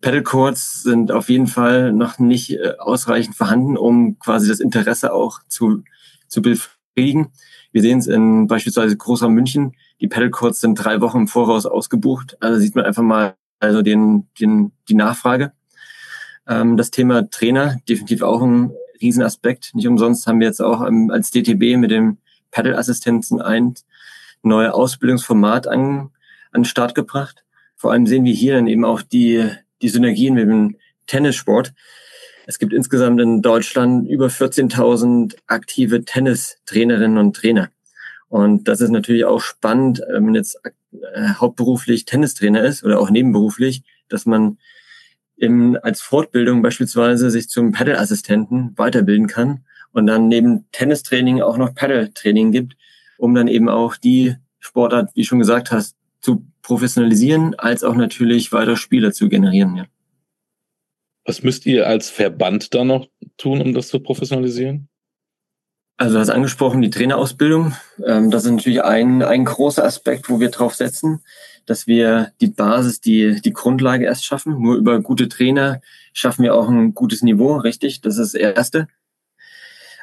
[0.00, 5.12] Paddle Courts sind auf jeden Fall noch nicht äh, ausreichend vorhanden, um quasi das Interesse
[5.12, 5.82] auch zu,
[6.28, 7.32] zu befriedigen.
[7.72, 9.72] Wir sehen es in beispielsweise Großraum München.
[10.00, 12.36] Die Paddle Courts sind drei Wochen im Voraus ausgebucht.
[12.40, 15.52] Also sieht man einfach mal also den, den, die Nachfrage.
[16.48, 19.74] Ähm, das Thema Trainer, definitiv auch ein Riesenaspekt.
[19.74, 22.18] Nicht umsonst haben wir jetzt auch ähm, als DTB mit dem
[22.50, 23.74] Paddle-Assistenzen ein
[24.42, 26.10] neues Ausbildungsformat an,
[26.52, 27.44] an den Start gebracht.
[27.76, 29.48] Vor allem sehen wir hier dann eben auch die,
[29.82, 31.72] die Synergien mit dem Tennissport.
[32.46, 37.70] Es gibt insgesamt in Deutschland über 14.000 aktive Tennistrainerinnen und Trainer.
[38.28, 40.58] Und das ist natürlich auch spannend, wenn man jetzt
[40.92, 44.58] äh, hauptberuflich Tennistrainer ist oder auch nebenberuflich, dass man
[45.36, 51.74] eben als Fortbildung beispielsweise sich zum Paddle-Assistenten weiterbilden kann und dann neben Tennistraining auch noch
[51.74, 52.76] Paddle-Training gibt,
[53.18, 58.52] um dann eben auch die Sportart, wie schon gesagt hast, zu professionalisieren, als auch natürlich
[58.52, 59.76] weiter Spieler zu generieren.
[59.76, 59.86] Ja.
[61.24, 64.88] Was müsst ihr als Verband da noch tun, um das zu professionalisieren?
[65.96, 67.74] Also du hast angesprochen, die Trainerausbildung.
[68.06, 71.22] Ähm, das ist natürlich ein, ein großer Aspekt, wo wir drauf setzen,
[71.66, 74.62] dass wir die Basis, die, die Grundlage erst schaffen.
[74.62, 75.82] Nur über gute Trainer
[76.14, 78.00] schaffen wir auch ein gutes Niveau, richtig?
[78.00, 78.88] Das ist das Erste.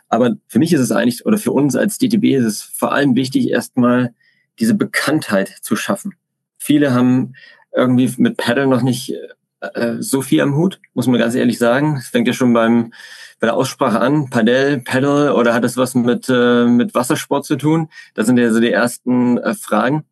[0.08, 3.16] Aber für mich ist es eigentlich, oder für uns als DTB ist es vor allem
[3.16, 4.14] wichtig, erstmal
[4.60, 6.16] diese Bekanntheit zu schaffen.
[6.58, 7.36] Viele haben
[7.74, 9.14] irgendwie mit Paddle noch nicht
[9.62, 11.98] äh, so viel am Hut, muss man ganz ehrlich sagen.
[11.98, 12.92] Es fängt ja schon beim
[13.40, 17.56] bei der Aussprache an, Padel, Paddle oder hat es was mit, äh, mit Wassersport zu
[17.56, 17.90] tun?
[18.16, 20.06] Das sind ja so die ersten äh, Fragen.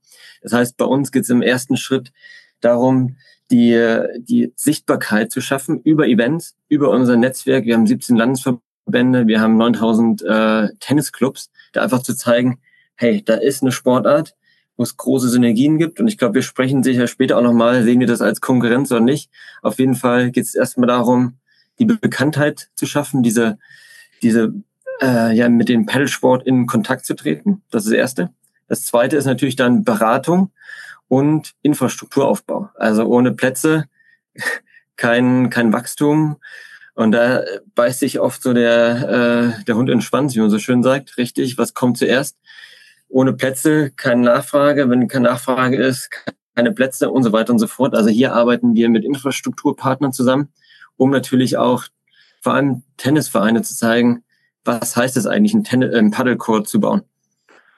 [0.44, 2.12] Das heißt, bei uns geht es im ersten Schritt
[2.62, 3.16] darum,
[3.52, 7.66] die, die Sichtbarkeit zu schaffen über Events, über unser Netzwerk.
[7.66, 12.60] Wir haben 17 Landesverbände, wir haben 9000 äh, Tennisclubs, da einfach zu zeigen,
[12.96, 14.36] hey, da ist eine Sportart,
[14.78, 16.00] wo es große Synergien gibt.
[16.00, 19.02] Und ich glaube, wir sprechen sicher später auch nochmal, sehen wir das als Konkurrenz oder
[19.02, 19.30] nicht.
[19.62, 21.38] Auf jeden Fall geht es erstmal darum,
[21.80, 23.58] die Bekanntheit zu schaffen, diese,
[24.22, 24.54] diese
[25.02, 27.62] äh, ja, mit dem Pedalsport in Kontakt zu treten.
[27.72, 28.30] Das ist das Erste.
[28.68, 30.52] Das Zweite ist natürlich dann Beratung
[31.08, 32.70] und Infrastrukturaufbau.
[32.76, 33.86] Also ohne Plätze
[34.96, 36.38] kein, kein Wachstum.
[36.96, 37.44] Und da
[37.76, 40.82] beißt sich oft so der, äh, der Hund in den Schwanz, wie man so schön
[40.82, 41.18] sagt.
[41.18, 42.38] Richtig, was kommt zuerst?
[43.08, 44.90] Ohne Plätze keine Nachfrage.
[44.90, 46.10] Wenn keine Nachfrage ist,
[46.56, 47.96] keine Plätze und so weiter und so fort.
[47.96, 50.50] Also hier arbeiten wir mit Infrastrukturpartnern zusammen,
[50.98, 51.86] um natürlich auch
[52.42, 54.24] vor allem Tennisvereine zu zeigen,
[54.64, 57.04] was heißt es eigentlich, einen, Tennis, einen Paddlecourt zu bauen.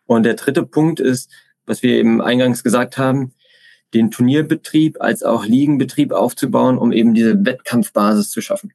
[0.06, 1.32] Und der dritte Punkt ist,
[1.66, 3.34] was wir eben eingangs gesagt haben,
[3.94, 8.74] den Turnierbetrieb als auch Ligenbetrieb aufzubauen, um eben diese Wettkampfbasis zu schaffen.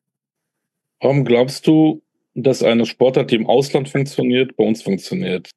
[1.01, 2.03] Warum glaubst du,
[2.35, 5.51] dass eine Sportart, die im Ausland funktioniert, bei uns funktioniert?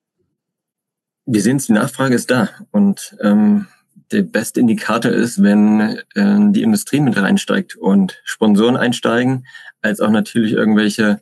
[1.26, 2.50] Wir sehen es, die Nachfrage ist da.
[2.72, 3.68] Und ähm,
[4.12, 5.80] der beste Indikator ist, wenn
[6.14, 9.48] äh, die Industrie mit reinsteigt und Sponsoren einsteigen,
[9.82, 11.22] als auch natürlich irgendwelche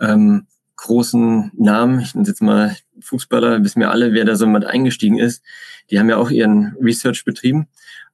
[0.00, 0.46] ähm,
[0.76, 5.18] großen Namen, ich nenne jetzt mal Fußballer, wissen wir alle, wer da so mit eingestiegen
[5.18, 5.42] ist.
[5.90, 7.68] Die haben ja auch ihren Research betrieben.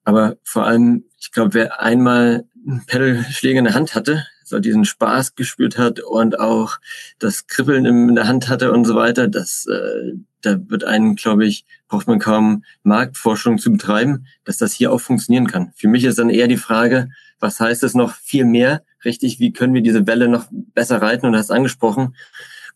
[0.04, 4.84] Aber vor allem, ich glaube, wer einmal einen Pedalschläger in der Hand hatte, so diesen
[4.84, 6.78] Spaß gespürt hat und auch
[7.18, 10.12] das Kribbeln in der Hand hatte und so weiter, das, äh,
[10.46, 15.00] da wird einen, glaube ich, braucht man kaum Marktforschung zu betreiben, dass das hier auch
[15.00, 15.72] funktionieren kann.
[15.76, 17.08] Für mich ist dann eher die Frage,
[17.40, 18.82] was heißt es noch viel mehr?
[19.04, 21.26] Richtig, wie können wir diese Welle noch besser reiten?
[21.26, 22.14] Und du hast angesprochen,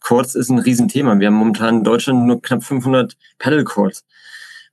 [0.00, 1.18] Courts ist ein Riesenthema.
[1.20, 4.04] Wir haben momentan in Deutschland nur knapp 500 Paddle Courts.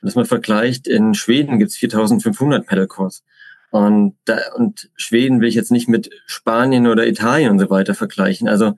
[0.01, 3.23] Wenn man vergleicht, in Schweden gibt es 4500 Paddle Courts.
[3.69, 7.93] Und, da, und Schweden will ich jetzt nicht mit Spanien oder Italien und so weiter
[7.93, 8.47] vergleichen.
[8.47, 8.75] Also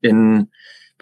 [0.00, 0.48] in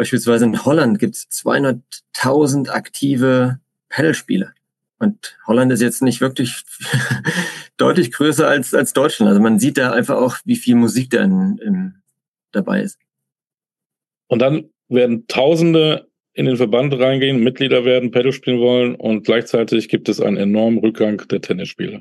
[0.01, 3.61] beispielsweise in Holland gibt es 200.000 aktive
[3.91, 4.55] Pedalspiele.
[4.99, 6.63] Und Holland ist jetzt nicht wirklich
[7.77, 9.29] deutlich größer als, als Deutschland.
[9.29, 11.95] Also man sieht da einfach auch, wie viel Musik da in, in,
[12.51, 12.99] dabei ist.
[14.29, 19.91] Und dann werden Tausende in den Verband reingehen, Mitglieder werden, Pedal spielen wollen und gleichzeitig
[19.91, 22.01] gibt es einen enormen Rückgang der Tennisspieler.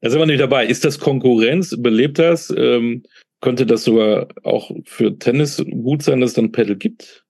[0.00, 0.64] Da sind wir nicht dabei.
[0.64, 1.74] Ist das Konkurrenz?
[1.76, 2.48] Belebt das?
[2.56, 3.02] Ähm,
[3.42, 7.25] könnte das sogar auch für Tennis gut sein, dass es dann Pedal gibt?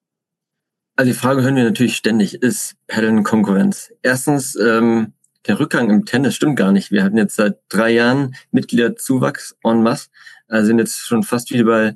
[0.99, 3.93] Also die Frage hören wir natürlich ständig, ist Paddeln Konkurrenz?
[4.01, 5.13] Erstens, ähm,
[5.47, 6.91] der Rückgang im Tennis stimmt gar nicht.
[6.91, 10.09] Wir hatten jetzt seit drei Jahren Mitgliederzuwachs en masse,
[10.49, 11.95] also sind jetzt schon fast wieder bei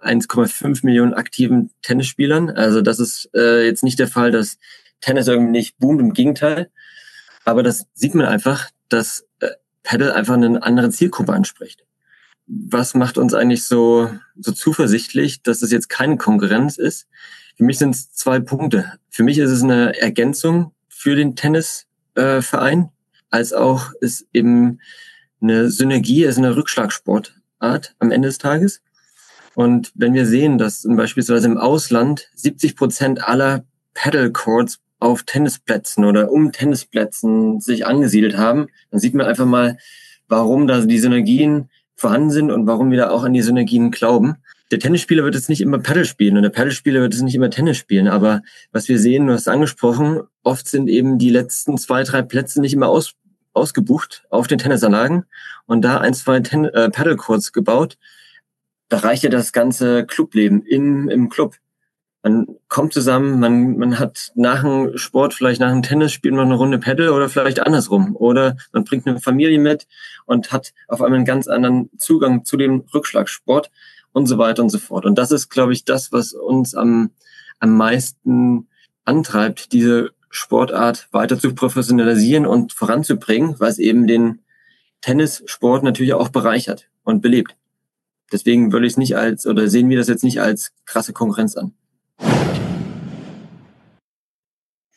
[0.00, 2.48] 1,5 Millionen aktiven Tennisspielern.
[2.48, 4.56] Also das ist äh, jetzt nicht der Fall, dass
[5.02, 6.70] Tennis irgendwie nicht boomt, im Gegenteil.
[7.44, 9.50] Aber das sieht man einfach, dass äh,
[9.82, 11.84] Paddle einfach eine andere Zielgruppe anspricht.
[12.46, 17.06] Was macht uns eigentlich so, so zuversichtlich, dass es jetzt keine Konkurrenz ist?
[17.60, 18.94] Für mich sind es zwei Punkte.
[19.10, 22.88] Für mich ist es eine Ergänzung für den Tennisverein, äh,
[23.28, 24.80] als auch ist eben
[25.42, 28.80] eine Synergie, ist eine Rückschlagsportart am Ende des Tages.
[29.54, 36.06] Und wenn wir sehen, dass beispielsweise im Ausland 70 Prozent aller Paddle Courts auf Tennisplätzen
[36.06, 39.76] oder um Tennisplätzen sich angesiedelt haben, dann sieht man einfach mal,
[40.28, 44.36] warum da die Synergien vorhanden sind und warum wir da auch an die Synergien glauben.
[44.70, 47.50] Der Tennisspieler wird jetzt nicht immer Paddle spielen und der Paddlespieler wird jetzt nicht immer
[47.50, 52.04] Tennis spielen, aber was wir sehen, du hast angesprochen, oft sind eben die letzten zwei,
[52.04, 53.14] drei Plätze nicht immer aus,
[53.52, 55.24] ausgebucht auf den Tennisanlagen
[55.66, 57.98] und da ein, zwei Ten äh, Paddlecourts gebaut.
[58.88, 61.56] Da reicht ja das ganze Clubleben im, im Club
[62.22, 66.46] man kommt zusammen, man, man hat nach dem Sport, vielleicht nach dem Tennis, spielt man
[66.46, 68.14] eine Runde Paddle oder vielleicht andersrum.
[68.14, 69.86] Oder man bringt eine Familie mit
[70.26, 73.70] und hat auf einmal einen ganz anderen Zugang zu dem Rückschlagsport
[74.12, 75.06] und so weiter und so fort.
[75.06, 77.10] Und das ist, glaube ich, das, was uns am,
[77.58, 78.68] am meisten
[79.04, 84.40] antreibt, diese Sportart weiter zu professionalisieren und voranzubringen, was eben den
[85.00, 87.56] Tennissport natürlich auch bereichert und belebt.
[88.32, 91.56] Deswegen würde ich es nicht als, oder sehen wir das jetzt nicht als krasse Konkurrenz
[91.56, 91.72] an.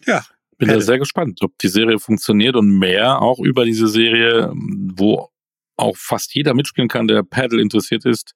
[0.05, 0.23] Ja.
[0.57, 0.85] Bin da Paddle.
[0.85, 5.29] sehr gespannt, ob die Serie funktioniert und mehr auch über diese Serie, wo
[5.75, 8.35] auch fast jeder mitspielen kann, der Paddle interessiert ist,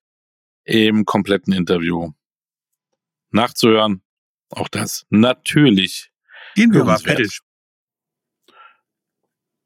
[0.67, 2.11] im kompletten Interview.
[3.31, 4.01] Nachzuhören,
[4.49, 6.11] auch das natürlich
[6.55, 6.99] Gehen wir mal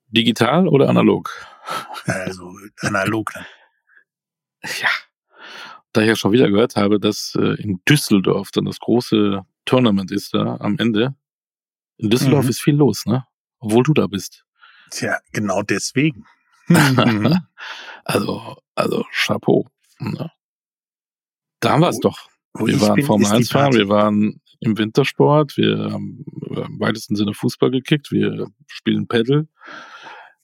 [0.07, 1.31] digital oder analog.
[2.05, 3.45] Also analog dann.
[4.79, 4.89] Ja.
[5.93, 10.11] Da ich ja schon wieder gehört habe, dass äh, in Düsseldorf dann das große Tournament
[10.11, 11.15] ist da am Ende.
[11.97, 12.49] In Düsseldorf Mhm.
[12.49, 13.25] ist viel los, ne?
[13.59, 14.45] Obwohl du da bist.
[14.91, 16.25] Tja, genau deswegen.
[16.67, 17.37] Mhm.
[18.05, 19.67] also, also Chapeau.
[19.99, 20.31] Ne?
[21.61, 22.29] Da haben wir es doch.
[22.57, 26.79] Wir waren bin, Formel ist die 1 fahren, wir waren im Wintersport, wir haben im
[26.79, 29.47] weitesten Sinne Fußball gekickt, wir spielen Paddle.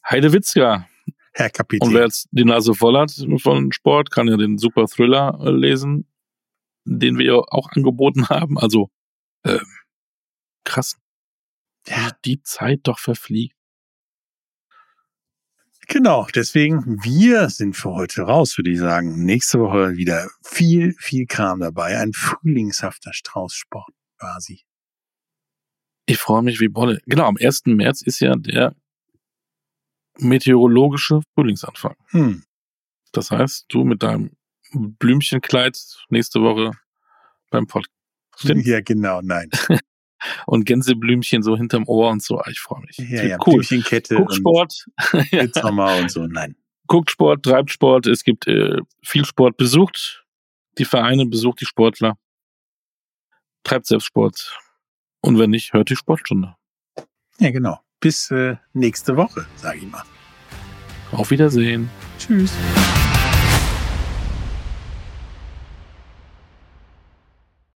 [0.10, 0.88] Heidewitzka.
[1.34, 1.94] Herr Und Kapitän.
[1.94, 3.11] wer jetzt die Nase voll hat
[3.41, 6.07] von Sport, kann ja den Super Thriller äh, lesen,
[6.85, 8.57] den wir auch angeboten haben.
[8.57, 8.89] Also
[9.44, 9.60] ähm,
[10.64, 10.98] krass,
[11.88, 13.57] Ja, die Zeit doch verfliegt.
[15.88, 16.28] Genau.
[16.34, 19.26] Deswegen, wir sind für heute raus, würde ich sagen.
[19.26, 21.98] Nächste Woche wieder viel, viel Kram dabei.
[21.98, 24.62] Ein frühlingshafter Straußsport quasi.
[26.06, 27.00] Ich freue mich wie Bolle.
[27.06, 27.64] Genau, am 1.
[27.66, 28.76] März ist ja der
[30.20, 31.96] meteorologische Frühlingsanfang.
[32.08, 32.44] Hm.
[33.12, 34.32] Das heißt, du mit deinem
[34.72, 35.78] Blümchenkleid
[36.10, 36.72] nächste Woche
[37.50, 37.94] beim Podcast.
[38.38, 38.66] Stimmt.
[38.66, 39.50] Ja, genau, nein.
[40.45, 42.39] Und Gänseblümchen so hinterm Ohr und so.
[42.39, 42.98] Ah, Ich freue mich.
[42.98, 43.56] Ja, ja, cool.
[43.56, 44.85] Blümchenkette Guckt Sport.
[45.31, 45.44] ja.
[45.44, 46.26] Midsommer und so.
[46.26, 46.56] Nein.
[46.88, 48.07] Guckt Sport, treibt Sport.
[48.07, 49.57] Es gibt äh, viel Sport.
[49.57, 50.26] Besucht
[50.77, 52.18] die Vereine, besucht die Sportler.
[53.64, 54.57] Treibt selbst Sport.
[55.22, 56.56] Und wenn nicht, hört die Sportstunde.
[57.39, 57.80] Ja, genau.
[57.99, 60.03] Bis äh, nächste Woche, sage ich mal.
[61.11, 61.89] Auf Wiedersehen.
[62.19, 62.53] Tschüss.